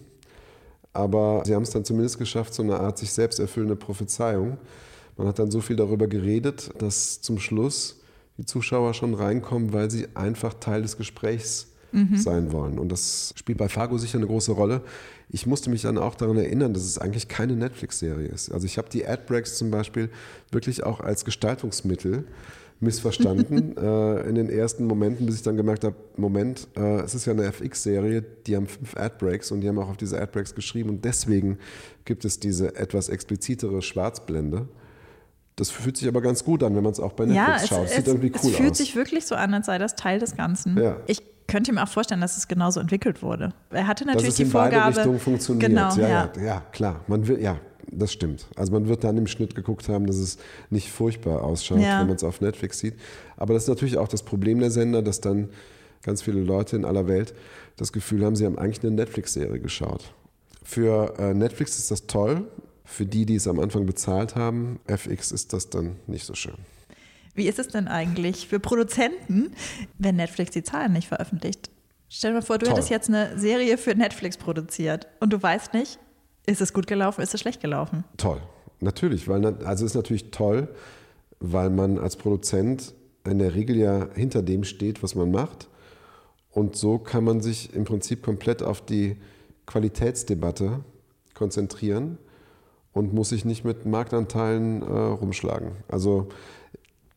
Aber 0.93 1.43
sie 1.45 1.53
haben 1.53 1.63
es 1.63 1.71
dann 1.71 1.83
zumindest 1.83 2.17
geschafft, 2.17 2.53
so 2.53 2.63
eine 2.63 2.79
Art 2.79 2.97
sich 2.97 3.11
selbst 3.11 3.39
erfüllende 3.39 3.75
Prophezeiung. 3.75 4.57
Man 5.17 5.27
hat 5.27 5.39
dann 5.39 5.51
so 5.51 5.61
viel 5.61 5.75
darüber 5.75 6.07
geredet, 6.07 6.71
dass 6.79 7.21
zum 7.21 7.37
Schluss 7.37 8.01
die 8.37 8.45
Zuschauer 8.45 8.93
schon 8.93 9.13
reinkommen, 9.13 9.73
weil 9.73 9.91
sie 9.91 10.07
einfach 10.15 10.53
Teil 10.55 10.81
des 10.81 10.97
Gesprächs 10.97 11.74
sein 12.15 12.51
wollen. 12.51 12.79
Und 12.79 12.91
das 12.91 13.33
spielt 13.35 13.57
bei 13.57 13.69
Fargo 13.69 13.97
sicher 13.97 14.17
eine 14.17 14.27
große 14.27 14.51
Rolle. 14.51 14.81
Ich 15.29 15.45
musste 15.45 15.69
mich 15.69 15.81
dann 15.81 15.97
auch 15.97 16.15
daran 16.15 16.37
erinnern, 16.37 16.73
dass 16.73 16.83
es 16.83 16.97
eigentlich 16.97 17.27
keine 17.27 17.55
Netflix-Serie 17.55 18.27
ist. 18.27 18.51
Also 18.51 18.65
ich 18.65 18.77
habe 18.77 18.89
die 18.89 19.05
Ad-Breaks 19.07 19.57
zum 19.57 19.71
Beispiel 19.71 20.09
wirklich 20.51 20.83
auch 20.83 20.99
als 20.99 21.25
Gestaltungsmittel 21.25 22.25
missverstanden 22.79 23.77
äh, 23.77 24.27
in 24.27 24.35
den 24.35 24.49
ersten 24.49 24.85
Momenten, 24.85 25.25
bis 25.25 25.35
ich 25.35 25.41
dann 25.43 25.57
gemerkt 25.57 25.83
habe, 25.83 25.95
Moment, 26.17 26.67
äh, 26.75 26.99
es 27.01 27.15
ist 27.15 27.25
ja 27.25 27.33
eine 27.33 27.43
FX-Serie, 27.45 28.23
die 28.45 28.55
haben 28.55 28.67
fünf 28.67 28.95
Ad-Breaks 28.97 29.51
und 29.51 29.61
die 29.61 29.67
haben 29.69 29.79
auch 29.79 29.89
auf 29.89 29.97
diese 29.97 30.19
Ad-Breaks 30.21 30.55
geschrieben 30.55 30.89
und 30.89 31.05
deswegen 31.05 31.57
gibt 32.03 32.25
es 32.25 32.39
diese 32.39 32.75
etwas 32.75 33.09
explizitere 33.09 33.81
Schwarzblende. 33.81 34.67
Das 35.55 35.71
fühlt 35.71 35.95
sich 35.95 36.07
aber 36.09 36.21
ganz 36.21 36.43
gut 36.43 36.63
an, 36.63 36.75
wenn 36.75 36.83
man 36.83 36.91
es 36.91 36.99
auch 36.99 37.13
bei 37.13 37.25
Netflix 37.25 37.47
Ja, 37.47 37.55
es, 37.63 37.67
schaut. 37.69 37.85
es, 37.85 37.95
Sieht 37.95 38.07
irgendwie 38.07 38.31
cool 38.43 38.51
es 38.51 38.57
fühlt 38.57 38.71
aus. 38.71 38.77
sich 38.77 38.95
wirklich 38.95 39.25
so 39.25 39.35
an, 39.35 39.53
als 39.53 39.67
sei 39.67 39.77
das 39.77 39.95
Teil 39.95 40.19
des 40.19 40.35
Ganzen. 40.35 40.77
Ja. 40.77 40.97
Ich 41.07 41.23
könnte 41.47 41.71
mir 41.73 41.83
auch 41.83 41.87
vorstellen, 41.87 42.21
dass 42.21 42.37
es 42.37 42.47
genauso 42.47 42.79
entwickelt 42.79 43.21
wurde. 43.21 43.53
Er 43.69 43.87
hatte 43.87 44.05
dass 44.05 44.15
natürlich 44.15 44.29
es 44.29 44.35
die 44.37 44.43
in 44.43 44.51
beide 44.51 44.75
Vorgabe. 44.75 44.97
Richtungen 44.97 45.19
funktioniert. 45.19 45.69
Genau, 45.69 45.95
ja, 45.95 46.07
ja. 46.07 46.31
ja. 46.37 46.43
ja, 46.43 46.63
klar. 46.71 47.01
Man 47.07 47.27
will, 47.27 47.39
ja, 47.41 47.59
das 47.91 48.11
stimmt. 48.11 48.47
Also 48.55 48.71
man 48.73 48.87
wird 48.87 49.03
dann 49.03 49.17
im 49.17 49.27
Schnitt 49.27 49.55
geguckt 49.55 49.87
haben, 49.89 50.07
dass 50.07 50.17
es 50.17 50.37
nicht 50.69 50.91
furchtbar 50.91 51.43
ausschaut, 51.43 51.79
Ja. 51.79 51.99
wenn 52.01 52.07
man 52.07 52.15
es 52.15 52.23
auf 52.23 52.41
Netflix 52.41 52.79
sieht. 52.79 52.95
Aber 53.37 53.53
das 53.53 53.63
ist 53.63 53.69
natürlich 53.69 53.97
auch 53.97 54.07
das 54.07 54.23
Problem 54.23 54.59
der 54.59 54.71
Sender, 54.71 55.01
dass 55.01 55.21
dann 55.21 55.49
ganz 56.03 56.21
viele 56.21 56.41
Leute 56.41 56.75
in 56.75 56.85
aller 56.85 57.07
Welt 57.07 57.33
das 57.77 57.91
Gefühl 57.91 58.23
haben, 58.25 58.35
sie 58.35 58.45
haben 58.45 58.57
eigentlich 58.57 58.83
eine 58.83 58.91
Netflix-Serie 58.95 59.59
geschaut. 59.59 60.13
Für 60.63 61.13
äh, 61.19 61.33
Netflix 61.33 61.77
ist 61.77 61.91
das 61.91 62.07
toll. 62.07 62.47
Für 62.85 63.05
die, 63.05 63.25
die 63.25 63.35
es 63.35 63.47
am 63.47 63.59
Anfang 63.59 63.85
bezahlt 63.85 64.35
haben, 64.35 64.79
FX 64.87 65.31
ist 65.31 65.53
das 65.53 65.69
dann 65.69 65.95
nicht 66.07 66.25
so 66.25 66.35
schön. 66.35 66.53
Wie 67.35 67.47
ist 67.47 67.59
es 67.59 67.67
denn 67.67 67.87
eigentlich 67.87 68.47
für 68.47 68.59
Produzenten, 68.59 69.51
wenn 69.99 70.15
Netflix 70.15 70.51
die 70.51 70.63
Zahlen 70.63 70.93
nicht 70.93 71.07
veröffentlicht? 71.07 71.69
Stell 72.07 72.31
dir 72.31 72.35
mal 72.35 72.41
vor, 72.41 72.57
du 72.57 72.65
Toll. 72.65 72.75
hättest 72.75 72.89
jetzt 72.89 73.09
eine 73.09 73.37
Serie 73.37 73.77
für 73.77 73.93
Netflix 73.93 74.37
produziert 74.37 75.07
und 75.19 75.33
du 75.33 75.41
weißt 75.41 75.73
nicht, 75.73 75.99
ist 76.45 76.61
es 76.61 76.73
gut 76.73 76.87
gelaufen, 76.87 77.21
ist 77.21 77.33
es 77.33 77.41
schlecht 77.41 77.61
gelaufen? 77.61 78.05
Toll, 78.17 78.41
natürlich, 78.79 79.27
weil 79.27 79.45
also 79.45 79.85
es 79.85 79.91
ist 79.91 79.95
natürlich 79.95 80.31
toll, 80.31 80.69
weil 81.39 81.69
man 81.69 81.97
als 81.97 82.15
Produzent 82.15 82.93
in 83.25 83.39
der 83.39 83.53
Regel 83.53 83.75
ja 83.75 84.07
hinter 84.13 84.41
dem 84.41 84.63
steht, 84.63 85.03
was 85.03 85.15
man 85.15 85.31
macht. 85.31 85.67
Und 86.51 86.77
so 86.77 86.99
kann 86.99 87.25
man 87.25 87.41
sich 87.41 87.73
im 87.73 87.83
Prinzip 87.83 88.23
komplett 88.23 88.63
auf 88.63 88.79
die 88.85 89.17
Qualitätsdebatte 89.65 90.85
konzentrieren 91.33 92.17
und 92.93 93.13
muss 93.13 93.29
sich 93.29 93.43
nicht 93.43 93.65
mit 93.65 93.85
Marktanteilen 93.85 94.81
äh, 94.81 94.85
rumschlagen. 94.85 95.71
Also 95.89 96.29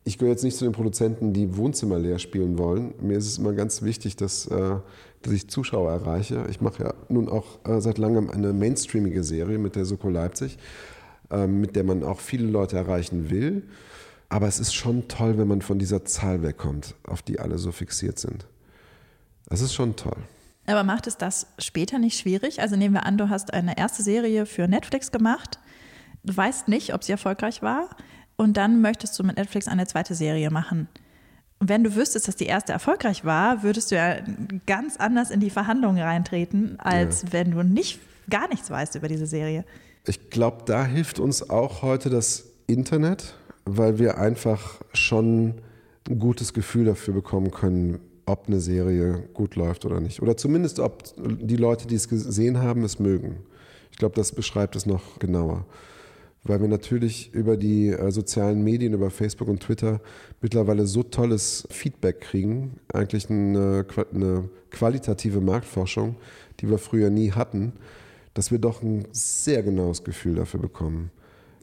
ich 0.09 0.17
gehöre 0.17 0.31
jetzt 0.31 0.43
nicht 0.43 0.57
zu 0.57 0.65
den 0.65 0.73
Produzenten, 0.73 1.33
die 1.33 1.55
Wohnzimmer 1.55 1.99
leer 1.99 2.17
spielen 2.17 2.57
wollen. 2.57 2.95
Mir 2.99 3.19
ist 3.19 3.27
es 3.27 3.37
immer 3.37 3.53
ganz 3.53 3.83
wichtig, 3.83 4.15
dass, 4.15 4.47
äh, 4.47 4.77
dass 5.21 5.33
ich 5.33 5.47
Zuschauer 5.49 5.91
erreiche. 5.91 6.47
Ich 6.49 6.61
mache 6.61 6.83
ja 6.83 6.93
nun 7.09 7.29
auch 7.29 7.59
äh, 7.63 7.79
seit 7.79 7.99
langem 7.99 8.27
eine 8.31 8.51
mainstreamige 8.51 9.23
Serie 9.23 9.59
mit 9.59 9.75
der 9.75 9.85
Soko 9.85 10.09
Leipzig, 10.09 10.57
äh, 11.29 11.45
mit 11.45 11.75
der 11.75 11.83
man 11.83 12.03
auch 12.03 12.19
viele 12.21 12.47
Leute 12.47 12.75
erreichen 12.75 13.29
will. 13.29 13.67
Aber 14.29 14.47
es 14.47 14.59
ist 14.59 14.73
schon 14.73 15.07
toll, 15.07 15.37
wenn 15.37 15.47
man 15.47 15.61
von 15.61 15.77
dieser 15.77 16.05
Zahl 16.05 16.41
wegkommt, 16.41 16.95
auf 17.03 17.21
die 17.21 17.39
alle 17.39 17.59
so 17.59 17.71
fixiert 17.71 18.17
sind. 18.17 18.47
Das 19.45 19.61
ist 19.61 19.75
schon 19.75 19.95
toll. 19.95 20.17
Aber 20.65 20.83
macht 20.83 21.05
es 21.05 21.17
das 21.17 21.45
später 21.59 21.99
nicht 21.99 22.17
schwierig? 22.17 22.61
Also 22.61 22.75
nehmen 22.75 22.95
wir 22.95 23.05
an, 23.05 23.19
du 23.19 23.29
hast 23.29 23.53
eine 23.53 23.77
erste 23.77 24.01
Serie 24.01 24.47
für 24.47 24.67
Netflix 24.67 25.11
gemacht, 25.11 25.59
du 26.23 26.35
weißt 26.35 26.67
nicht, 26.67 26.95
ob 26.95 27.03
sie 27.03 27.11
erfolgreich 27.11 27.61
war 27.61 27.89
und 28.39 28.55
dann 28.55 28.79
möchtest 28.79 29.19
du 29.19 29.23
mit 29.23 29.35
Netflix 29.35 29.67
eine 29.67 29.85
zweite 29.85 30.15
Serie 30.15 30.49
machen. 30.49 30.87
Und 31.59 31.67
wenn 31.67 31.83
du 31.83 31.93
wüsstest, 31.95 32.29
dass 32.29 32.37
die 32.37 32.45
erste 32.45 32.71
erfolgreich 32.71 33.25
war, 33.25 33.63
würdest 33.63 33.91
du 33.91 33.95
ja 33.95 34.15
ganz 34.65 34.95
anders 34.95 35.29
in 35.29 35.41
die 35.41 35.49
Verhandlungen 35.49 36.01
reintreten, 36.01 36.79
als 36.79 37.33
wenn 37.33 37.51
du 37.51 37.63
nicht 37.63 37.99
gar 38.29 38.47
nichts 38.47 38.69
weißt 38.69 38.95
über 38.95 39.09
diese 39.09 39.25
Serie. 39.25 39.65
Ich 40.07 40.29
glaube, 40.29 40.63
da 40.65 40.85
hilft 40.85 41.19
uns 41.19 41.49
auch 41.49 41.81
heute 41.81 42.09
das 42.09 42.45
Internet, 42.65 43.35
weil 43.65 43.99
wir 43.99 44.17
einfach 44.17 44.79
schon 44.93 45.55
ein 46.09 46.19
gutes 46.19 46.53
Gefühl 46.53 46.85
dafür 46.85 47.13
bekommen 47.15 47.51
können, 47.51 47.99
ob 48.25 48.47
eine 48.47 48.61
Serie 48.61 49.27
gut 49.33 49.57
läuft 49.57 49.83
oder 49.83 49.99
nicht. 49.99 50.21
Oder 50.21 50.37
zumindest, 50.37 50.79
ob 50.79 51.03
die 51.17 51.57
Leute, 51.57 51.87
die 51.87 51.95
es 51.95 52.07
gesehen 52.07 52.61
haben, 52.61 52.85
es 52.85 52.99
mögen. 52.99 53.41
Ich 53.91 53.97
glaube, 53.97 54.15
das 54.15 54.31
beschreibt 54.31 54.77
es 54.77 54.85
noch 54.85 55.19
genauer. 55.19 55.65
Weil 56.43 56.61
wir 56.61 56.67
natürlich 56.67 57.33
über 57.33 57.57
die 57.57 57.89
äh, 57.89 58.11
sozialen 58.11 58.63
Medien, 58.63 58.93
über 58.93 59.09
Facebook 59.09 59.49
und 59.49 59.61
Twitter 59.61 59.99
mittlerweile 60.41 60.87
so 60.87 61.03
tolles 61.03 61.67
Feedback 61.69 62.21
kriegen, 62.21 62.79
eigentlich 62.93 63.29
eine, 63.29 63.85
eine 64.13 64.49
qualitative 64.71 65.41
Marktforschung, 65.41 66.15
die 66.59 66.69
wir 66.69 66.77
früher 66.77 67.09
nie 67.09 67.31
hatten, 67.31 67.73
dass 68.33 68.51
wir 68.51 68.59
doch 68.59 68.81
ein 68.81 69.05
sehr 69.11 69.63
genaues 69.63 70.03
Gefühl 70.03 70.35
dafür 70.35 70.61
bekommen. 70.61 71.11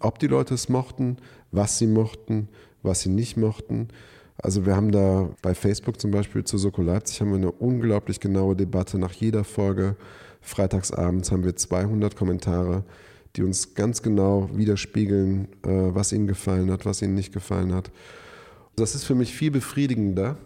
Ob 0.01 0.19
die 0.19 0.27
Leute 0.27 0.55
es 0.55 0.69
mochten, 0.69 1.17
was 1.53 1.79
sie 1.79 1.87
mochten, 1.87 2.49
was 2.83 3.01
sie 3.01 3.09
nicht 3.09 3.37
mochten. 3.37 3.89
Also 4.39 4.67
wir 4.67 4.77
haben 4.77 4.93
da 4.93 5.31
bei 5.41 5.55
Facebook 5.55 6.01
zum 6.01 6.11
Beispiel 6.11 6.45
zu 6.45 6.59
Soko 6.59 6.83
Leipzig 6.83 7.21
haben 7.21 7.31
wir 7.31 7.39
eine 7.39 7.53
unglaublich 7.53 8.21
genaue 8.21 8.55
Debatte 8.55 8.99
nach 8.99 9.13
jeder 9.13 9.45
Folge. 9.45 9.97
Freitagsabends 10.43 11.33
haben 11.33 11.45
wir 11.45 11.57
200 11.57 12.15
Kommentare, 12.15 12.85
die 13.37 13.43
uns 13.43 13.75
ganz 13.75 14.03
genau 14.03 14.49
widerspiegeln, 14.53 15.49
äh, 15.63 15.69
was 15.69 16.13
ihnen 16.13 16.27
gefallen 16.27 16.71
hat, 16.71 16.87
was 16.87 17.03
ihnen 17.03 17.15
nicht 17.15 17.33
gefallen 17.33 17.75
hat. 17.75 17.91
Das 18.77 18.95
ist 18.95 19.05
für 19.05 19.15
mich 19.15 19.35
viel 19.35 19.51
befriedigender, 19.51 20.37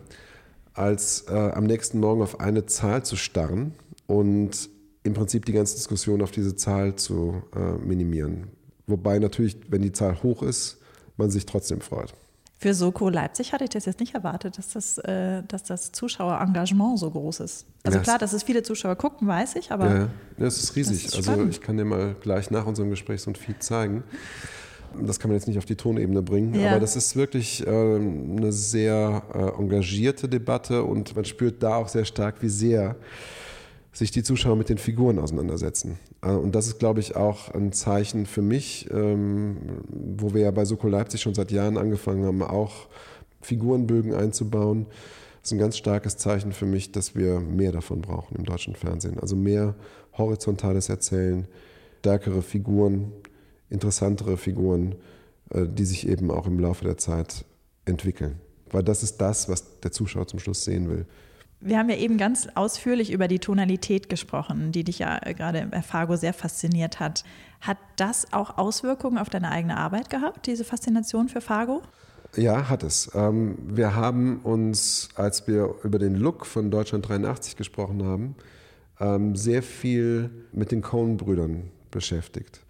als 0.74 1.24
äh, 1.28 1.34
am 1.34 1.64
nächsten 1.64 2.01
Morgen 2.01 2.22
auf 2.22 2.41
eine 2.41 2.66
Zahl 2.66 3.05
zu 3.05 3.16
starren 3.16 3.74
und 4.07 4.68
im 5.03 5.14
Prinzip 5.14 5.45
die 5.47 5.53
ganze 5.53 5.76
Diskussion 5.76 6.22
auf 6.22 6.30
diese 6.30 6.57
Zahl 6.57 6.97
zu 6.97 7.43
äh, 7.55 7.84
minimieren. 7.84 8.49
Wobei 8.86 9.18
natürlich, 9.18 9.57
wenn 9.68 9.82
die 9.82 9.93
Zahl 9.93 10.22
hoch 10.22 10.43
ist, 10.43 10.78
man 11.16 11.30
sich 11.30 11.47
trotzdem 11.47 11.80
freut. 11.80 12.14
Für 12.62 12.74
Soko 12.74 13.08
Leipzig 13.08 13.54
hatte 13.54 13.64
ich 13.64 13.70
das 13.70 13.86
jetzt 13.86 14.00
nicht 14.00 14.14
erwartet, 14.14 14.58
dass 14.58 14.68
das, 14.74 14.98
äh, 14.98 15.42
dass 15.48 15.62
das 15.64 15.92
Zuschauerengagement 15.92 16.98
so 16.98 17.11
groß 17.11 17.40
ist. 17.40 17.64
Also 17.84 17.96
Ja, 17.96 18.04
klar, 18.04 18.18
dass 18.18 18.34
es 18.34 18.42
viele 18.42 18.62
Zuschauer 18.62 18.96
gucken, 18.96 19.26
weiß 19.26 19.56
ich, 19.56 19.72
aber 19.72 19.88
Ja, 19.88 20.08
ja. 20.36 20.46
es 20.46 20.62
ist 20.62 20.76
riesig. 20.76 21.04
Das 21.06 21.18
ist 21.18 21.26
also 21.26 21.46
ich 21.46 21.62
kann 21.62 21.78
dir 21.78 21.86
mal 21.86 22.14
gleich 22.20 22.50
nach 22.50 22.66
unserem 22.66 22.90
Gespräch 22.90 23.22
so 23.22 23.30
ein 23.30 23.34
Feed 23.34 23.62
zeigen. 23.62 24.04
Das 25.00 25.18
kann 25.18 25.30
man 25.30 25.38
jetzt 25.38 25.48
nicht 25.48 25.56
auf 25.56 25.64
die 25.64 25.76
Tonebene 25.76 26.20
bringen, 26.20 26.52
Ja. 26.52 26.72
aber 26.72 26.80
das 26.80 26.96
ist 26.96 27.16
wirklich 27.16 27.66
ähm, 27.66 28.36
eine 28.36 28.52
sehr 28.52 29.22
äh, 29.32 29.58
engagierte 29.58 30.28
Debatte 30.28 30.82
und 30.84 31.16
man 31.16 31.24
spürt 31.24 31.62
da 31.62 31.76
auch 31.76 31.88
sehr 31.88 32.04
stark, 32.04 32.42
wie 32.42 32.50
sehr 32.50 32.94
sich 33.93 34.11
die 34.11 34.22
Zuschauer 34.22 34.57
mit 34.57 34.68
den 34.68 34.78
Figuren 34.78 35.18
auseinandersetzen. 35.18 35.99
Äh, 36.22 36.30
Und 36.30 36.55
das 36.55 36.66
ist, 36.66 36.78
glaube 36.78 37.01
ich, 37.01 37.16
auch 37.16 37.53
ein 37.55 37.72
Zeichen 37.72 38.26
für 38.26 38.43
mich, 38.43 38.88
ähm, 38.91 39.57
wo 39.88 40.32
wir 40.34 40.43
ja 40.43 40.51
bei 40.51 40.64
Soko 40.64 40.88
Leipzig 40.88 41.20
schon 41.20 41.34
seit 41.34 41.51
Jahren 41.51 41.76
angefangen 41.76 42.24
haben, 42.24 42.43
auch 42.43 42.88
Figurenbögen 43.41 44.14
einzubauen. 44.14 44.86
Das 45.43 45.51
ist 45.51 45.53
ein 45.53 45.59
ganz 45.59 45.76
starkes 45.76 46.16
Zeichen 46.16 46.53
für 46.53 46.66
mich, 46.66 46.93
dass 46.93 47.14
wir 47.14 47.41
mehr 47.41 47.72
davon 47.72 48.03
brauchen 48.03 48.36
im 48.36 48.45
deutschen 48.45 48.74
Fernsehen. 48.74 49.18
Also 49.18 49.36
mehr 49.36 49.74
horizontales 50.16 50.88
Erzählen, 50.88 51.49
stärkere 52.01 52.43
Figuren, 52.43 53.12
interessantere 53.70 54.36
Figuren, 54.36 54.97
äh, 55.51 55.66
die 55.66 55.84
sich 55.84 56.07
eben 56.09 56.30
auch 56.30 56.47
im 56.47 56.61
Laufe 56.61 56.84
der 56.84 56.99
Zeit 56.99 57.45
entwickeln. 57.86 58.38
Weil 58.70 58.84
das 58.84 59.03
ist 59.03 59.16
das, 59.16 59.49
was 59.49 59.80
der 59.80 59.91
Zuschauer 59.91 60.26
zum 60.28 60.38
Schluss 60.38 60.64
sehen 60.64 60.88
will. 60.88 61.07
Wir 61.62 61.78
haben 61.78 61.90
ja 61.90 61.96
eben 61.96 62.16
ganz 62.16 62.48
ausführlich 62.54 63.12
über 63.12 63.28
die 63.28 63.38
Tonalität 63.38 64.08
gesprochen, 64.08 64.72
die 64.72 64.82
dich 64.82 64.98
ja 65.00 65.18
äh, 65.22 65.34
gerade 65.34 65.66
bei 65.70 65.82
Fargo 65.82 66.16
sehr 66.16 66.32
fasziniert 66.32 67.00
hat. 67.00 67.22
Hat 67.61 67.76
das 67.96 68.32
auch 68.32 68.56
Auswirkungen 68.56 69.18
auf 69.18 69.28
deine 69.28 69.50
eigene 69.50 69.76
Arbeit 69.76 70.08
gehabt, 70.08 70.46
diese 70.46 70.64
Faszination 70.64 71.28
für 71.28 71.42
Fargo? 71.42 71.82
Ja, 72.34 72.70
hat 72.70 72.82
es. 72.82 73.11
Ähm, 73.14 73.58
wir 73.66 73.94
haben 73.94 74.40
uns, 74.40 75.11
als 75.16 75.46
wir 75.46 75.74
über 75.82 75.98
den 75.98 76.14
Look 76.14 76.46
von 76.46 76.70
Deutschland 76.70 77.06
83 77.08 77.56
gesprochen 77.56 78.04
haben, 78.04 78.36
ähm, 78.98 79.36
sehr 79.36 79.62
viel 79.62 80.30
mit 80.52 80.70
den 80.70 80.80
Coen-Brüdern 80.80 81.70
beschäftigt. 81.90 82.61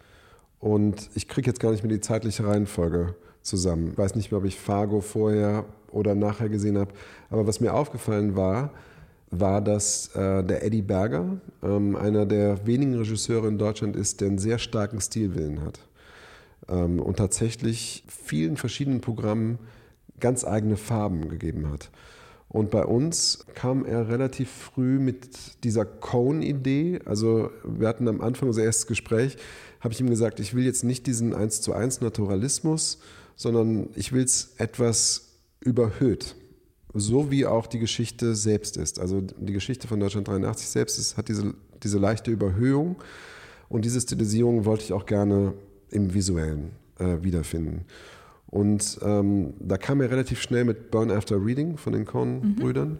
Und 0.58 1.10
ich 1.14 1.28
kriege 1.28 1.48
jetzt 1.48 1.60
gar 1.60 1.70
nicht 1.70 1.84
mehr 1.84 1.92
die 1.92 2.00
zeitliche 2.00 2.44
Reihenfolge 2.44 3.14
zusammen. 3.42 3.90
Ich 3.92 3.98
weiß 3.98 4.14
nicht 4.14 4.30
mehr, 4.30 4.38
ob 4.38 4.44
ich 4.44 4.58
Fargo 4.58 5.00
vorher 5.00 5.64
oder 5.90 6.14
nachher 6.14 6.48
gesehen 6.48 6.78
habe. 6.78 6.92
Aber 7.30 7.46
was 7.46 7.60
mir 7.60 7.74
aufgefallen 7.74 8.36
war, 8.36 8.70
war, 9.30 9.60
dass 9.60 10.14
äh, 10.14 10.42
der 10.42 10.64
Eddie 10.64 10.82
Berger 10.82 11.40
ähm, 11.62 11.96
einer 11.96 12.26
der 12.26 12.66
wenigen 12.66 12.96
Regisseure 12.96 13.48
in 13.48 13.58
Deutschland 13.58 13.96
ist, 13.96 14.20
der 14.20 14.28
einen 14.28 14.38
sehr 14.38 14.58
starken 14.58 15.00
Stilwillen 15.00 15.62
hat 15.62 15.80
ähm, 16.68 17.00
und 17.00 17.16
tatsächlich 17.16 18.04
vielen 18.08 18.56
verschiedenen 18.56 19.00
Programmen 19.00 19.58
ganz 20.18 20.44
eigene 20.44 20.76
Farben 20.76 21.28
gegeben 21.28 21.70
hat. 21.70 21.90
Und 22.48 22.70
bei 22.70 22.84
uns 22.84 23.46
kam 23.54 23.84
er 23.84 24.08
relativ 24.08 24.50
früh 24.50 24.98
mit 24.98 25.62
dieser 25.62 25.84
Cone-Idee. 25.84 26.98
Also 27.04 27.50
wir 27.64 27.86
hatten 27.86 28.08
am 28.08 28.20
Anfang 28.20 28.48
unser 28.48 28.64
erstes 28.64 28.88
Gespräch, 28.88 29.36
habe 29.78 29.94
ich 29.94 30.00
ihm 30.00 30.10
gesagt, 30.10 30.40
ich 30.40 30.54
will 30.54 30.64
jetzt 30.64 30.82
nicht 30.82 31.06
diesen 31.06 31.32
1 31.32 31.60
zu 31.62 31.72
1 31.72 32.00
Naturalismus, 32.00 32.98
sondern 33.40 33.88
ich 33.94 34.12
will 34.12 34.22
es 34.22 34.52
etwas 34.58 35.38
überhöht. 35.60 36.36
So 36.92 37.30
wie 37.30 37.46
auch 37.46 37.66
die 37.66 37.78
Geschichte 37.78 38.34
selbst 38.34 38.76
ist. 38.76 39.00
Also 39.00 39.22
die 39.22 39.54
Geschichte 39.54 39.88
von 39.88 39.98
Deutschland 39.98 40.28
83 40.28 40.68
selbst 40.68 40.98
ist, 40.98 41.16
hat 41.16 41.28
diese, 41.28 41.54
diese 41.82 41.98
leichte 41.98 42.30
Überhöhung. 42.30 42.96
Und 43.70 43.86
diese 43.86 43.98
Stilisierung 43.98 44.66
wollte 44.66 44.84
ich 44.84 44.92
auch 44.92 45.06
gerne 45.06 45.54
im 45.88 46.12
Visuellen 46.12 46.72
äh, 46.98 47.16
wiederfinden. 47.22 47.86
Und 48.46 48.98
ähm, 49.00 49.54
da 49.58 49.78
kam 49.78 50.02
er 50.02 50.10
relativ 50.10 50.42
schnell 50.42 50.66
mit 50.66 50.90
Burn 50.90 51.10
After 51.10 51.42
Reading 51.42 51.78
von 51.78 51.94
den 51.94 52.04
Coen-Brüdern 52.04 52.98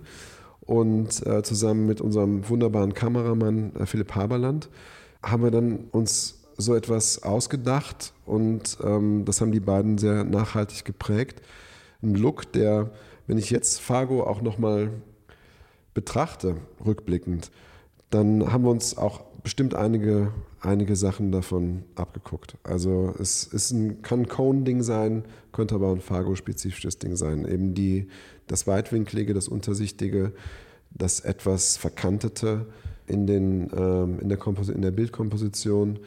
und 0.60 1.26
äh, 1.26 1.42
zusammen 1.42 1.84
mit 1.84 2.00
unserem 2.00 2.48
wunderbaren 2.48 2.94
Kameramann 2.94 3.76
äh, 3.76 3.84
Philipp 3.84 4.14
Haberland 4.14 4.70
haben 5.22 5.42
wir 5.42 5.50
dann 5.50 5.88
uns 5.90 6.39
so 6.60 6.74
etwas 6.74 7.22
ausgedacht 7.22 8.12
und 8.26 8.78
ähm, 8.82 9.24
das 9.24 9.40
haben 9.40 9.52
die 9.52 9.60
beiden 9.60 9.98
sehr 9.98 10.24
nachhaltig 10.24 10.84
geprägt. 10.84 11.42
Ein 12.02 12.14
Look, 12.14 12.52
der, 12.52 12.90
wenn 13.26 13.38
ich 13.38 13.50
jetzt 13.50 13.80
Fargo 13.80 14.24
auch 14.24 14.42
nochmal 14.42 14.90
betrachte, 15.94 16.56
rückblickend, 16.84 17.50
dann 18.10 18.52
haben 18.52 18.64
wir 18.64 18.70
uns 18.70 18.96
auch 18.96 19.20
bestimmt 19.42 19.74
einige, 19.74 20.32
einige 20.60 20.96
Sachen 20.96 21.32
davon 21.32 21.84
abgeguckt. 21.94 22.56
Also 22.62 23.14
es 23.18 23.44
ist 23.44 23.70
ein, 23.70 24.02
kann 24.02 24.20
ein 24.20 24.28
Cone-Ding 24.28 24.82
sein, 24.82 25.24
könnte 25.52 25.74
aber 25.74 25.92
ein 25.92 26.00
Fargo-spezifisches 26.00 26.98
Ding 26.98 27.16
sein. 27.16 27.46
Eben 27.46 27.74
die, 27.74 28.08
das 28.46 28.66
Weitwinklige, 28.66 29.34
das 29.34 29.48
Untersichtige, 29.48 30.32
das 30.90 31.20
etwas 31.20 31.76
Verkantete 31.76 32.66
in, 33.06 33.26
den, 33.26 33.70
ähm, 33.76 34.18
in, 34.20 34.28
der, 34.28 34.38
in 34.74 34.82
der 34.82 34.90
Bildkomposition, 34.90 35.98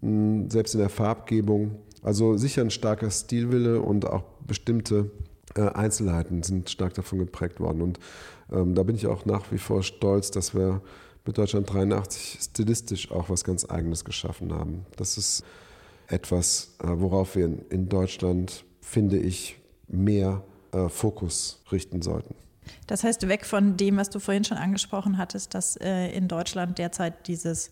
selbst 0.00 0.74
in 0.74 0.80
der 0.80 0.88
Farbgebung. 0.88 1.76
Also 2.02 2.36
sicher 2.36 2.62
ein 2.62 2.70
starker 2.70 3.10
Stilwille 3.10 3.80
und 3.82 4.06
auch 4.06 4.24
bestimmte 4.46 5.10
äh, 5.54 5.62
Einzelheiten 5.62 6.42
sind 6.42 6.70
stark 6.70 6.94
davon 6.94 7.18
geprägt 7.18 7.60
worden. 7.60 7.82
Und 7.82 7.98
ähm, 8.50 8.74
da 8.74 8.82
bin 8.82 8.96
ich 8.96 9.06
auch 9.06 9.26
nach 9.26 9.52
wie 9.52 9.58
vor 9.58 9.82
stolz, 9.82 10.30
dass 10.30 10.54
wir 10.54 10.80
mit 11.26 11.36
Deutschland 11.36 11.70
83 11.70 12.38
stilistisch 12.40 13.10
auch 13.10 13.28
was 13.28 13.44
ganz 13.44 13.68
Eigenes 13.68 14.04
geschaffen 14.04 14.52
haben. 14.52 14.86
Das 14.96 15.18
ist 15.18 15.44
etwas, 16.06 16.76
äh, 16.82 16.88
worauf 16.88 17.36
wir 17.36 17.44
in, 17.44 17.58
in 17.68 17.88
Deutschland, 17.88 18.64
finde 18.80 19.18
ich, 19.18 19.58
mehr 19.88 20.42
äh, 20.72 20.88
Fokus 20.88 21.62
richten 21.70 22.00
sollten. 22.00 22.34
Das 22.86 23.04
heißt, 23.04 23.28
weg 23.28 23.44
von 23.44 23.76
dem, 23.76 23.96
was 23.96 24.10
du 24.10 24.20
vorhin 24.20 24.44
schon 24.44 24.56
angesprochen 24.56 25.18
hattest, 25.18 25.54
dass 25.54 25.76
äh, 25.76 26.08
in 26.12 26.28
Deutschland 26.28 26.78
derzeit 26.78 27.26
dieses, 27.26 27.70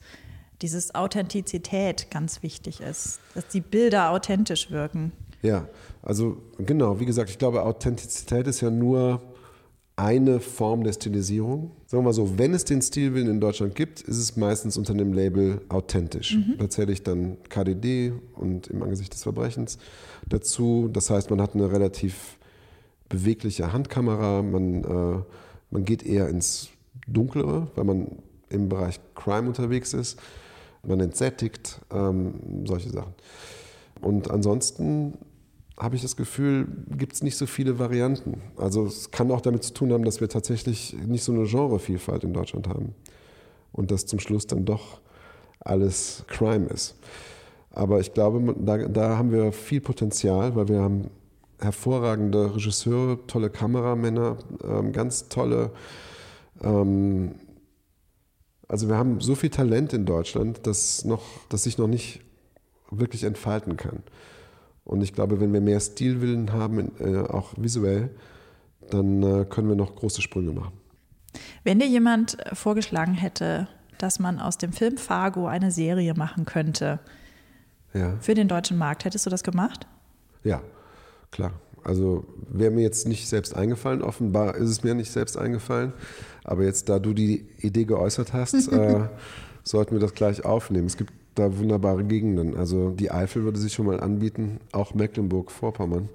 dieses 0.63 0.95
Authentizität 0.95 2.11
ganz 2.11 2.43
wichtig 2.43 2.81
ist, 2.81 3.21
dass 3.35 3.49
die 3.49 3.61
Bilder 3.61 4.11
authentisch 4.11 4.71
wirken. 4.71 5.13
Ja, 5.43 5.69
also 6.03 6.43
genau, 6.59 6.99
wie 6.99 7.07
gesagt, 7.07 7.31
ich 7.31 7.39
glaube, 7.39 7.63
Authentizität 7.63 8.47
ist 8.47 8.61
ja 8.61 8.71
nur 8.71 9.23
eine 9.99 10.39
Form 10.39 10.85
der 10.85 10.93
Stilisierung. 10.93 11.73
Sagen 11.87 12.03
wir 12.03 12.09
mal 12.09 12.13
so, 12.13 12.39
wenn 12.39 12.55
es 12.55 12.65
den 12.65 12.81
Stilwillen 12.81 13.29
in 13.29 13.41
Deutschland 13.41 13.75
gibt, 13.75 14.01
ist 14.01 14.19
es 14.19 14.37
meistens 14.37 14.77
unter 14.77 14.95
dem 14.95 15.13
Label 15.13 15.61
authentisch. 15.69 16.39
Da 16.57 16.69
zähle 16.69 16.93
ich 16.93 17.03
dann 17.03 17.37
KDD 17.49 18.13
und 18.35 18.69
im 18.69 18.83
Angesicht 18.83 19.13
des 19.13 19.25
Verbrechens 19.25 19.79
dazu. 20.29 20.89
Das 20.93 21.11
heißt, 21.11 21.31
man 21.31 21.41
hat 21.41 21.55
eine 21.55 21.73
relativ 21.73 22.39
bewegliche 23.09 23.73
Handkamera, 23.73 24.43
man, 24.43 24.85
äh, 24.85 25.23
man 25.71 25.85
geht 25.85 26.05
eher 26.05 26.29
ins 26.29 26.69
Dunklere, 27.09 27.69
weil 27.75 27.85
man 27.85 28.07
im 28.51 28.69
Bereich 28.69 29.01
Crime 29.15 29.49
unterwegs 29.49 29.95
ist. 29.95 30.21
Man 30.83 31.01
entsättigt, 31.01 31.81
ähm, 31.91 32.65
solche 32.65 32.91
Sachen. 32.91 33.15
Und 34.01 34.31
ansonsten 34.31 35.19
habe 35.79 35.97
ich 35.97 36.03
das 36.03 36.17
Gefühl, 36.17 36.67
gibt 36.97 37.13
es 37.13 37.23
nicht 37.23 37.37
so 37.37 37.47
viele 37.47 37.79
Varianten. 37.79 38.41
Also 38.57 38.87
es 38.87 39.11
kann 39.11 39.31
auch 39.31 39.41
damit 39.41 39.63
zu 39.63 39.75
tun 39.75 39.93
haben, 39.93 40.05
dass 40.05 40.21
wir 40.21 40.29
tatsächlich 40.29 40.97
nicht 41.07 41.23
so 41.23 41.33
eine 41.33 41.45
Genrevielfalt 41.45 42.25
in 42.25 42.33
Deutschland 42.33 42.69
haben. 42.69 42.95
Und 43.73 43.91
dass 43.91 44.07
zum 44.07 44.19
Schluss 44.19 44.47
dann 44.47 44.65
doch 44.65 45.01
alles 45.61 46.25
Crime 46.27 46.67
ist. 46.67 46.97
Aber 47.71 48.01
ich 48.01 48.13
glaube, 48.13 48.57
da, 48.59 48.79
da 48.79 49.19
haben 49.19 49.31
wir 49.31 49.53
viel 49.53 49.81
Potenzial, 49.81 50.57
weil 50.57 50.69
wir 50.69 50.81
haben 50.81 51.11
hervorragende 51.61 52.55
Regisseure, 52.55 53.19
tolle 53.27 53.51
Kameramänner, 53.51 54.39
ähm, 54.65 54.93
ganz 54.93 55.29
tolle 55.29 55.71
ähm, 56.63 57.35
also 58.69 58.89
wir 58.89 58.97
haben 58.97 59.21
so 59.21 59.35
viel 59.35 59.51
Talent 59.51 59.93
in 59.93 60.05
Deutschland, 60.07 60.61
das, 60.67 61.05
noch, 61.05 61.23
das 61.49 61.65
sich 61.65 61.79
noch 61.79 61.89
nicht 61.89 62.21
wirklich 62.91 63.25
entfalten 63.25 63.77
kann. 63.77 64.03
Und 64.85 65.03
ich 65.03 65.13
glaube, 65.13 65.41
wenn 65.41 65.53
wir 65.53 65.61
mehr 65.61 65.81
Stilwillen 65.81 66.53
haben, 66.53 66.93
äh, 66.99 67.19
auch 67.19 67.53
visuell, 67.57 68.11
dann 68.91 69.23
äh, 69.23 69.45
können 69.45 69.69
wir 69.69 69.77
noch 69.77 69.97
große 69.97 70.23
Sprünge 70.23 70.53
machen. 70.53 70.73
Wenn 71.65 71.79
dir 71.79 71.87
jemand 71.87 72.39
äh, 72.39 72.55
vorgeschlagen 72.55 73.15
hätte, 73.15 73.69
dass 73.99 74.19
man 74.19 74.39
aus 74.39 74.59
dem 74.59 74.73
Film 74.73 74.97
Fargo 74.97 75.47
eine 75.47 75.71
Serie 75.71 76.15
machen 76.15 76.45
könnte 76.45 77.01
Ja, 77.93 78.17
für 78.21 78.35
den 78.35 78.49
deutschen 78.49 78.79
Markt, 78.79 79.05
hättest 79.05 79.27
du 79.27 79.31
das 79.31 79.43
gemacht? 79.43 79.87
ja 80.45 80.63
klar. 81.31 81.53
Also 81.85 82.25
wäre 82.49 82.71
mir 82.71 82.83
jetzt 82.83 83.07
nicht 83.07 83.29
selbst 83.29 83.55
eingefallen, 83.55 84.03
offenbar 84.03 84.57
ist 84.57 84.71
es 84.71 84.83
mir 84.83 84.95
nicht 84.95 85.13
selbst 85.13 85.37
eingefallen. 85.37 85.93
Aber 86.45 86.65
jetzt, 86.65 86.89
da 86.89 86.99
du 86.99 87.13
die 87.13 87.47
Idee 87.61 87.85
geäußert 87.85 88.33
hast, 88.33 88.55
äh, 88.73 89.01
sollten 89.65 89.95
wir 89.95 90.01
das 90.01 90.15
gleich 90.15 90.45
aufnehmen. 90.45 90.87
Es 90.87 90.97
gibt 90.97 91.13
da 91.35 91.57
wunderbare 91.57 92.05
Gegenden. 92.05 92.57
Also 92.57 92.91
die 92.91 93.11
Eifel 93.11 93.45
würde 93.45 93.59
sich 93.59 93.73
schon 93.73 93.87
mal 93.87 94.01
anbieten, 94.01 94.61
auch 94.73 94.95
Mecklenburg-Vorpommern 94.95 96.09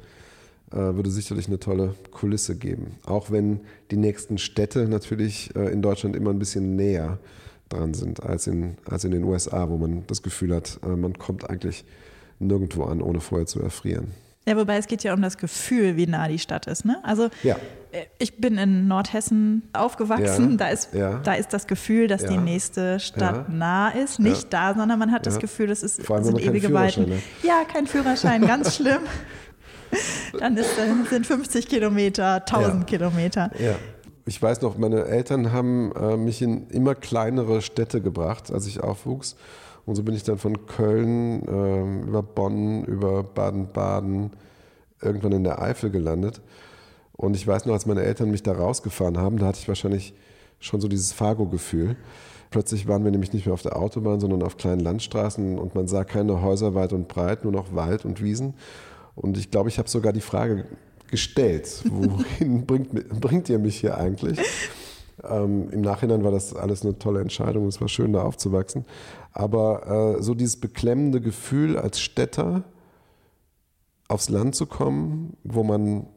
äh, 0.72 0.95
würde 0.95 1.09
sicherlich 1.09 1.47
eine 1.47 1.59
tolle 1.59 1.95
Kulisse 2.11 2.55
geben. 2.55 2.95
Auch 3.05 3.32
wenn 3.32 3.61
die 3.91 3.97
nächsten 3.97 4.38
Städte 4.38 4.88
natürlich 4.88 5.55
äh, 5.55 5.72
in 5.72 5.82
Deutschland 5.82 6.16
immer 6.16 6.32
ein 6.32 6.39
bisschen 6.39 6.76
näher 6.76 7.20
dran 7.70 7.93
sind 7.93 8.24
als 8.24 8.47
in, 8.47 8.78
als 8.86 9.03
in 9.03 9.11
den 9.11 9.24
USA, 9.24 9.70
wo 9.70 9.78
man 9.78 10.03
das 10.07 10.24
Gefühl 10.24 10.55
hat, 10.55 10.80
äh, 10.84 10.95
man 10.95 11.18
kommt 11.18 11.49
eigentlich 11.49 11.86
nirgendwo 12.39 12.84
an, 12.84 13.01
ohne 13.01 13.22
vorher 13.22 13.45
zu 13.45 13.61
erfrieren. 13.61 14.11
Ja, 14.45 14.57
wobei 14.57 14.75
es 14.77 14.87
geht 14.87 15.03
ja 15.03 15.13
um 15.13 15.21
das 15.21 15.37
Gefühl, 15.37 15.95
wie 15.95 16.05
nah 16.05 16.27
die 16.27 16.37
Stadt 16.39 16.67
ist. 16.67 16.83
Ne? 16.83 16.97
Also 17.03 17.29
Ja. 17.43 17.55
äh, 17.93 18.03
ich 18.19 18.37
bin 18.37 18.57
in 18.57 18.87
Nordhessen 18.89 19.63
aufgewachsen. 19.71 20.51
Ja, 20.51 20.57
Da, 20.57 20.67
ist, 20.67 20.93
ja. 20.93 21.19
da 21.23 21.33
ist 21.35 21.53
das 21.53 21.65
Gefühl, 21.65 22.07
dass 22.07 22.25
die 22.25 22.37
nächste 22.37 22.99
Stadt 22.99 23.47
nah 23.49 23.89
ist. 23.89 24.19
Nicht 24.19 24.51
da, 24.51 24.73
sondern 24.73 24.99
man 24.99 25.11
hat 25.13 25.25
das. 25.25 25.39
Gefühl, 25.39 25.71
es 25.71 25.81
ist, 25.81 26.03
Vor 26.05 26.17
allem, 26.17 26.25
sind 26.25 26.41
ewige 26.41 26.73
Weiten. 26.73 27.21
Ja, 27.41 27.63
kein 27.71 27.87
Führerschein, 27.87 28.45
ganz 28.45 28.75
schlimm. 28.77 29.01
Dann 30.39 30.57
ist, 30.57 30.77
äh, 30.77 31.09
sind 31.09 31.25
50 31.25 31.67
Kilometer, 31.67 32.35
1000 32.45 32.79
Ja. 32.79 32.97
Kilometer. 32.97 33.51
Ja. 33.59 33.75
Ich 34.25 34.41
weiß 34.41 34.61
noch, 34.61 34.77
meine 34.77 35.05
Eltern 35.05 35.51
haben 35.51 35.91
äh, 35.95 36.15
mich 36.17 36.41
in 36.41 36.67
immer 36.69 36.95
kleinere 36.95 37.61
Städte 37.61 38.01
gebracht, 38.01 38.51
als 38.51 38.67
ich 38.67 38.79
aufwuchs. 38.81 39.35
Und 39.86 39.95
so 39.95 40.03
bin 40.03 40.15
ich 40.15 40.23
dann 40.23 40.38
von 40.38 40.65
Köln 40.65 41.43
ähm, 41.47 42.03
über 42.07 42.23
Bonn, 42.23 42.86
über 42.86 43.23
Baden-Baden, 43.23 44.31
irgendwann 45.01 45.34
in 45.34 45.43
der 45.43 45.61
Eifel 45.61 45.89
gelandet. 45.89 46.41
Und 47.13 47.36
ich 47.36 47.45
weiß 47.45 47.65
noch, 47.65 47.73
als 47.73 47.86
meine 47.86 48.03
Eltern 48.03 48.31
mich 48.31 48.43
da 48.43 48.53
rausgefahren 48.53 49.17
haben, 49.17 49.38
da 49.38 49.47
hatte 49.47 49.59
ich 49.59 49.67
wahrscheinlich 49.67 50.13
schon 50.59 50.79
so 50.79 50.88
dieses 50.88 51.11
Fargo-Gefühl. 51.11 51.97
Plötzlich 52.49 52.88
waren 52.88 53.03
wir 53.03 53.11
nämlich 53.11 53.34
nicht 53.34 53.45
mehr 53.45 53.53
auf 53.53 53.61
der 53.61 53.75
Autobahn, 53.75 54.19
sondern 54.19 54.43
auf 54.43 54.57
kleinen 54.57 54.79
Landstraßen 54.79 55.57
und 55.57 55.75
man 55.75 55.88
sah 55.88 56.03
keine 56.03 56.41
Häuser 56.41 56.75
weit 56.75 56.93
und 56.93 57.07
breit, 57.07 57.43
nur 57.43 57.51
noch 57.51 57.75
Wald 57.75 58.05
und 58.05 58.21
Wiesen. 58.21 58.53
Und 59.15 59.38
ich 59.38 59.51
glaube, 59.51 59.69
ich 59.69 59.79
habe 59.79 59.89
sogar 59.89 60.13
die 60.13 60.21
Frage 60.21 60.65
gestellt, 61.09 61.84
wohin 61.86 62.65
bringt, 62.67 63.19
bringt 63.19 63.49
ihr 63.49 63.59
mich 63.59 63.77
hier 63.79 63.97
eigentlich? 63.97 64.39
Ähm, 65.24 65.70
Im 65.70 65.82
Nachhinein 65.82 66.24
war 66.24 66.32
das 66.32 66.55
alles 66.55 66.84
eine 66.84 66.97
tolle 66.97 67.22
Entscheidung, 67.22 67.68
es 67.68 67.82
war 67.82 67.88
schön, 67.88 68.14
da 68.14 68.24
aufzuwachsen. 68.24 68.86
Aber 69.32 70.18
äh, 70.18 70.24
so 70.24 70.34
dieses 70.34 70.59
beklemmende 70.59 71.22
Gefühl 71.22 71.78
als 71.78 71.99
Städter, 71.99 72.64
aufs 74.07 74.30
Land 74.30 74.55
zu 74.55 74.66
kommen, 74.66 75.38
wo 75.43 75.64
man 75.64 76.07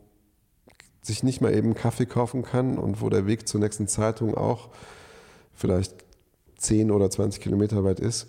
sich 1.02 1.22
nicht 1.22 1.40
mal 1.40 1.54
eben 1.54 1.74
Kaffee 1.74 2.06
kaufen 2.06 2.42
kann 2.42 2.78
und 2.78 3.00
wo 3.00 3.08
der 3.08 3.26
Weg 3.26 3.48
zur 3.48 3.60
nächsten 3.60 3.86
Zeitung 3.86 4.34
auch 4.34 4.70
vielleicht 5.54 5.94
10 6.58 6.90
oder 6.90 7.10
20 7.10 7.40
Kilometer 7.40 7.84
weit 7.84 8.00
ist. 8.00 8.26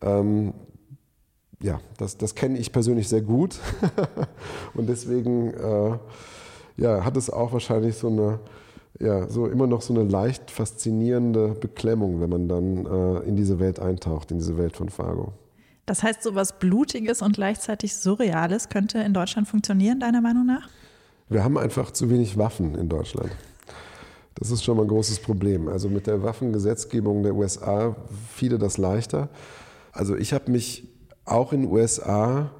Ähm, 0.00 0.54
ja, 1.60 1.80
das, 1.98 2.16
das 2.16 2.34
kenne 2.34 2.58
ich 2.58 2.72
persönlich 2.72 3.08
sehr 3.08 3.22
gut. 3.22 3.58
und 4.74 4.88
deswegen 4.88 5.52
äh, 5.54 5.98
ja, 6.76 7.04
hat 7.04 7.16
es 7.16 7.30
auch 7.30 7.52
wahrscheinlich 7.52 7.96
so 7.96 8.08
eine, 8.08 8.40
ja, 9.00 9.28
so 9.28 9.46
immer 9.46 9.66
noch 9.66 9.82
so 9.82 9.94
eine 9.94 10.04
leicht 10.04 10.50
faszinierende 10.50 11.48
Beklemmung, 11.48 12.20
wenn 12.20 12.30
man 12.30 12.48
dann 12.48 12.86
äh, 12.86 13.28
in 13.28 13.36
diese 13.36 13.58
Welt 13.58 13.80
eintaucht, 13.80 14.30
in 14.30 14.38
diese 14.38 14.56
Welt 14.56 14.76
von 14.76 14.88
Fargo. 14.88 15.32
Das 15.86 16.02
heißt, 16.02 16.22
so 16.22 16.34
was 16.34 16.58
Blutiges 16.58 17.20
und 17.20 17.34
gleichzeitig 17.34 17.96
Surreales 17.96 18.68
könnte 18.68 18.98
in 18.98 19.12
Deutschland 19.12 19.48
funktionieren, 19.48 20.00
deiner 20.00 20.20
Meinung 20.20 20.46
nach? 20.46 20.68
Wir 21.28 21.44
haben 21.44 21.58
einfach 21.58 21.90
zu 21.90 22.08
wenig 22.10 22.38
Waffen 22.38 22.74
in 22.74 22.88
Deutschland. 22.88 23.30
Das 24.36 24.50
ist 24.50 24.64
schon 24.64 24.76
mal 24.76 24.82
ein 24.82 24.88
großes 24.88 25.20
Problem. 25.20 25.68
Also 25.68 25.88
mit 25.88 26.06
der 26.06 26.22
Waffengesetzgebung 26.22 27.22
der 27.22 27.34
USA 27.34 27.96
fiele 28.34 28.58
das 28.58 28.78
leichter. 28.78 29.28
Also 29.92 30.16
ich 30.16 30.32
habe 30.32 30.50
mich 30.50 30.88
auch 31.24 31.52
in 31.52 31.62
den 31.62 31.70
USA 31.70 32.50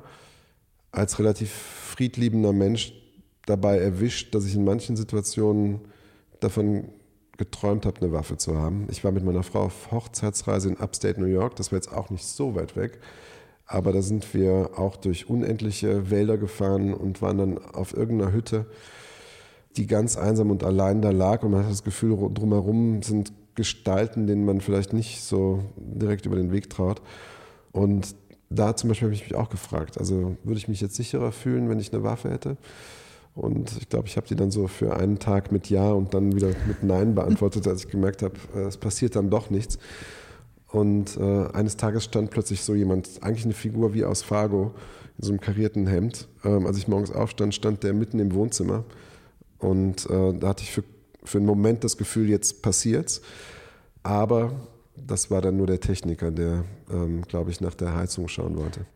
als 0.93 1.19
relativ 1.19 1.51
friedliebender 1.51 2.53
Mensch 2.53 2.93
dabei 3.47 3.79
erwischt, 3.79 4.35
dass 4.35 4.47
ich 4.47 4.55
in 4.55 4.65
manchen 4.65 4.97
Situationen 4.97 5.81
davon 6.41 6.89
geträumt 7.37 7.87
habe, 7.87 8.01
eine 8.01 8.13
Waffe 8.13 8.37
zu 8.37 8.57
haben. 8.57 8.87
Ich 8.91 9.03
war 9.03 9.13
mit 9.13 9.25
meiner 9.25 9.43
Frau 9.43 9.65
auf 9.65 9.91
Hochzeitsreise 9.91 10.69
in 10.69 10.77
Upstate 10.77 11.21
New 11.21 11.27
York. 11.27 11.57
Das 11.57 11.73
war 11.73 11.77
jetzt 11.77 11.93
auch 11.93 12.11
nicht 12.11 12.25
so 12.25 12.55
weit 12.55 12.77
weg. 12.77 13.01
Aber 13.67 13.93
da 13.93 14.03
sind 14.03 14.35
wir 14.35 14.71
auch 14.77 14.97
durch 14.97 15.29
unendliche 15.29 16.11
Wälder 16.11 16.37
gefahren 16.37 16.93
und 16.93 17.23
waren 17.23 17.39
dann 17.39 17.59
auf 17.59 17.97
irgendeiner 17.97 18.33
Hütte, 18.33 18.67
die 19.77 19.87
ganz 19.87 20.17
einsam 20.17 20.51
und 20.51 20.63
allein 20.63 21.03
da 21.03 21.11
lag. 21.11 21.43
Und 21.43 21.53
man 21.53 21.65
hat 21.65 21.71
das 21.71 21.83
Gefühl, 21.83 22.17
drumherum 22.33 23.03
sind 23.03 23.33
Gestalten, 23.55 24.27
denen 24.27 24.45
man 24.45 24.61
vielleicht 24.61 24.93
nicht 24.93 25.23
so 25.23 25.63
direkt 25.77 26.27
über 26.27 26.37
den 26.37 26.53
Weg 26.53 26.71
traut. 26.71 27.01
Und 27.73 28.15
da 28.51 28.77
zum 28.77 28.89
Beispiel 28.89 29.07
habe 29.07 29.15
ich 29.15 29.25
mich 29.25 29.35
auch 29.35 29.49
gefragt, 29.49 29.99
also 29.99 30.37
würde 30.45 30.59
ich 30.59 30.69
mich 30.69 30.81
jetzt 30.81 30.95
sicherer 30.95 31.33
fühlen, 31.33 31.69
wenn 31.69 31.81
ich 31.81 31.93
eine 31.93 32.03
Waffe 32.03 32.31
hätte? 32.31 32.57
Und 33.35 33.77
ich 33.79 33.89
glaube, 33.89 34.07
ich 34.07 34.17
habe 34.17 34.27
die 34.27 34.37
dann 34.37 34.51
so 34.51 34.69
für 34.69 34.97
einen 34.97 35.19
Tag 35.19 35.51
mit 35.51 35.69
Ja 35.69 35.91
und 35.91 36.15
dann 36.15 36.37
wieder 36.37 36.49
mit 36.69 36.83
Nein 36.83 37.15
beantwortet, 37.15 37.67
als 37.67 37.85
ich 37.85 37.91
gemerkt 37.91 38.23
habe, 38.23 38.35
äh, 38.55 38.61
es 38.61 38.77
passiert 38.77 39.17
dann 39.17 39.29
doch 39.29 39.51
nichts. 39.51 39.79
Und 40.69 41.17
äh, 41.17 41.47
eines 41.53 41.77
Tages 41.77 42.05
stand 42.05 42.31
plötzlich 42.31 42.63
so 42.63 42.75
jemand, 42.75 43.23
eigentlich 43.23 43.45
eine 43.45 43.55
Figur 43.55 43.95
wie 43.95 44.05
aus 44.05 44.23
Fargo, 44.23 44.75
in 45.19 45.25
so 45.25 45.31
einem 45.31 45.41
karierten 45.41 45.87
Hemd. 45.87 46.29
Ähm, 46.45 46.67
als 46.67 46.79
ich 46.79 46.89
morgens 46.89 47.13
aufstand, 47.13 47.55
stand 47.55 47.83
der 47.83 47.93
mitten 47.93 48.19
im 48.19 48.35
Wohnzimmer. 48.35 48.85
Und 49.59 50.09
äh, 50.11 50.33
da 50.35 50.49
hatte 50.49 50.63
ich 50.63 50.73
für, 50.73 50.85
für 51.25 51.39
einen 51.39 51.47
Moment 51.47 51.85
das 51.85 51.97
Gefühl, 51.97 52.29
jetzt 52.29 52.63
passiert's. 52.63 53.21
Aber 54.03 54.53
das 54.97 55.31
war 55.31 55.41
dann 55.41 55.57
nur 55.57 55.67
der 55.67 55.81
Techniker, 55.81 56.31
der, 56.31 56.65
ähm, 56.91 57.23
glaube 57.23 57.51
ich, 57.51 57.61
nach 57.61 57.75
der 57.75 57.95
Heizung 57.95 58.29
schauen 58.29 58.57
wollte. 58.57 58.87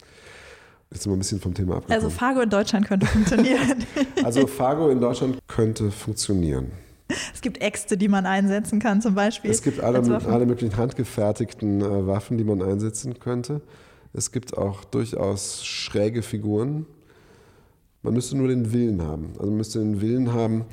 Jetzt 0.91 1.03
sind 1.03 1.13
wir 1.13 1.17
ein 1.17 1.19
bisschen 1.19 1.41
vom 1.41 1.53
Thema 1.53 1.77
abgekommen. 1.77 2.05
Also 2.05 2.11
Fargo 2.11 2.41
in 2.41 2.51
Deutschland 2.51 2.87
könnte 2.87 3.07
funktionieren. 3.07 3.85
Also 4.25 4.47
Fargo 4.47 4.89
in 4.89 5.01
Deutschland 5.01 5.39
könnte 5.47 5.91
funktionieren. 5.91 6.73
es 7.33 7.41
gibt 7.41 7.61
Äxte, 7.61 7.97
die 7.97 8.09
man 8.09 8.27
einsetzen 8.27 8.81
kann 8.81 9.01
zum 9.01 9.15
Beispiel. 9.15 9.51
Es 9.51 9.63
gibt 9.63 9.81
alle, 9.81 10.01
alle 10.27 10.47
möglichen 10.47 10.77
handgefertigten 10.77 11.81
äh, 11.81 12.07
Waffen, 12.07 12.37
die 12.37 12.45
man 12.45 12.63
einsetzen 12.63 13.19
könnte. 13.19 13.61
Es 14.13 14.33
gibt 14.33 14.57
auch 14.57 14.85
durchaus 14.85 15.65
schräge 15.65 16.23
Figuren. 16.23 16.87
Man 18.03 18.15
müsste 18.15 18.37
nur 18.37 18.49
den 18.49 18.73
Willen 18.73 19.03
haben. 19.03 19.33
Also 19.35 19.47
man 19.47 19.57
müsste 19.59 19.79
den 19.81 20.01
Willen 20.01 20.33
haben, 20.33 20.65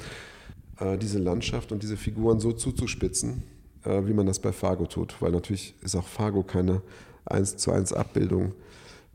äh, 0.79 0.97
diese 0.97 1.19
Landschaft 1.19 1.71
und 1.71 1.83
diese 1.83 1.97
Figuren 1.97 2.39
so 2.39 2.51
zuzuspitzen, 2.53 3.43
äh, 3.83 4.01
wie 4.05 4.13
man 4.13 4.25
das 4.25 4.39
bei 4.39 4.53
Fargo 4.53 4.85
tut. 4.85 5.15
Weil 5.21 5.31
natürlich 5.31 5.75
ist 5.81 5.95
auch 5.95 6.07
Fargo 6.07 6.43
keine 6.43 6.81
1 7.25 7.57
zu 7.57 7.71
1 7.71 7.93
Abbildung 7.93 8.53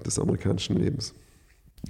des 0.07 0.19
amerikanischen 0.19 0.77
Lebens. 0.77 1.15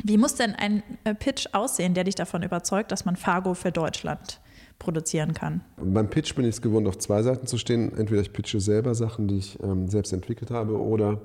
Wie 0.04 0.18
muss 0.18 0.36
denn 0.36 0.54
ein 0.54 0.82
äh, 1.04 1.14
Pitch 1.14 1.48
aussehen, 1.52 1.94
der 1.94 2.04
dich 2.04 2.14
davon 2.14 2.42
überzeugt, 2.42 2.92
dass 2.92 3.04
man 3.04 3.16
Fargo 3.16 3.54
für 3.54 3.72
Deutschland 3.72 4.40
produzieren 4.78 5.34
kann? 5.34 5.62
Beim 5.76 6.08
Pitch 6.08 6.34
bin 6.36 6.44
ich 6.44 6.56
es 6.56 6.62
gewohnt, 6.62 6.86
auf 6.86 6.96
zwei 6.98 7.22
Seiten 7.22 7.46
zu 7.46 7.58
stehen. 7.58 7.92
Entweder 7.96 8.20
ich 8.20 8.32
pitche 8.32 8.61
selber 8.61 8.94
Sachen, 8.94 9.26
die 9.28 9.38
ich 9.38 9.58
ähm, 9.62 9.88
selbst 9.88 10.12
entwickelt 10.12 10.50
habe, 10.50 10.80
oder, 10.80 11.20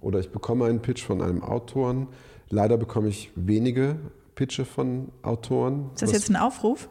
oder 0.00 0.18
ich 0.18 0.30
bekomme 0.30 0.64
einen 0.66 0.82
Pitch 0.82 1.02
von 1.02 1.22
einem 1.22 1.42
Autoren. 1.42 2.08
Leider 2.48 2.76
bekomme 2.76 3.08
ich 3.08 3.30
wenige 3.36 3.96
Pitche 4.34 4.64
von 4.64 5.10
Autoren. 5.22 5.90
Ist 5.94 6.02
das 6.02 6.10
Was- 6.10 6.18
jetzt 6.18 6.30
ein 6.30 6.36
Aufruf? 6.36 6.88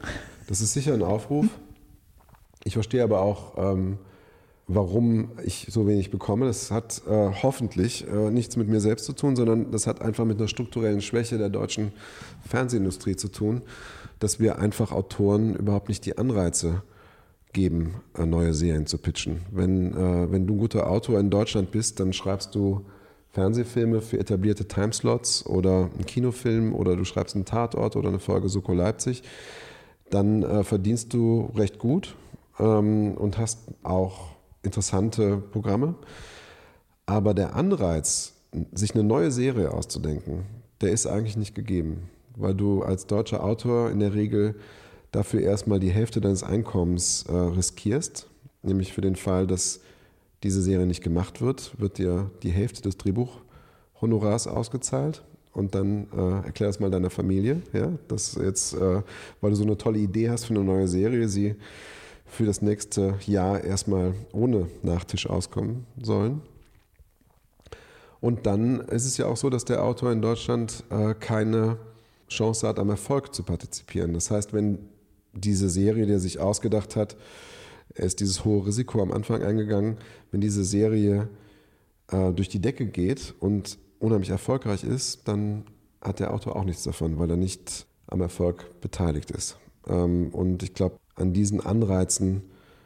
das 0.47 0.61
ist 0.61 0.73
sicher 0.73 0.93
ein 0.93 1.03
Aufruf. 1.03 1.47
Ich 2.63 2.73
verstehe 2.73 3.03
aber 3.03 3.21
auch, 3.21 3.57
ähm, 3.57 3.97
warum 4.75 5.31
ich 5.43 5.67
so 5.69 5.87
wenig 5.87 6.11
bekomme. 6.11 6.45
Das 6.45 6.71
hat 6.71 7.01
äh, 7.07 7.29
hoffentlich 7.43 8.07
äh, 8.07 8.29
nichts 8.31 8.57
mit 8.57 8.67
mir 8.67 8.79
selbst 8.79 9.05
zu 9.05 9.13
tun, 9.13 9.35
sondern 9.35 9.71
das 9.71 9.87
hat 9.87 10.01
einfach 10.01 10.25
mit 10.25 10.37
einer 10.37 10.47
strukturellen 10.47 11.01
Schwäche 11.01 11.37
der 11.37 11.49
deutschen 11.49 11.91
Fernsehindustrie 12.47 13.15
zu 13.15 13.29
tun, 13.29 13.61
dass 14.19 14.39
wir 14.39 14.59
einfach 14.59 14.91
Autoren 14.91 15.55
überhaupt 15.55 15.89
nicht 15.89 16.05
die 16.05 16.17
Anreize 16.17 16.83
geben, 17.53 17.95
äh, 18.17 18.25
neue 18.25 18.53
Serien 18.53 18.85
zu 18.85 18.97
pitchen. 18.97 19.41
Wenn, 19.51 19.93
äh, 19.93 20.31
wenn 20.31 20.47
du 20.47 20.55
ein 20.55 20.59
guter 20.59 20.89
Autor 20.89 21.19
in 21.19 21.29
Deutschland 21.29 21.71
bist, 21.71 21.99
dann 21.99 22.13
schreibst 22.13 22.55
du 22.55 22.85
Fernsehfilme 23.31 24.01
für 24.01 24.19
etablierte 24.19 24.67
Timeslots 24.67 25.45
oder 25.45 25.89
einen 25.93 26.05
Kinofilm 26.05 26.75
oder 26.75 26.95
du 26.95 27.05
schreibst 27.05 27.35
einen 27.35 27.45
Tatort 27.45 27.95
oder 27.95 28.09
eine 28.09 28.19
Folge 28.19 28.49
Soko 28.49 28.73
Leipzig 28.73 29.23
dann 30.11 30.43
äh, 30.43 30.63
verdienst 30.63 31.13
du 31.13 31.51
recht 31.55 31.79
gut 31.79 32.15
ähm, 32.59 33.13
und 33.15 33.37
hast 33.37 33.59
auch 33.83 34.30
interessante 34.63 35.37
Programme. 35.37 35.95
Aber 37.05 37.33
der 37.33 37.55
Anreiz, 37.55 38.33
sich 38.73 38.93
eine 38.93 39.03
neue 39.03 39.31
Serie 39.31 39.73
auszudenken, 39.73 40.45
der 40.81 40.91
ist 40.91 41.07
eigentlich 41.07 41.37
nicht 41.37 41.55
gegeben, 41.55 42.09
weil 42.35 42.53
du 42.53 42.83
als 42.83 43.07
deutscher 43.07 43.43
Autor 43.43 43.89
in 43.91 43.99
der 43.99 44.13
Regel 44.13 44.55
dafür 45.11 45.41
erstmal 45.41 45.79
die 45.79 45.91
Hälfte 45.91 46.21
deines 46.21 46.43
Einkommens 46.43 47.25
äh, 47.27 47.33
riskierst, 47.33 48.27
nämlich 48.63 48.93
für 48.93 49.01
den 49.01 49.15
Fall, 49.15 49.47
dass 49.47 49.81
diese 50.43 50.61
Serie 50.61 50.85
nicht 50.85 51.03
gemacht 51.03 51.41
wird, 51.41 51.79
wird 51.79 51.97
dir 51.97 52.31
die 52.43 52.51
Hälfte 52.51 52.81
des 52.81 52.97
Drehbuchhonorars 52.97 54.47
ausgezahlt 54.47 55.23
und 55.53 55.75
dann 55.75 56.07
äh, 56.15 56.45
erklär 56.45 56.69
das 56.69 56.79
mal 56.79 56.89
deiner 56.89 57.09
Familie, 57.09 57.61
ja, 57.73 57.91
dass 58.07 58.35
jetzt, 58.35 58.73
äh, 58.73 59.01
weil 59.41 59.51
du 59.51 59.55
so 59.55 59.63
eine 59.63 59.77
tolle 59.77 59.99
Idee 59.99 60.29
hast 60.29 60.45
für 60.45 60.53
eine 60.53 60.63
neue 60.63 60.87
Serie, 60.87 61.27
sie 61.27 61.55
für 62.31 62.45
das 62.45 62.61
nächste 62.61 63.15
Jahr 63.25 63.61
erstmal 63.61 64.13
ohne 64.31 64.69
Nachtisch 64.83 65.29
auskommen 65.29 65.85
sollen. 66.01 66.41
Und 68.21 68.45
dann 68.45 68.79
ist 68.79 69.05
es 69.05 69.17
ja 69.17 69.25
auch 69.25 69.35
so, 69.35 69.49
dass 69.49 69.65
der 69.65 69.83
Autor 69.83 70.13
in 70.13 70.21
Deutschland 70.21 70.85
äh, 70.89 71.13
keine 71.13 71.77
Chance 72.29 72.65
hat, 72.65 72.79
am 72.79 72.89
Erfolg 72.89 73.35
zu 73.35 73.43
partizipieren. 73.43 74.13
Das 74.13 74.31
heißt, 74.31 74.53
wenn 74.53 74.79
diese 75.33 75.69
Serie, 75.69 76.05
die 76.05 76.13
er 76.13 76.19
sich 76.19 76.39
ausgedacht 76.39 76.95
hat, 76.95 77.17
er 77.93 78.05
ist 78.05 78.21
dieses 78.21 78.45
hohe 78.45 78.65
Risiko 78.65 79.01
am 79.01 79.11
Anfang 79.11 79.43
eingegangen, 79.43 79.97
wenn 80.31 80.39
diese 80.39 80.63
Serie 80.63 81.27
äh, 82.11 82.31
durch 82.31 82.47
die 82.47 82.61
Decke 82.61 82.85
geht 82.85 83.33
und 83.41 83.77
unheimlich 83.99 84.29
erfolgreich 84.29 84.85
ist, 84.85 85.27
dann 85.27 85.65
hat 85.99 86.21
der 86.21 86.33
Autor 86.33 86.55
auch 86.55 86.63
nichts 86.63 86.83
davon, 86.83 87.19
weil 87.19 87.29
er 87.29 87.37
nicht 87.37 87.85
am 88.07 88.21
Erfolg 88.21 88.79
beteiligt 88.79 89.31
ist. 89.31 89.57
Ähm, 89.85 90.29
und 90.31 90.63
ich 90.63 90.73
glaube, 90.73 91.00
an 91.15 91.33
diesen 91.33 91.61
Anreizen 91.61 92.43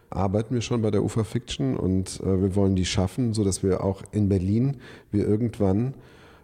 arbeiten 0.09 0.53
wir 0.53 0.61
schon 0.61 0.81
bei 0.81 0.91
der 0.91 1.03
UFA 1.03 1.23
Fiction 1.23 1.75
und 1.75 2.19
äh, 2.21 2.41
wir 2.41 2.55
wollen 2.55 2.75
die 2.75 2.85
schaffen, 2.85 3.33
sodass 3.33 3.63
wir 3.63 3.83
auch 3.83 4.03
in 4.11 4.29
Berlin 4.29 4.77
wir 5.11 5.27
irgendwann 5.27 5.93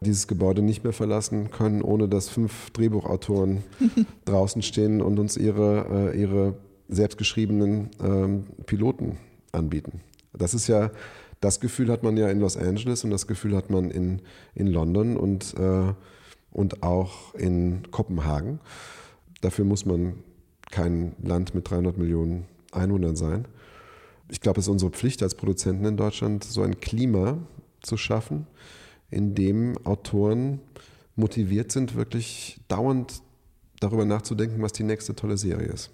dieses 0.01 0.27
Gebäude 0.27 0.61
nicht 0.61 0.83
mehr 0.83 0.93
verlassen 0.93 1.51
können, 1.51 1.81
ohne 1.81 2.09
dass 2.09 2.27
fünf 2.27 2.71
Drehbuchautoren 2.71 3.63
draußen 4.25 4.61
stehen 4.61 5.01
und 5.01 5.19
uns 5.19 5.37
ihre, 5.37 6.11
äh, 6.13 6.19
ihre 6.19 6.55
selbstgeschriebenen 6.89 7.89
ähm, 8.03 8.45
Piloten 8.65 9.17
anbieten. 9.51 10.01
Das 10.33 10.53
ist 10.53 10.67
ja, 10.67 10.91
das 11.39 11.59
Gefühl 11.59 11.91
hat 11.91 12.03
man 12.03 12.17
ja 12.17 12.29
in 12.29 12.39
Los 12.39 12.57
Angeles 12.57 13.03
und 13.03 13.11
das 13.11 13.27
Gefühl 13.27 13.55
hat 13.55 13.69
man 13.69 13.91
in, 13.91 14.21
in 14.55 14.67
London 14.67 15.17
und, 15.17 15.53
äh, 15.57 15.93
und 16.51 16.83
auch 16.83 17.35
in 17.35 17.83
Kopenhagen. 17.91 18.59
Dafür 19.41 19.65
muss 19.65 19.85
man 19.85 20.15
kein 20.71 21.15
Land 21.21 21.53
mit 21.53 21.69
300 21.69 21.97
Millionen 21.97 22.45
Einwohnern 22.71 23.15
sein. 23.15 23.45
Ich 24.29 24.41
glaube, 24.41 24.59
es 24.59 24.65
ist 24.65 24.71
unsere 24.71 24.91
Pflicht 24.91 25.21
als 25.23 25.35
Produzenten 25.35 25.85
in 25.85 25.97
Deutschland, 25.97 26.43
so 26.43 26.61
ein 26.61 26.79
Klima 26.79 27.37
zu 27.81 27.97
schaffen, 27.97 28.47
in 29.09 29.35
dem 29.35 29.77
Autoren 29.85 30.61
motiviert 31.15 31.71
sind, 31.71 31.95
wirklich 31.95 32.59
dauernd 32.67 33.21
darüber 33.79 34.05
nachzudenken, 34.05 34.61
was 34.61 34.71
die 34.71 34.83
nächste 34.83 35.15
tolle 35.15 35.37
Serie 35.37 35.67
ist. 35.67 35.91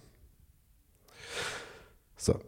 So. 2.16 2.40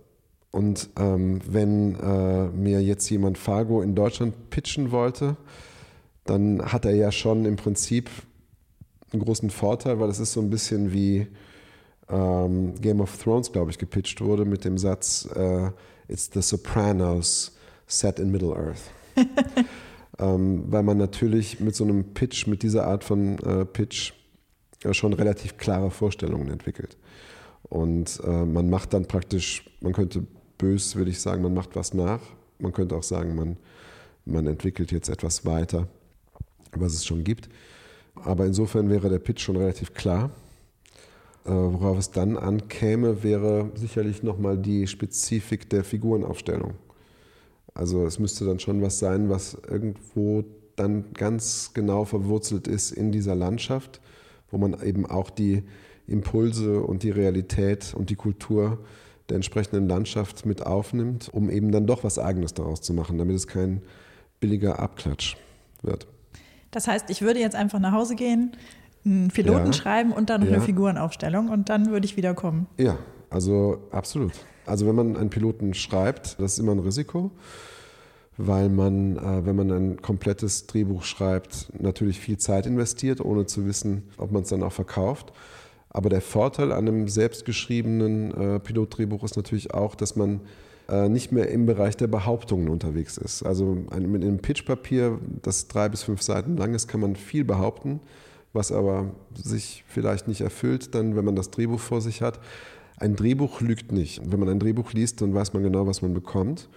Und 0.52 0.90
ähm, 0.98 1.42
wenn 1.48 1.96
äh, 1.96 2.48
mir 2.48 2.82
jetzt 2.82 3.10
jemand 3.10 3.38
Fargo 3.38 3.82
in 3.82 3.96
Deutschland 3.96 4.50
pitchen 4.50 4.92
wollte, 4.92 5.38
dann 6.26 6.72
hat 6.72 6.86
er 6.86 6.96
ja 6.96 7.12
schon 7.12 7.46
im 7.46 7.56
Prinzip 7.56 8.10
einen 9.12 9.24
großen 9.24 9.50
Vorteil, 9.50 10.00
weil 10.00 10.10
es 10.10 10.20
ist 10.20 10.34
so 10.34 10.42
ein 10.42 10.50
bisschen 10.50 10.92
wie 10.92 11.28
ähm, 12.10 12.76
Game 12.82 13.01
of 13.01 13.18
Thrones, 13.22 13.51
glaube 13.51 13.72
ich, 13.72 13.78
gepitcht 13.78 14.22
wurde 14.22 14.45
mit 14.45 14.66
dem 14.66 14.78
Satz 14.78 15.28
äh, 15.36 15.72
It's 16.07 16.30
the 16.34 16.41
Sopranos 16.41 17.55
set 17.88 18.20
in 18.20 18.32
Middle 18.32 18.55
Earth. 18.55 18.82
ähm, 20.20 20.64
weil 20.68 20.84
man 20.84 20.97
natürlich 20.97 21.60
mit 21.60 21.76
so 21.76 21.84
einem 21.84 22.14
Pitch, 22.14 22.47
mit 22.47 22.64
dieser 22.64 22.88
Art 22.88 23.03
von 23.03 23.38
äh, 23.39 23.66
Pitch 23.66 24.14
äh, 24.84 24.93
schon 24.93 25.14
relativ 25.14 25.57
klare 25.57 25.91
Vorstellungen 25.91 26.49
entwickelt. 26.49 26.97
Und 27.64 28.20
äh, 28.24 28.45
man 28.45 28.70
macht 28.70 28.93
dann 28.93 29.05
praktisch, 29.05 29.70
man 29.82 29.93
könnte 29.93 30.26
bös, 30.57 30.95
würde 30.95 31.12
ich 31.12 31.20
sagen, 31.20 31.43
man 31.43 31.53
macht 31.53 31.76
was 31.76 31.93
nach. 31.93 32.22
Man 32.57 32.74
könnte 32.74 32.95
auch 32.95 33.03
sagen, 33.03 33.36
man, 33.36 33.57
man 34.26 34.47
entwickelt 34.47 34.91
jetzt 34.91 35.10
etwas 35.10 35.45
weiter, 35.45 35.88
was 36.72 36.93
es 36.93 37.05
schon 37.05 37.24
gibt. 37.24 37.49
Aber 38.16 38.45
insofern 38.45 38.89
wäre 38.89 39.10
der 39.10 39.20
Pitch 39.20 39.41
schon 39.41 39.55
relativ 39.55 39.93
klar. 39.93 40.32
Äh, 41.46 41.52
worauf 41.52 41.98
es 41.98 42.12
dann 42.12 42.38
ankäme, 42.38 43.24
wäre 43.24 43.72
sicherlich 43.76 44.24
nochmal 44.24 44.58
die 44.58 44.88
Spezifik 44.88 45.70
der 45.70 45.84
Figurenaufstellung. 45.84 46.76
Also 47.74 48.06
es 48.06 48.20
müsste 48.20 48.46
dann 48.46 48.60
schon 48.60 48.82
was 48.82 49.00
sein, 49.00 49.30
was 49.30 49.58
irgendwo 49.70 50.44
dann 50.76 51.14
ganz 51.14 51.72
genau 51.74 52.06
verwurzelt 52.06 52.68
ist 52.68 52.92
in 52.92 53.12
dieser 53.12 53.36
Landschaft, 53.36 54.02
wo 54.52 54.58
man 54.58 54.82
eben 54.82 55.06
auch 55.06 55.30
die 55.30 55.64
Impulse 56.08 56.82
und 56.82 57.04
die 57.04 57.12
Realität 57.12 57.94
und 57.94 58.10
die 58.10 58.16
Kultur 58.16 58.80
der 59.30 59.36
entsprechenden 59.36 59.88
Landschaft 59.88 60.46
mit 60.46 60.66
aufnimmt, 60.66 61.30
um 61.32 61.50
eben 61.50 61.72
dann 61.72 61.86
doch 61.86 62.04
was 62.04 62.18
Eigenes 62.18 62.54
daraus 62.54 62.82
zu 62.82 62.94
machen, 62.94 63.18
damit 63.18 63.36
es 63.36 63.48
kein 63.48 63.82
billiger 64.40 64.80
Abklatsch 64.80 65.38
wird. 65.82 66.08
Das 66.72 66.88
heißt, 66.88 67.10
ich 67.10 67.22
würde 67.22 67.40
jetzt 67.40 67.56
einfach 67.56 67.80
nach 67.80 67.94
Hause 67.94 68.16
gehen, 68.16 68.56
einen 69.06 69.30
Piloten 69.30 69.68
ja. 69.68 69.74
schreiben 69.74 70.12
und 70.12 70.30
dann 70.30 70.41
noch 70.41 70.47
ja. 70.47 70.56
eine 70.56 70.64
Figurenaufstellung 70.64 71.50
und 71.50 71.70
dann 71.70 71.91
würde 71.91 72.06
ich 72.06 72.18
wiederkommen. 72.18 72.68
Ja, 72.78 72.97
also 73.30 73.80
absolut. 73.91 74.34
Also 74.66 74.88
wenn 74.88 74.95
man 74.95 75.18
einen 75.18 75.30
Piloten 75.30 75.74
schreibt, 75.74 76.39
das 76.39 76.54
ist 76.54 76.60
immer 76.60 76.74
ein 76.74 76.80
Risiko, 76.80 77.32
weil 78.38 78.70
man, 78.70 79.18
äh, 79.18 79.45
wenn 79.45 79.56
man 79.56 79.72
ein 79.72 80.02
komplettes 80.02 80.68
Drehbuch 80.68 81.04
schreibt, 81.04 81.72
natürlich 81.80 82.20
viel 82.20 82.38
Zeit 82.38 82.66
investiert, 82.66 83.20
ohne 83.22 83.45
zu 83.45 83.66
wissen, 83.66 84.04
ob 84.18 84.32
man 84.32 84.43
es 84.43 84.50
dann 84.50 84.64
auch 84.64 84.72
verkauft. 84.72 85.34
Aber 85.89 86.10
der 86.10 86.22
Vorteil 86.22 86.72
an 86.72 86.88
einem 86.88 87.08
selbstgeschriebenen 87.08 88.32
äh, 88.34 88.60
Pilotdrehbuch 88.60 89.24
ist 89.24 89.38
natürlich 89.38 89.74
auch, 89.74 89.95
dass 89.95 90.16
man 90.16 90.41
äh, 90.88 91.10
nicht 91.10 91.32
mehr 91.32 91.50
im 91.50 91.66
Bereich 91.66 91.97
der 91.97 92.08
Behauptungen 92.08 92.70
unterwegs 92.70 93.18
ist. 93.18 93.43
Also 93.43 93.78
ein, 93.89 94.12
mit 94.12 94.24
einem 94.24 94.39
Pitchpapier, 94.39 95.20
das 95.41 95.68
drei 95.68 95.89
bis 95.89 96.04
fünf 96.04 96.22
Seiten 96.22 96.58
lang 96.58 96.74
ist, 96.74 96.88
kann 96.88 97.02
man 97.02 97.16
viel 97.16 97.43
behaupten, 97.43 98.00
was 98.54 98.72
aber 98.72 99.12
sich 99.34 99.84
vielleicht 99.88 100.28
nicht 100.28 100.41
erfüllt, 100.41 100.95
dann, 100.95 101.16
wenn 101.16 101.26
man 101.26 101.36
das 101.36 101.52
Drehbuch 101.52 101.80
vor 101.80 102.02
sich 102.02 102.22
hat. 102.22 102.39
Ein 102.97 103.16
Drehbuch 103.16 103.62
lügt 103.62 103.91
nicht. 103.91 104.22
Wenn 104.26 104.39
man 104.39 104.50
ein 104.50 104.60
Drehbuch 104.60 104.91
liest, 104.93 105.22
dann 105.22 105.34
weiß 105.34 105.54
man 105.54 105.64
genau, 105.64 105.88
was 105.88 106.02
man 106.02 106.14
bekommt. 106.14 106.70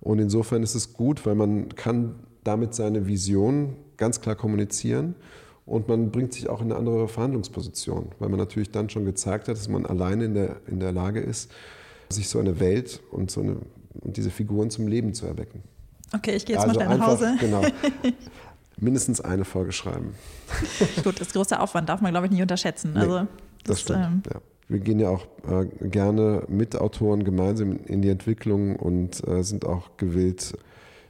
Und 0.00 0.18
insofern 0.18 0.62
ist 0.62 0.74
es 0.74 0.94
gut, 0.94 1.26
weil 1.26 1.34
man 1.34 1.68
kann 1.68 2.14
damit 2.42 2.74
seine 2.74 3.06
Vision 3.06 3.76
ganz 3.98 4.20
klar 4.20 4.34
kommunizieren 4.34 5.14
und 5.66 5.88
man 5.88 6.10
bringt 6.10 6.32
sich 6.32 6.48
auch 6.48 6.62
in 6.62 6.72
eine 6.72 6.76
andere 6.76 7.06
Verhandlungsposition, 7.06 8.10
weil 8.18 8.30
man 8.30 8.38
natürlich 8.38 8.70
dann 8.70 8.88
schon 8.88 9.04
gezeigt 9.04 9.46
hat, 9.46 9.56
dass 9.56 9.68
man 9.68 9.84
alleine 9.84 10.24
in 10.24 10.34
der, 10.34 10.56
in 10.66 10.80
der 10.80 10.90
Lage 10.90 11.20
ist, 11.20 11.52
sich 12.08 12.28
so 12.28 12.38
eine 12.38 12.58
Welt 12.58 13.00
und, 13.10 13.30
so 13.30 13.42
eine, 13.42 13.56
und 14.00 14.16
diese 14.16 14.30
Figuren 14.30 14.70
zum 14.70 14.88
Leben 14.88 15.14
zu 15.14 15.26
erwecken. 15.26 15.62
Okay, 16.12 16.34
ich 16.34 16.44
gehe 16.44 16.56
jetzt 16.56 16.66
also 16.66 16.78
mal 16.80 16.86
schnell 16.86 16.98
nach 16.98 17.06
Hause. 17.06 17.36
Genau. 17.38 17.62
Mindestens 18.80 19.20
eine 19.20 19.44
Folge 19.44 19.72
schreiben. 19.72 20.14
Gut, 21.04 21.20
das 21.20 21.32
große 21.32 21.58
Aufwand 21.60 21.88
darf 21.88 22.00
man, 22.00 22.12
glaube 22.12 22.26
ich, 22.26 22.32
nicht 22.32 22.42
unterschätzen. 22.42 22.92
Nee, 22.94 23.00
also, 23.00 23.18
das, 23.18 23.28
das 23.64 23.80
stimmt. 23.80 23.98
Ähm, 23.98 24.22
ja. 24.32 24.40
Wir 24.68 24.78
gehen 24.78 25.00
ja 25.00 25.08
auch 25.08 25.26
äh, 25.48 25.66
gerne 25.88 26.44
mit 26.48 26.76
Autoren 26.76 27.24
gemeinsam 27.24 27.76
in 27.86 28.02
die 28.02 28.08
Entwicklung 28.08 28.76
und 28.76 29.26
äh, 29.26 29.42
sind 29.42 29.64
auch 29.64 29.96
gewillt, 29.96 30.56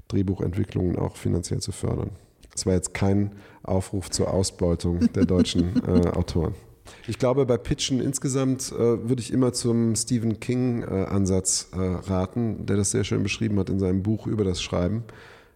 Drehbuchentwicklungen 0.08 0.98
auch 0.98 1.16
finanziell 1.16 1.60
zu 1.60 1.70
fördern. 1.70 2.10
Das 2.52 2.66
war 2.66 2.72
jetzt 2.72 2.94
kein 2.94 3.32
Aufruf 3.62 4.10
zur 4.10 4.32
Ausbeutung 4.32 5.12
der 5.12 5.24
deutschen 5.24 5.82
äh, 5.86 6.08
Autoren. 6.08 6.54
Ich 7.06 7.18
glaube, 7.18 7.46
bei 7.46 7.56
Pitchen 7.56 8.00
insgesamt 8.00 8.72
äh, 8.72 8.78
würde 8.78 9.20
ich 9.20 9.32
immer 9.32 9.52
zum 9.52 9.94
Stephen 9.94 10.40
King-Ansatz 10.40 11.68
äh, 11.72 11.78
äh, 11.78 11.94
raten, 12.06 12.66
der 12.66 12.76
das 12.76 12.90
sehr 12.90 13.04
schön 13.04 13.22
beschrieben 13.22 13.58
hat 13.58 13.70
in 13.70 13.78
seinem 13.78 14.02
Buch 14.02 14.26
über 14.26 14.44
das 14.44 14.62
Schreiben. 14.62 15.04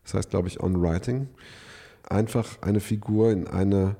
Das 0.04 0.14
heißt, 0.14 0.30
glaube 0.30 0.48
ich, 0.48 0.62
On 0.62 0.80
Writing. 0.80 1.28
Einfach 2.09 2.61
eine 2.62 2.80
Figur 2.80 3.30
in 3.30 3.46
eine 3.46 3.96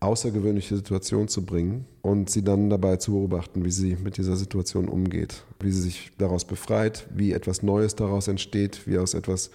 außergewöhnliche 0.00 0.76
Situation 0.76 1.28
zu 1.28 1.44
bringen 1.44 1.86
und 2.02 2.28
sie 2.28 2.44
dann 2.44 2.68
dabei 2.68 2.96
zu 2.96 3.12
beobachten, 3.12 3.64
wie 3.64 3.70
sie 3.70 3.96
mit 3.96 4.18
dieser 4.18 4.36
Situation 4.36 4.88
umgeht, 4.88 5.44
wie 5.60 5.70
sie 5.70 5.80
sich 5.80 6.10
daraus 6.18 6.44
befreit, 6.44 7.06
wie 7.14 7.32
etwas 7.32 7.62
Neues 7.62 7.96
daraus 7.96 8.28
entsteht, 8.28 8.86
wie 8.86 8.98
aus 8.98 9.14
etwas 9.14 9.50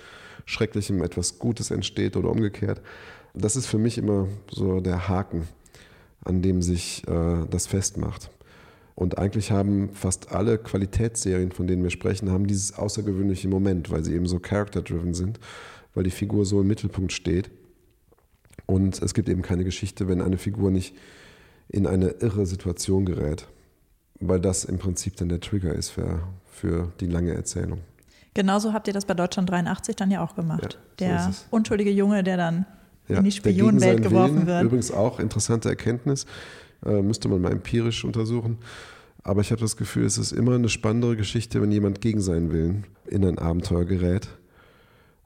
Schrecklichem 0.45 1.03
etwas 1.03 1.37
Gutes 1.37 1.69
entsteht 1.69 2.17
oder 2.17 2.31
umgekehrt. 2.31 2.81
Das 3.35 3.55
ist 3.55 3.67
für 3.67 3.77
mich 3.77 3.97
immer 3.97 4.27
so 4.51 4.79
der 4.79 5.07
Haken, 5.07 5.47
an 6.25 6.41
dem 6.41 6.61
sich 6.61 7.07
äh, 7.07 7.45
das 7.49 7.67
festmacht. 7.67 8.31
Und 8.95 9.17
eigentlich 9.17 9.51
haben 9.51 9.91
fast 9.93 10.31
alle 10.31 10.57
Qualitätsserien, 10.57 11.51
von 11.51 11.67
denen 11.67 11.83
wir 11.83 11.89
sprechen, 11.89 12.31
haben 12.31 12.47
dieses 12.47 12.77
außergewöhnliche 12.77 13.47
Moment, 13.47 13.91
weil 13.91 14.03
sie 14.03 14.13
eben 14.13 14.25
so 14.25 14.39
character-driven 14.39 15.13
sind, 15.13 15.39
weil 15.93 16.03
die 16.03 16.11
Figur 16.11 16.45
so 16.45 16.59
im 16.61 16.67
Mittelpunkt 16.67 17.13
steht. 17.13 17.49
Und 18.65 19.01
es 19.01 19.13
gibt 19.13 19.29
eben 19.29 19.41
keine 19.41 19.63
Geschichte, 19.63 20.07
wenn 20.07 20.21
eine 20.21 20.37
Figur 20.37 20.71
nicht 20.71 20.95
in 21.67 21.87
eine 21.87 22.09
irre 22.19 22.45
Situation 22.45 23.05
gerät, 23.05 23.47
weil 24.19 24.39
das 24.39 24.65
im 24.65 24.79
Prinzip 24.79 25.15
dann 25.17 25.29
der 25.29 25.39
Trigger 25.39 25.73
ist 25.73 25.89
für, 25.89 26.23
für 26.45 26.91
die 26.99 27.07
lange 27.07 27.33
Erzählung. 27.33 27.81
Genauso 28.33 28.73
habt 28.73 28.87
ihr 28.87 28.93
das 28.93 29.05
bei 29.05 29.13
Deutschland 29.13 29.49
83 29.49 29.95
dann 29.95 30.11
ja 30.11 30.23
auch 30.23 30.35
gemacht. 30.35 30.79
Ja, 30.99 31.07
der 31.07 31.33
unschuldige 31.49 31.91
Junge, 31.91 32.23
der 32.23 32.37
dann 32.37 32.65
ja, 33.07 33.17
in 33.17 33.23
die 33.23 33.31
Spionenwelt 33.31 34.03
geworfen 34.03 34.35
Willen, 34.35 34.47
wird. 34.47 34.63
Übrigens 34.63 34.91
auch 34.91 35.19
interessante 35.19 35.69
Erkenntnis, 35.69 36.25
äh, 36.85 37.01
müsste 37.01 37.27
man 37.27 37.41
mal 37.41 37.51
empirisch 37.51 38.05
untersuchen. 38.05 38.59
Aber 39.23 39.41
ich 39.41 39.51
habe 39.51 39.61
das 39.61 39.75
Gefühl, 39.75 40.05
es 40.05 40.17
ist 40.17 40.31
immer 40.31 40.55
eine 40.55 40.69
spannendere 40.69 41.17
Geschichte, 41.17 41.61
wenn 41.61 41.71
jemand 41.71 42.01
gegen 42.01 42.21
seinen 42.21 42.51
Willen 42.51 42.85
in 43.05 43.25
ein 43.25 43.37
Abenteuer 43.37 43.85
gerät, 43.85 44.29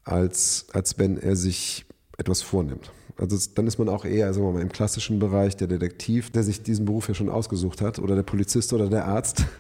als, 0.04 0.68
als 0.74 0.98
wenn 0.98 1.18
er 1.18 1.36
sich 1.36 1.86
etwas 2.18 2.42
vornimmt. 2.42 2.92
Also 3.18 3.38
dann 3.56 3.68
ist 3.68 3.78
man 3.78 3.90
auch 3.90 4.06
eher, 4.06 4.34
sagen 4.34 4.48
wir 4.48 4.54
mal, 4.54 4.62
im 4.62 4.72
klassischen 4.72 5.20
Bereich 5.20 5.56
der 5.56 5.68
Detektiv, 5.68 6.32
der 6.32 6.44
sich 6.44 6.64
diesen 6.64 6.86
Beruf 6.86 7.08
ja 7.08 7.14
schon 7.14 7.30
ausgesucht 7.30 7.82
hat, 7.82 8.00
oder 8.00 8.16
der 8.16 8.24
Polizist 8.24 8.74
oder 8.74 8.90
der 8.90 9.06
Arzt. 9.06 9.46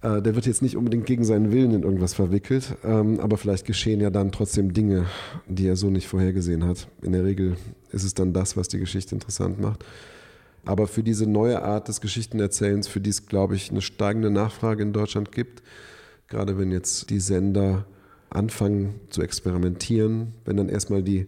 Äh, 0.00 0.22
der 0.22 0.36
wird 0.36 0.46
jetzt 0.46 0.62
nicht 0.62 0.76
unbedingt 0.76 1.06
gegen 1.06 1.24
seinen 1.24 1.50
Willen 1.50 1.72
in 1.72 1.82
irgendwas 1.82 2.14
verwickelt, 2.14 2.76
ähm, 2.84 3.18
aber 3.18 3.36
vielleicht 3.36 3.66
geschehen 3.66 4.00
ja 4.00 4.10
dann 4.10 4.30
trotzdem 4.30 4.72
Dinge, 4.72 5.06
die 5.48 5.66
er 5.66 5.74
so 5.74 5.90
nicht 5.90 6.06
vorhergesehen 6.06 6.64
hat. 6.64 6.86
In 7.02 7.10
der 7.10 7.24
Regel 7.24 7.56
ist 7.90 8.04
es 8.04 8.14
dann 8.14 8.32
das, 8.32 8.56
was 8.56 8.68
die 8.68 8.78
Geschichte 8.78 9.16
interessant 9.16 9.60
macht. 9.60 9.84
Aber 10.64 10.86
für 10.86 11.02
diese 11.02 11.26
neue 11.26 11.62
Art 11.62 11.88
des 11.88 12.00
Geschichtenerzählens, 12.00 12.86
für 12.86 13.00
die 13.00 13.10
es, 13.10 13.26
glaube 13.26 13.56
ich, 13.56 13.70
eine 13.70 13.80
steigende 13.80 14.30
Nachfrage 14.30 14.82
in 14.82 14.92
Deutschland 14.92 15.32
gibt, 15.32 15.62
gerade 16.28 16.58
wenn 16.58 16.70
jetzt 16.70 17.10
die 17.10 17.20
Sender 17.20 17.86
anfangen 18.30 19.00
zu 19.10 19.22
experimentieren, 19.22 20.34
wenn 20.44 20.58
dann 20.58 20.68
erstmal 20.68 21.02
die, 21.02 21.26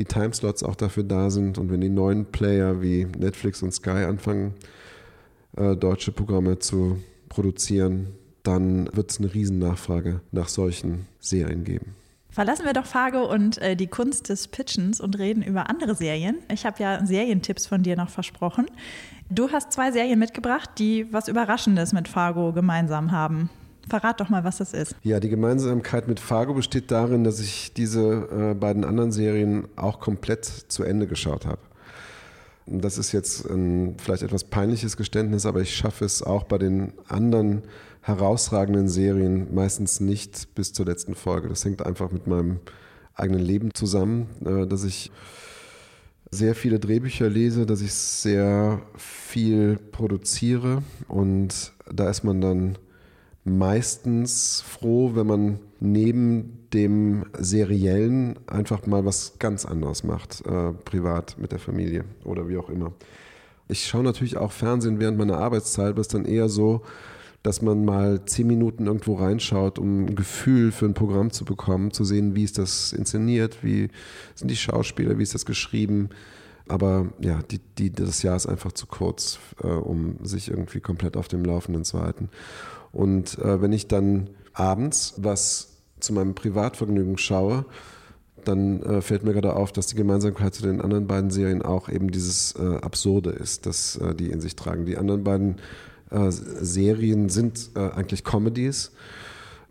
die 0.00 0.06
Timeslots 0.06 0.62
auch 0.62 0.76
dafür 0.76 1.04
da 1.04 1.28
sind 1.28 1.58
und 1.58 1.70
wenn 1.70 1.82
die 1.82 1.90
neuen 1.90 2.24
Player 2.24 2.80
wie 2.80 3.04
Netflix 3.04 3.62
und 3.62 3.72
Sky 3.72 4.04
anfangen, 4.08 4.54
äh, 5.56 5.76
deutsche 5.76 6.10
Programme 6.10 6.58
zu 6.58 6.98
produzieren, 7.28 8.08
dann 8.42 8.88
wird 8.96 9.10
es 9.10 9.18
eine 9.18 9.32
Riesennachfrage 9.32 10.22
nach 10.32 10.48
solchen 10.48 11.06
Serien 11.20 11.64
geben. 11.64 11.94
Verlassen 12.30 12.64
wir 12.64 12.72
doch 12.72 12.86
Fargo 12.86 13.30
und 13.30 13.58
äh, 13.58 13.76
die 13.76 13.88
Kunst 13.88 14.30
des 14.30 14.48
Pitchens 14.48 15.00
und 15.00 15.18
reden 15.18 15.42
über 15.42 15.68
andere 15.68 15.94
Serien. 15.94 16.38
Ich 16.50 16.64
habe 16.64 16.82
ja 16.82 17.04
Serientipps 17.04 17.66
von 17.66 17.82
dir 17.82 17.96
noch 17.96 18.08
versprochen. 18.08 18.66
Du 19.28 19.50
hast 19.50 19.72
zwei 19.72 19.92
Serien 19.92 20.18
mitgebracht, 20.18 20.70
die 20.78 21.12
was 21.12 21.28
Überraschendes 21.28 21.92
mit 21.92 22.08
Fargo 22.08 22.52
gemeinsam 22.52 23.12
haben. 23.12 23.50
Verrat 23.90 24.20
doch 24.20 24.28
mal, 24.28 24.44
was 24.44 24.58
das 24.58 24.72
ist. 24.72 24.94
Ja, 25.02 25.18
die 25.18 25.28
Gemeinsamkeit 25.28 26.06
mit 26.06 26.20
Fargo 26.20 26.54
besteht 26.54 26.92
darin, 26.92 27.24
dass 27.24 27.40
ich 27.40 27.72
diese 27.74 28.52
äh, 28.52 28.54
beiden 28.54 28.84
anderen 28.84 29.10
Serien 29.10 29.66
auch 29.74 29.98
komplett 29.98 30.44
zu 30.44 30.84
Ende 30.84 31.08
geschaut 31.08 31.44
habe. 31.44 31.58
Das 32.66 32.98
ist 32.98 33.10
jetzt 33.10 33.50
ein 33.50 33.96
vielleicht 33.98 34.22
etwas 34.22 34.44
peinliches 34.44 34.96
Geständnis, 34.96 35.44
aber 35.44 35.60
ich 35.60 35.74
schaffe 35.74 36.04
es 36.04 36.22
auch 36.22 36.44
bei 36.44 36.56
den 36.56 36.92
anderen 37.08 37.62
herausragenden 38.02 38.88
Serien 38.88 39.52
meistens 39.52 39.98
nicht 39.98 40.54
bis 40.54 40.72
zur 40.72 40.86
letzten 40.86 41.16
Folge. 41.16 41.48
Das 41.48 41.64
hängt 41.64 41.84
einfach 41.84 42.12
mit 42.12 42.28
meinem 42.28 42.60
eigenen 43.16 43.42
Leben 43.42 43.74
zusammen, 43.74 44.28
äh, 44.44 44.68
dass 44.68 44.84
ich 44.84 45.10
sehr 46.30 46.54
viele 46.54 46.78
Drehbücher 46.78 47.28
lese, 47.28 47.66
dass 47.66 47.80
ich 47.80 47.92
sehr 47.92 48.80
viel 48.96 49.80
produziere 49.90 50.84
und 51.08 51.72
da 51.92 52.08
ist 52.08 52.22
man 52.22 52.40
dann 52.40 52.78
meistens 53.44 54.60
froh, 54.60 55.12
wenn 55.14 55.26
man 55.26 55.58
neben 55.80 56.68
dem 56.72 57.24
seriellen 57.38 58.38
einfach 58.46 58.86
mal 58.86 59.04
was 59.04 59.38
ganz 59.38 59.64
anderes 59.64 60.04
macht, 60.04 60.44
äh, 60.46 60.72
privat 60.72 61.36
mit 61.38 61.52
der 61.52 61.58
Familie 61.58 62.04
oder 62.24 62.48
wie 62.48 62.58
auch 62.58 62.68
immer. 62.68 62.92
Ich 63.68 63.86
schaue 63.86 64.02
natürlich 64.02 64.36
auch 64.36 64.52
Fernsehen 64.52 65.00
während 65.00 65.18
meiner 65.18 65.38
Arbeitszeit, 65.38 65.90
aber 65.90 66.00
es 66.00 66.08
ist 66.08 66.14
dann 66.14 66.24
eher 66.24 66.48
so, 66.48 66.82
dass 67.42 67.62
man 67.62 67.84
mal 67.84 68.24
zehn 68.26 68.46
Minuten 68.46 68.86
irgendwo 68.86 69.14
reinschaut, 69.14 69.78
um 69.78 70.06
ein 70.06 70.14
Gefühl 70.14 70.72
für 70.72 70.84
ein 70.84 70.94
Programm 70.94 71.30
zu 71.30 71.44
bekommen, 71.44 71.90
zu 71.90 72.04
sehen, 72.04 72.34
wie 72.34 72.44
ist 72.44 72.58
das 72.58 72.92
inszeniert, 72.92 73.64
wie 73.64 73.88
sind 74.34 74.50
die 74.50 74.56
Schauspieler, 74.56 75.18
wie 75.18 75.22
ist 75.22 75.34
das 75.34 75.46
geschrieben. 75.46 76.10
Aber 76.68 77.06
ja, 77.20 77.40
die, 77.50 77.60
die, 77.78 77.90
das 77.90 78.22
Jahr 78.22 78.36
ist 78.36 78.46
einfach 78.46 78.72
zu 78.72 78.86
kurz, 78.86 79.38
äh, 79.62 79.66
um 79.66 80.16
sich 80.22 80.50
irgendwie 80.50 80.80
komplett 80.80 81.16
auf 81.16 81.28
dem 81.28 81.44
Laufenden 81.44 81.84
zu 81.84 82.00
halten. 82.00 82.28
Und 82.92 83.38
äh, 83.38 83.60
wenn 83.60 83.72
ich 83.72 83.88
dann 83.88 84.30
abends 84.52 85.14
was 85.16 85.76
zu 86.00 86.12
meinem 86.12 86.34
Privatvergnügen 86.34 87.18
schaue, 87.18 87.64
dann 88.44 88.82
äh, 88.82 89.02
fällt 89.02 89.24
mir 89.24 89.32
gerade 89.32 89.54
auf, 89.54 89.72
dass 89.72 89.86
die 89.86 89.96
Gemeinsamkeit 89.96 90.54
zu 90.54 90.62
den 90.62 90.80
anderen 90.80 91.06
beiden 91.06 91.30
Serien 91.30 91.62
auch 91.62 91.88
eben 91.88 92.10
dieses 92.10 92.54
äh, 92.56 92.76
Absurde 92.80 93.30
ist, 93.30 93.66
das 93.66 93.96
äh, 93.96 94.14
die 94.14 94.30
in 94.30 94.40
sich 94.40 94.56
tragen. 94.56 94.86
Die 94.86 94.96
anderen 94.96 95.24
beiden 95.24 95.56
äh, 96.10 96.30
Serien 96.30 97.28
sind 97.28 97.70
äh, 97.74 97.90
eigentlich 97.90 98.24
Comedies. 98.24 98.92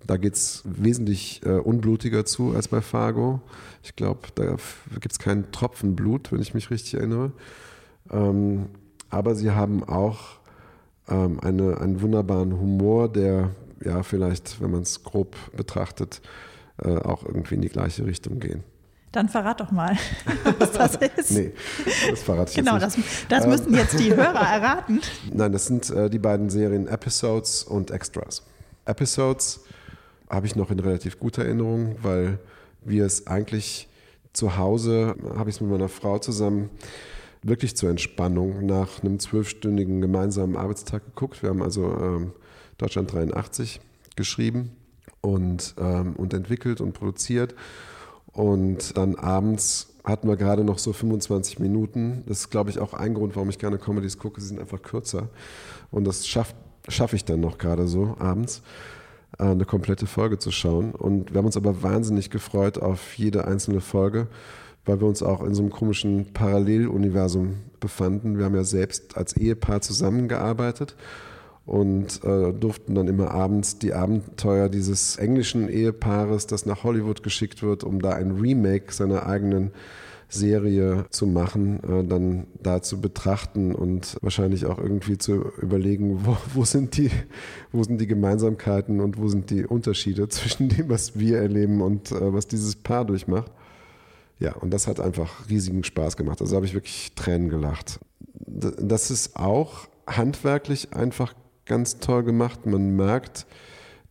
Da 0.06 0.18
geht 0.18 0.36
es 0.36 0.64
wesentlich 0.66 1.42
äh, 1.46 1.52
unblutiger 1.52 2.26
zu 2.26 2.56
als 2.56 2.68
bei 2.68 2.82
Fargo. 2.82 3.42
Ich 3.84 3.96
glaube, 3.96 4.22
da 4.36 4.56
gibt 5.00 5.12
es 5.12 5.20
keinen 5.20 5.52
Tropfen 5.52 5.96
Blut, 5.96 6.32
wenn 6.32 6.42
ich 6.42 6.54
mich 6.54 6.72
richtig 6.72 6.96
erinnere. 6.96 7.32
Ähm, 8.12 8.68
aber 9.10 9.36
sie 9.36 9.52
haben 9.52 9.84
auch 9.84 10.39
ähm, 11.10 11.40
eine, 11.42 11.80
einen 11.80 12.02
wunderbaren 12.02 12.60
Humor, 12.60 13.12
der 13.12 13.52
ja 13.84 14.04
vielleicht, 14.04 14.62
wenn 14.62 14.72
man 14.72 14.82
es 14.82 15.04
grob 15.04 15.36
betrachtet, 15.56 16.22
äh, 16.84 16.96
auch 16.98 17.26
irgendwie 17.26 17.56
in 17.56 17.62
die 17.62 17.70
gleiche 17.70 18.06
Richtung 18.06 18.40
gehen. 18.40 18.64
Dann 19.12 19.28
verrat 19.28 19.60
doch 19.60 19.72
mal, 19.72 19.98
was 20.60 20.72
das 20.72 20.96
ist. 20.96 21.32
nee, 21.32 21.52
das 22.10 22.22
verrate 22.22 22.52
ich 22.52 22.58
genau, 22.58 22.76
nicht. 22.76 22.86
das, 22.86 22.98
das 23.28 23.44
Ähm, 23.44 23.50
müssen 23.50 23.74
jetzt 23.74 24.00
die 24.00 24.16
Hörer 24.16 24.40
erraten. 24.40 25.02
Nein, 25.34 25.52
das 25.52 25.66
sind 25.66 25.90
äh, 25.90 26.10
die 26.10 26.20
beiden 26.20 26.50
Serien 26.50 26.88
Episodes 26.88 27.64
und 27.64 27.90
Extras. 27.90 28.44
Episodes 28.86 29.62
habe 30.30 30.46
ich 30.46 30.56
noch 30.56 30.70
in 30.70 30.80
relativ 30.80 31.20
guter 31.20 31.44
Erinnerung, 31.44 31.96
weil 32.04 32.38
wir 32.82 33.06
es 33.06 33.26
eigentlich 33.26 33.88
zu 34.34 34.58
Hause, 34.58 35.16
habe 35.36 35.50
ich 35.50 35.56
es 35.56 35.62
mit 35.62 35.72
meiner 35.72 35.90
Frau 35.90 36.20
zusammen, 36.20 36.70
wirklich 37.42 37.76
zur 37.76 37.90
Entspannung 37.90 38.66
nach 38.66 39.02
einem 39.02 39.20
zwölfstündigen 39.20 40.02
gemeinsamen 40.02 40.56
Arbeitstag 40.56 41.06
geguckt. 41.06 41.42
Wir 41.42 41.50
haben 41.50 41.62
also 41.62 41.86
ähm, 41.86 42.32
Deutschland 42.78 43.14
83 43.14 43.80
geschrieben 44.16 44.72
und, 45.22 45.76
ähm, 45.80 46.16
und 46.16 46.34
entwickelt 46.34 46.82
und 46.82 46.94
produziert. 46.94 47.56
Und 48.32 48.98
dann 48.98 49.16
abends 49.16 49.94
hatten 50.04 50.28
wir 50.28 50.38
gerade 50.38 50.64
noch 50.64 50.80
so 50.80 50.94
25 50.94 51.60
Minuten. 51.60 52.24
Das 52.26 52.40
ist, 52.42 52.50
glaube 52.50 52.70
ich, 52.70 52.80
auch 52.80 52.94
ein 52.94 53.14
Grund, 53.14 53.36
warum 53.36 53.50
ich 53.50 53.60
gerne 53.60 53.78
Comedies 53.78 54.18
gucke. 54.18 54.42
Sie 54.42 54.48
sind 54.48 54.60
einfach 54.60 54.82
kürzer. 54.82 55.30
Und 55.92 56.06
das 56.06 56.28
schaffe 56.28 56.54
schaff 56.88 57.14
ich 57.14 57.26
dann 57.26 57.40
noch 57.40 57.58
gerade 57.58 57.88
so 57.88 58.16
abends, 58.20 58.62
äh, 59.38 59.44
eine 59.44 59.66
komplette 59.66 60.08
Folge 60.08 60.40
zu 60.40 60.52
schauen. 60.52 60.92
Und 60.92 61.32
wir 61.32 61.40
haben 61.40 61.46
uns 61.46 61.58
aber 61.58 61.84
wahnsinnig 61.84 62.30
gefreut 62.30 62.78
auf 62.78 63.18
jede 63.18 63.46
einzelne 63.46 63.82
Folge, 63.82 64.28
weil 64.90 65.00
wir 65.02 65.08
uns 65.08 65.22
auch 65.22 65.44
in 65.44 65.54
so 65.54 65.62
einem 65.62 65.72
komischen 65.72 66.34
Paralleluniversum 66.34 67.58
befanden. 67.80 68.40
Wir 68.40 68.46
haben 68.46 68.56
ja 68.56 68.64
selbst 68.64 69.16
als 69.16 69.38
Ehepaar 69.38 69.82
zusammengearbeitet 69.82 70.96
und 71.68 72.24
äh, 72.24 72.52
durften 72.52 72.96
dann 72.96 73.08
immer 73.08 73.30
abends 73.30 73.78
die 73.78 73.94
Abenteuer 73.94 74.68
dieses 74.68 75.18
englischen 75.18 75.70
Ehepaares, 75.70 76.48
das 76.48 76.66
nach 76.66 76.84
Hollywood 76.84 77.22
geschickt 77.22 77.62
wird, 77.62 77.84
um 77.84 78.02
da 78.02 78.14
ein 78.14 78.32
Remake 78.32 78.92
seiner 78.92 79.28
eigenen 79.28 79.72
Serie 80.28 81.06
zu 81.12 81.28
machen, 81.28 81.84
äh, 81.84 82.04
dann 82.04 82.48
da 82.64 82.82
zu 82.82 83.00
betrachten 83.00 83.76
und 83.76 84.18
wahrscheinlich 84.22 84.66
auch 84.66 84.80
irgendwie 84.80 85.20
zu 85.20 85.52
überlegen, 85.62 86.22
wo, 86.26 86.36
wo, 86.56 86.66
sind 86.66 86.98
die, 86.98 87.12
wo 87.72 87.84
sind 87.84 88.02
die 88.02 88.08
Gemeinsamkeiten 88.08 89.02
und 89.02 89.20
wo 89.20 89.28
sind 89.28 89.52
die 89.52 89.66
Unterschiede 89.66 90.28
zwischen 90.30 90.70
dem, 90.70 90.90
was 90.90 91.20
wir 91.20 91.38
erleben 91.38 91.82
und 91.82 92.12
äh, 92.12 92.34
was 92.34 92.48
dieses 92.48 92.76
Paar 92.76 93.06
durchmacht. 93.06 93.52
Ja, 94.40 94.54
und 94.56 94.72
das 94.72 94.88
hat 94.88 95.00
einfach 95.00 95.50
riesigen 95.50 95.84
Spaß 95.84 96.16
gemacht. 96.16 96.42
Also 96.42 96.56
habe 96.56 96.66
ich 96.66 96.74
wirklich 96.74 97.12
Tränen 97.16 97.50
gelacht. 97.50 98.00
Das 98.46 99.12
ist 99.12 99.36
auch 99.36 99.88
handwerklich 100.08 100.94
einfach 100.94 101.34
ganz 101.66 102.00
toll 102.00 102.24
gemacht. 102.24 102.66
Man 102.66 102.96
merkt, 102.96 103.46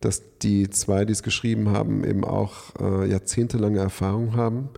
dass 0.01 0.23
die 0.39 0.69
zwei, 0.69 1.03
die 1.03 1.13
es 1.13 1.23
geschrieben 1.23 1.69
haben, 1.71 2.03
eben 2.03 2.23
auch 2.23 2.75
äh, 2.79 3.09
jahrzehntelange 3.09 3.79
Erfahrung 3.79 4.35
haben. 4.35 4.69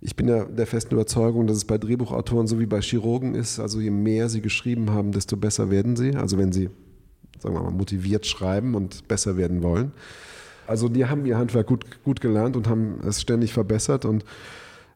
Ich 0.00 0.14
bin 0.14 0.28
ja 0.28 0.44
der 0.44 0.66
festen 0.66 0.94
Überzeugung, 0.94 1.46
dass 1.46 1.56
es 1.56 1.64
bei 1.64 1.78
Drehbuchautoren 1.78 2.46
so 2.46 2.60
wie 2.60 2.66
bei 2.66 2.80
Chirurgen 2.80 3.34
ist. 3.34 3.60
Also 3.60 3.80
je 3.80 3.90
mehr 3.90 4.28
sie 4.28 4.40
geschrieben 4.40 4.90
haben, 4.90 5.12
desto 5.12 5.36
besser 5.36 5.70
werden 5.70 5.96
sie. 5.96 6.16
Also 6.16 6.38
wenn 6.38 6.52
sie, 6.52 6.70
sagen 7.40 7.54
wir 7.54 7.62
mal, 7.62 7.70
motiviert 7.70 8.26
schreiben 8.26 8.74
und 8.74 9.08
besser 9.08 9.36
werden 9.36 9.62
wollen. 9.62 9.92
Also 10.66 10.88
die 10.88 11.06
haben 11.06 11.24
ihr 11.24 11.38
Handwerk 11.38 11.66
gut, 11.66 12.02
gut 12.04 12.20
gelernt 12.20 12.56
und 12.56 12.68
haben 12.68 13.00
es 13.06 13.20
ständig 13.20 13.52
verbessert. 13.52 14.04
Und 14.04 14.24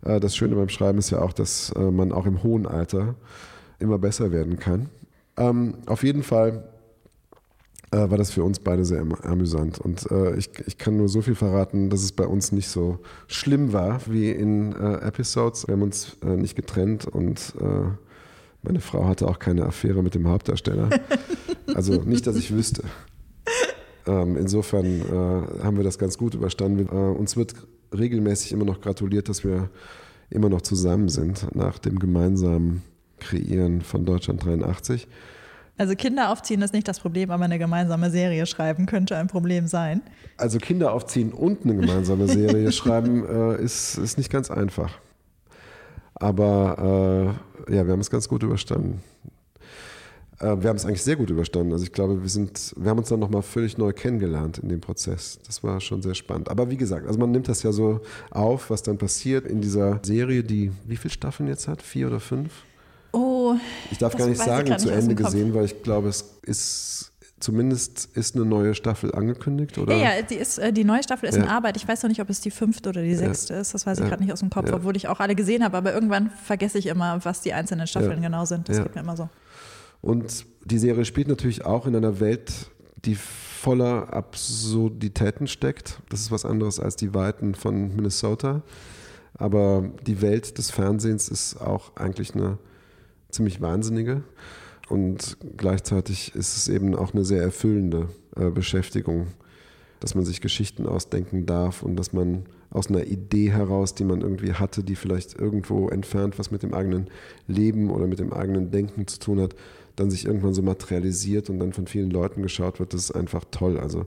das 0.02 0.36
Schöne 0.36 0.54
beim 0.56 0.68
Schreiben 0.68 0.98
ist 0.98 1.10
ja 1.10 1.20
auch, 1.20 1.32
dass 1.32 1.70
äh, 1.72 1.90
man 1.90 2.12
auch 2.12 2.26
im 2.26 2.42
hohen 2.42 2.66
Alter 2.66 3.14
immer 3.78 3.98
besser 3.98 4.30
werden 4.32 4.58
kann. 4.58 4.88
Ähm, 5.36 5.78
auf 5.86 6.02
jeden 6.02 6.22
Fall 6.22 6.68
äh, 7.92 7.98
war 8.10 8.16
das 8.18 8.30
für 8.30 8.42
uns 8.44 8.58
beide 8.58 8.84
sehr 8.84 9.00
am- 9.00 9.14
amüsant. 9.14 9.78
Und 9.78 10.10
äh, 10.10 10.34
ich, 10.36 10.50
ich 10.66 10.78
kann 10.78 10.96
nur 10.96 11.08
so 11.08 11.22
viel 11.22 11.34
verraten, 11.34 11.90
dass 11.90 12.02
es 12.02 12.12
bei 12.12 12.26
uns 12.26 12.52
nicht 12.52 12.68
so 12.68 12.98
schlimm 13.26 13.72
war 13.72 14.00
wie 14.06 14.30
in 14.30 14.72
äh, 14.72 15.06
Episodes. 15.06 15.66
Wir 15.68 15.74
haben 15.74 15.82
uns 15.82 16.16
äh, 16.22 16.36
nicht 16.36 16.56
getrennt 16.56 17.06
und 17.06 17.54
äh, 17.60 17.90
meine 18.62 18.80
Frau 18.80 19.06
hatte 19.06 19.28
auch 19.28 19.38
keine 19.38 19.66
Affäre 19.66 20.02
mit 20.02 20.14
dem 20.14 20.28
Hauptdarsteller. 20.28 20.90
Also 21.74 21.94
nicht, 22.02 22.26
dass 22.28 22.36
ich 22.36 22.54
wüsste. 22.54 22.84
Ähm, 24.06 24.36
insofern 24.36 24.86
äh, 24.86 25.62
haben 25.64 25.76
wir 25.76 25.82
das 25.84 25.98
ganz 25.98 26.16
gut 26.16 26.34
überstanden. 26.34 26.86
Äh, 26.88 27.18
uns 27.18 27.36
wird 27.36 27.54
regelmäßig 27.98 28.52
immer 28.52 28.64
noch 28.64 28.80
gratuliert, 28.80 29.28
dass 29.28 29.44
wir 29.44 29.70
immer 30.30 30.48
noch 30.48 30.62
zusammen 30.62 31.08
sind 31.08 31.54
nach 31.54 31.78
dem 31.78 31.98
gemeinsamen 31.98 32.82
Kreieren 33.18 33.82
von 33.82 34.04
Deutschland 34.04 34.44
83. 34.44 35.06
Also 35.78 35.94
Kinder 35.94 36.30
aufziehen 36.30 36.62
ist 36.62 36.72
nicht 36.72 36.88
das 36.88 37.00
Problem, 37.00 37.30
aber 37.30 37.44
eine 37.44 37.58
gemeinsame 37.58 38.10
Serie 38.10 38.46
schreiben 38.46 38.86
könnte 38.86 39.16
ein 39.16 39.26
Problem 39.26 39.66
sein. 39.66 40.00
Also 40.38 40.58
Kinder 40.58 40.92
aufziehen 40.92 41.32
und 41.32 41.64
eine 41.64 41.76
gemeinsame 41.76 42.28
Serie 42.28 42.72
schreiben 42.72 43.26
äh, 43.26 43.62
ist, 43.62 43.98
ist 43.98 44.16
nicht 44.16 44.30
ganz 44.30 44.50
einfach. 44.50 44.98
Aber 46.14 47.36
äh, 47.68 47.74
ja, 47.74 47.84
wir 47.84 47.92
haben 47.92 48.00
es 48.00 48.10
ganz 48.10 48.26
gut 48.26 48.42
überstanden. 48.42 49.02
Äh, 50.38 50.56
wir 50.60 50.68
haben 50.68 50.76
es 50.76 50.84
eigentlich 50.84 51.02
sehr 51.02 51.16
gut 51.16 51.30
überstanden. 51.30 51.72
Also 51.72 51.84
ich 51.84 51.92
glaube, 51.92 52.20
wir 52.22 52.28
sind, 52.28 52.74
wir 52.76 52.90
haben 52.90 52.98
uns 52.98 53.08
dann 53.08 53.20
nochmal 53.20 53.42
völlig 53.42 53.78
neu 53.78 53.92
kennengelernt 53.92 54.58
in 54.58 54.68
dem 54.68 54.80
Prozess. 54.80 55.38
Das 55.46 55.62
war 55.62 55.80
schon 55.80 56.02
sehr 56.02 56.14
spannend. 56.14 56.48
Aber 56.50 56.70
wie 56.70 56.76
gesagt, 56.76 57.06
also 57.06 57.18
man 57.18 57.30
nimmt 57.30 57.48
das 57.48 57.62
ja 57.62 57.72
so 57.72 58.00
auf, 58.30 58.70
was 58.70 58.82
dann 58.82 58.98
passiert 58.98 59.46
in 59.46 59.60
dieser 59.60 60.00
Serie, 60.04 60.42
die 60.44 60.72
wie 60.86 60.96
viele 60.96 61.12
Staffeln 61.12 61.48
jetzt 61.48 61.68
hat? 61.68 61.80
Vier 61.82 62.08
oder 62.08 62.20
fünf? 62.20 62.50
Oh, 63.12 63.54
Ich 63.90 63.98
darf 63.98 64.14
gar 64.16 64.26
nicht 64.26 64.38
sagen, 64.42 64.66
zu 64.66 64.72
nicht 64.88 64.94
aus 64.96 65.02
Ende 65.04 65.14
gesehen, 65.14 65.54
weil 65.54 65.64
ich 65.64 65.82
glaube, 65.82 66.08
es 66.08 66.22
ist 66.42 67.12
zumindest 67.38 68.08
ist 68.14 68.34
eine 68.34 68.44
neue 68.46 68.74
Staffel 68.74 69.14
angekündigt, 69.14 69.76
oder? 69.78 69.94
Ja, 69.94 70.16
ja, 70.16 70.22
die, 70.22 70.36
ist, 70.36 70.58
äh, 70.58 70.72
die 70.72 70.84
neue 70.84 71.02
Staffel 71.02 71.28
ist 71.28 71.36
Ja. 71.36 71.42
in 71.44 71.48
Arbeit. 71.48 71.76
Ich 71.76 71.86
weiß 71.86 72.02
noch 72.02 72.08
nicht, 72.08 72.20
ob 72.20 72.30
es 72.30 72.40
die 72.40 72.50
fünfte 72.50 72.88
oder 72.88 73.02
die 73.02 73.14
sechste 73.14 73.54
ist. 73.54 73.74
Das 73.74 73.86
weiß 73.86 73.98
ich 73.98 74.04
Ja. 74.04 74.08
gerade 74.08 74.22
nicht 74.22 74.32
aus 74.32 74.40
dem 74.40 74.48
Kopf, 74.50 74.68
Ja. 74.68 74.74
obwohl 74.74 74.96
ich 74.96 75.06
auch 75.08 75.20
alle 75.20 75.34
gesehen 75.34 75.62
habe. 75.62 75.76
Aber 75.76 75.92
irgendwann 75.92 76.30
vergesse 76.44 76.78
ich 76.78 76.86
immer, 76.86 77.22
was 77.24 77.42
die 77.42 77.52
einzelnen 77.52 77.86
Staffeln 77.86 78.22
Ja. 78.22 78.28
genau 78.28 78.44
sind. 78.46 78.68
Das 78.68 78.78
Ja. 78.78 78.82
geht 78.84 78.94
mir 78.94 79.02
immer 79.02 79.16
so. 79.18 79.28
Und 80.00 80.46
die 80.64 80.78
Serie 80.78 81.04
spielt 81.04 81.28
natürlich 81.28 81.64
auch 81.64 81.86
in 81.86 81.96
einer 81.96 82.20
Welt, 82.20 82.70
die 83.04 83.14
voller 83.14 84.12
Absurditäten 84.12 85.46
steckt. 85.46 86.00
Das 86.08 86.20
ist 86.20 86.30
was 86.30 86.44
anderes 86.44 86.80
als 86.80 86.96
die 86.96 87.14
Weiten 87.14 87.54
von 87.54 87.94
Minnesota. 87.94 88.62
Aber 89.34 89.90
die 90.06 90.22
Welt 90.22 90.58
des 90.58 90.70
Fernsehens 90.70 91.28
ist 91.28 91.60
auch 91.60 91.96
eigentlich 91.96 92.34
eine 92.34 92.58
ziemlich 93.30 93.60
wahnsinnige. 93.60 94.22
Und 94.88 95.36
gleichzeitig 95.56 96.34
ist 96.34 96.56
es 96.56 96.68
eben 96.68 96.94
auch 96.94 97.12
eine 97.12 97.24
sehr 97.24 97.42
erfüllende 97.42 98.08
äh, 98.36 98.50
Beschäftigung, 98.50 99.28
dass 100.00 100.14
man 100.14 100.24
sich 100.24 100.40
Geschichten 100.40 100.86
ausdenken 100.86 101.44
darf 101.44 101.82
und 101.82 101.96
dass 101.96 102.12
man 102.12 102.44
aus 102.70 102.88
einer 102.88 103.04
Idee 103.04 103.50
heraus, 103.50 103.94
die 103.94 104.04
man 104.04 104.20
irgendwie 104.20 104.52
hatte, 104.52 104.84
die 104.84 104.96
vielleicht 104.96 105.38
irgendwo 105.38 105.88
entfernt 105.88 106.38
was 106.38 106.50
mit 106.50 106.62
dem 106.62 106.74
eigenen 106.74 107.08
Leben 107.46 107.90
oder 107.90 108.06
mit 108.06 108.18
dem 108.18 108.32
eigenen 108.32 108.70
Denken 108.70 109.06
zu 109.06 109.18
tun 109.18 109.40
hat, 109.40 109.54
dann 109.96 110.10
sich 110.10 110.26
irgendwann 110.26 110.54
so 110.54 110.62
materialisiert 110.62 111.50
und 111.50 111.58
dann 111.58 111.72
von 111.72 111.86
vielen 111.86 112.10
Leuten 112.10 112.42
geschaut 112.42 112.78
wird. 112.78 112.92
Das 112.94 113.02
ist 113.04 113.10
einfach 113.12 113.44
toll. 113.50 113.78
Also 113.78 114.06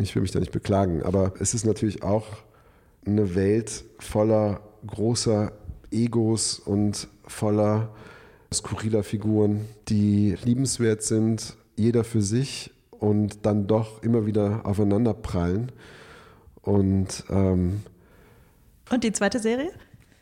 ich 0.00 0.14
will 0.14 0.22
mich 0.22 0.30
da 0.30 0.40
nicht 0.40 0.52
beklagen, 0.52 1.02
aber 1.02 1.32
es 1.40 1.54
ist 1.54 1.64
natürlich 1.64 2.02
auch 2.02 2.26
eine 3.06 3.34
Welt 3.34 3.84
voller 3.98 4.60
großer 4.86 5.52
Egos 5.90 6.58
und 6.58 7.08
voller 7.26 7.90
skurriler 8.52 9.02
Figuren, 9.02 9.64
die 9.88 10.36
liebenswert 10.44 11.02
sind, 11.02 11.56
jeder 11.76 12.04
für 12.04 12.20
sich 12.22 12.72
und 12.90 13.46
dann 13.46 13.66
doch 13.66 14.02
immer 14.02 14.26
wieder 14.26 14.66
aufeinander 14.66 15.14
prallen. 15.14 15.72
Und 16.62 17.24
ähm, 17.30 17.82
Und 18.90 19.04
die 19.04 19.12
zweite 19.12 19.38
Serie? 19.38 19.70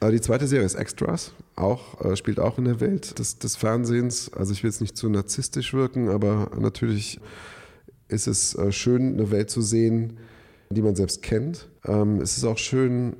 äh, 0.00 0.10
die 0.12 0.20
zweite 0.20 0.46
Serie 0.46 0.66
ist 0.66 0.74
Extras, 0.76 1.32
auch, 1.58 2.04
äh, 2.04 2.16
spielt 2.16 2.40
auch 2.40 2.58
in 2.58 2.64
der 2.64 2.80
Welt 2.80 3.18
des, 3.18 3.38
des 3.38 3.56
Fernsehens. 3.56 4.32
Also 4.32 4.52
ich 4.52 4.62
will 4.62 4.70
jetzt 4.70 4.80
nicht 4.80 4.96
zu 4.96 5.08
narzisstisch 5.08 5.74
wirken, 5.74 6.08
aber 6.08 6.50
natürlich 6.58 7.20
ist 8.08 8.26
es 8.26 8.54
äh, 8.54 8.72
schön, 8.72 9.14
eine 9.14 9.30
Welt 9.30 9.50
zu 9.50 9.60
sehen, 9.60 10.18
die 10.70 10.82
man 10.82 10.96
selbst 10.96 11.22
kennt. 11.22 11.68
Ähm, 11.84 12.20
es 12.20 12.36
ist 12.36 12.44
auch 12.44 12.58
schön, 12.58 13.16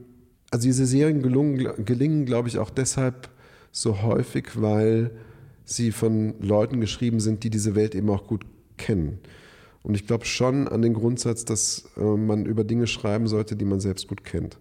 also 0.51 0.67
diese 0.67 0.87
Serien 0.87 1.23
gelungen, 1.23 1.85
gelingen, 1.85 2.25
glaube 2.25 2.49
ich, 2.49 2.59
auch 2.59 2.71
deshalb 2.71 3.29
so 3.71 4.03
häufig, 4.03 4.61
weil 4.61 5.11
sie 5.65 5.93
von 5.93 6.35
Leuten 6.41 6.81
geschrieben 6.81 7.21
sind, 7.21 7.45
die 7.45 7.51
diese 7.51 7.75
Welt 7.75 7.95
eben 7.95 8.09
auch 8.11 8.27
gut 8.27 8.45
kennen. 8.79 9.19
Und 9.83 9.95
ich 9.95 10.07
glaube 10.07 10.25
schon 10.25 10.69
an 10.69 10.83
den 10.83 10.95
Grundsatz, 10.95 11.45
dass 11.45 11.91
äh, 11.97 12.01
man 12.01 12.47
über 12.47 12.65
Dinge 12.65 12.87
schreiben 12.87 13.27
sollte, 13.27 13.57
die 13.57 13.65
man 13.65 13.81
selbst 13.81 14.09
gut 14.09 14.25
kennt. 14.25 14.59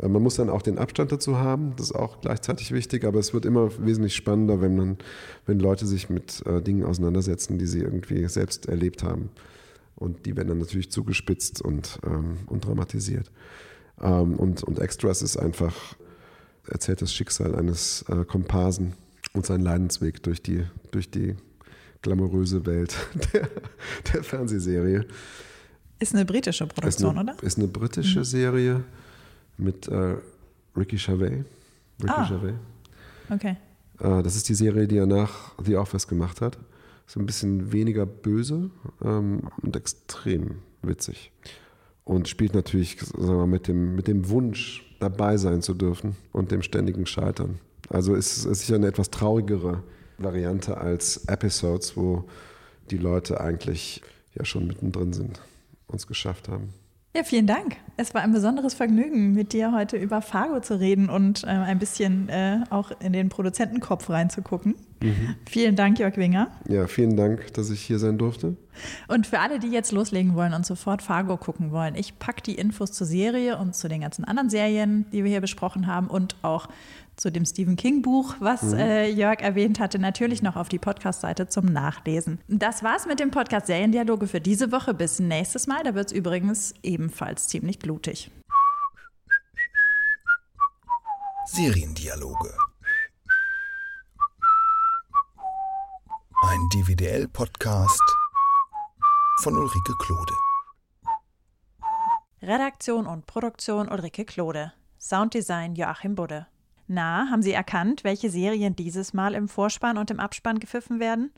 Äh, 0.00 0.08
Man 0.08 0.22
muss 0.22 0.36
dann 0.36 0.50
auch 0.50 0.62
den 0.62 0.78
Abstand 0.78 1.12
dazu 1.12 1.38
haben, 1.38 1.74
das 1.76 1.86
ist 1.90 1.96
auch 1.96 2.20
gleichzeitig 2.20 2.72
wichtig, 2.72 3.04
aber 3.04 3.18
es 3.18 3.34
wird 3.34 3.44
immer 3.44 3.70
wesentlich 3.84 4.14
spannender, 4.14 4.60
wenn, 4.60 4.76
man, 4.76 4.98
wenn 5.46 5.58
Leute 5.58 5.86
sich 5.86 6.10
mit 6.10 6.44
äh, 6.46 6.62
Dingen 6.62 6.84
auseinandersetzen, 6.84 7.58
die 7.58 7.66
sie 7.66 7.80
irgendwie 7.80 8.26
selbst 8.28 8.66
erlebt 8.66 9.02
haben. 9.02 9.30
Und 9.96 10.24
die 10.24 10.36
werden 10.36 10.48
dann 10.48 10.58
natürlich 10.58 10.90
zugespitzt 10.90 11.60
und, 11.60 11.98
ähm, 12.06 12.38
und 12.46 12.64
dramatisiert. 12.64 13.30
Ähm, 14.00 14.36
und, 14.36 14.62
und 14.62 14.78
Extras 14.78 15.20
ist 15.22 15.36
einfach, 15.36 15.74
erzählt 16.66 17.02
das 17.02 17.12
Schicksal 17.12 17.54
eines 17.54 18.02
äh, 18.08 18.24
Komparsen 18.24 18.94
und 19.34 19.44
seinen 19.44 19.62
Leidensweg 19.62 20.22
durch 20.22 20.42
die, 20.42 20.64
durch 20.90 21.10
die 21.10 21.36
glamouröse 22.02 22.64
Welt 22.64 22.96
der, 23.32 23.48
der 24.12 24.24
Fernsehserie. 24.24 25.04
Ist 25.98 26.14
eine 26.14 26.24
britische 26.24 26.64
Ist 26.64 26.74
Produktion, 26.74 27.18
eine, 27.18 27.34
oder? 27.34 27.42
ist 27.42 27.58
eine 27.58 27.68
britische 27.68 28.24
Serie 28.24 28.84
mit 29.60 29.88
äh, 29.88 30.16
Ricky 30.76 30.96
Gervais. 30.96 31.44
Ricky 32.02 32.12
Ah. 32.12 32.28
Gervais. 32.28 32.54
Okay. 33.30 33.56
Äh, 34.00 34.22
das 34.22 34.36
ist 34.36 34.48
die 34.48 34.54
Serie, 34.54 34.86
die 34.86 34.96
er 34.98 35.06
nach 35.06 35.54
The 35.62 35.76
Office 35.76 36.08
gemacht 36.08 36.40
hat. 36.40 36.58
Ist 37.06 37.16
ein 37.16 37.26
bisschen 37.26 37.72
weniger 37.72 38.06
böse 38.06 38.70
ähm, 39.02 39.42
und 39.62 39.76
extrem 39.76 40.56
witzig. 40.82 41.32
Und 42.04 42.28
spielt 42.28 42.54
natürlich 42.54 42.98
sagen 43.00 43.38
wir, 43.38 43.46
mit, 43.46 43.68
dem, 43.68 43.94
mit 43.94 44.08
dem 44.08 44.28
Wunsch, 44.28 44.86
dabei 45.00 45.36
sein 45.36 45.62
zu 45.62 45.74
dürfen 45.74 46.16
und 46.32 46.50
dem 46.50 46.62
ständigen 46.62 47.06
Scheitern. 47.06 47.58
Also 47.88 48.14
ist 48.14 48.44
es 48.44 48.60
sicher 48.60 48.76
eine 48.76 48.86
etwas 48.86 49.10
traurigere 49.10 49.82
Variante 50.18 50.76
als 50.76 51.24
Episodes, 51.26 51.96
wo 51.96 52.24
die 52.90 52.98
Leute 52.98 53.40
eigentlich 53.40 54.02
ja 54.34 54.44
schon 54.44 54.66
mittendrin 54.66 55.12
sind, 55.12 55.40
uns 55.86 56.06
geschafft 56.06 56.48
haben. 56.48 56.72
Ja, 57.14 57.24
vielen 57.24 57.48
Dank. 57.48 57.76
Es 57.96 58.14
war 58.14 58.22
ein 58.22 58.32
besonderes 58.32 58.72
Vergnügen, 58.74 59.32
mit 59.32 59.52
dir 59.52 59.72
heute 59.72 59.96
über 59.96 60.22
Fargo 60.22 60.60
zu 60.60 60.78
reden 60.78 61.10
und 61.10 61.42
äh, 61.42 61.48
ein 61.48 61.80
bisschen 61.80 62.28
äh, 62.28 62.60
auch 62.70 62.92
in 63.00 63.12
den 63.12 63.28
Produzentenkopf 63.28 64.08
reinzugucken. 64.10 64.76
Vielen 65.48 65.76
Dank, 65.76 65.98
Jörg 65.98 66.16
Winger. 66.18 66.50
Ja, 66.68 66.86
vielen 66.86 67.16
Dank, 67.16 67.54
dass 67.54 67.70
ich 67.70 67.80
hier 67.80 67.98
sein 67.98 68.18
durfte. 68.18 68.56
Und 69.08 69.26
für 69.26 69.40
alle, 69.40 69.58
die 69.58 69.68
jetzt 69.68 69.92
loslegen 69.92 70.34
wollen 70.34 70.52
und 70.52 70.66
sofort 70.66 71.00
Fargo 71.00 71.38
gucken 71.38 71.72
wollen, 71.72 71.94
ich 71.94 72.18
packe 72.18 72.42
die 72.42 72.54
Infos 72.54 72.92
zur 72.92 73.06
Serie 73.06 73.56
und 73.56 73.74
zu 73.74 73.88
den 73.88 74.02
ganzen 74.02 74.24
anderen 74.24 74.50
Serien, 74.50 75.06
die 75.10 75.24
wir 75.24 75.30
hier 75.30 75.40
besprochen 75.40 75.86
haben 75.86 76.06
und 76.06 76.36
auch 76.42 76.68
zu 77.20 77.30
dem 77.30 77.44
Stephen 77.44 77.76
King 77.76 78.00
Buch, 78.00 78.34
was 78.40 78.72
äh, 78.72 79.06
Jörg 79.06 79.42
erwähnt 79.42 79.78
hatte, 79.78 79.98
natürlich 79.98 80.40
noch 80.40 80.56
auf 80.56 80.70
die 80.70 80.78
Podcast-Seite 80.78 81.48
zum 81.48 81.66
Nachlesen. 81.66 82.40
Das 82.48 82.82
war's 82.82 83.04
mit 83.04 83.20
dem 83.20 83.30
Podcast 83.30 83.66
Seriendialoge 83.66 84.26
für 84.26 84.40
diese 84.40 84.72
Woche. 84.72 84.94
Bis 84.94 85.18
nächstes 85.18 85.66
Mal. 85.66 85.82
Da 85.84 85.94
wird's 85.94 86.12
übrigens 86.12 86.72
ebenfalls 86.82 87.48
ziemlich 87.48 87.78
blutig. 87.78 88.30
Seriendialoge. 91.44 92.54
Ein 96.48 96.68
DVDL-Podcast 96.70 98.16
von 99.42 99.58
Ulrike 99.58 99.94
Klode. 99.98 100.34
Redaktion 102.40 103.06
und 103.06 103.26
Produktion 103.26 103.90
Ulrike 103.90 104.24
Klode. 104.24 104.72
Sounddesign 104.98 105.74
Joachim 105.74 106.14
Budde. 106.14 106.46
Na, 106.92 107.28
haben 107.30 107.40
Sie 107.40 107.52
erkannt, 107.52 108.02
welche 108.02 108.30
Serien 108.30 108.74
dieses 108.74 109.14
Mal 109.14 109.34
im 109.34 109.46
Vorspann 109.46 109.96
und 109.96 110.10
im 110.10 110.18
Abspann 110.18 110.58
gepfiffen 110.58 110.98
werden? 110.98 111.30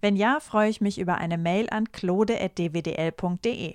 Wenn 0.00 0.16
ja, 0.16 0.40
freue 0.40 0.68
ich 0.68 0.80
mich 0.80 0.98
über 0.98 1.16
eine 1.18 1.38
Mail 1.38 1.70
an 1.70 1.92
klode.dwdl.de. 1.92 3.74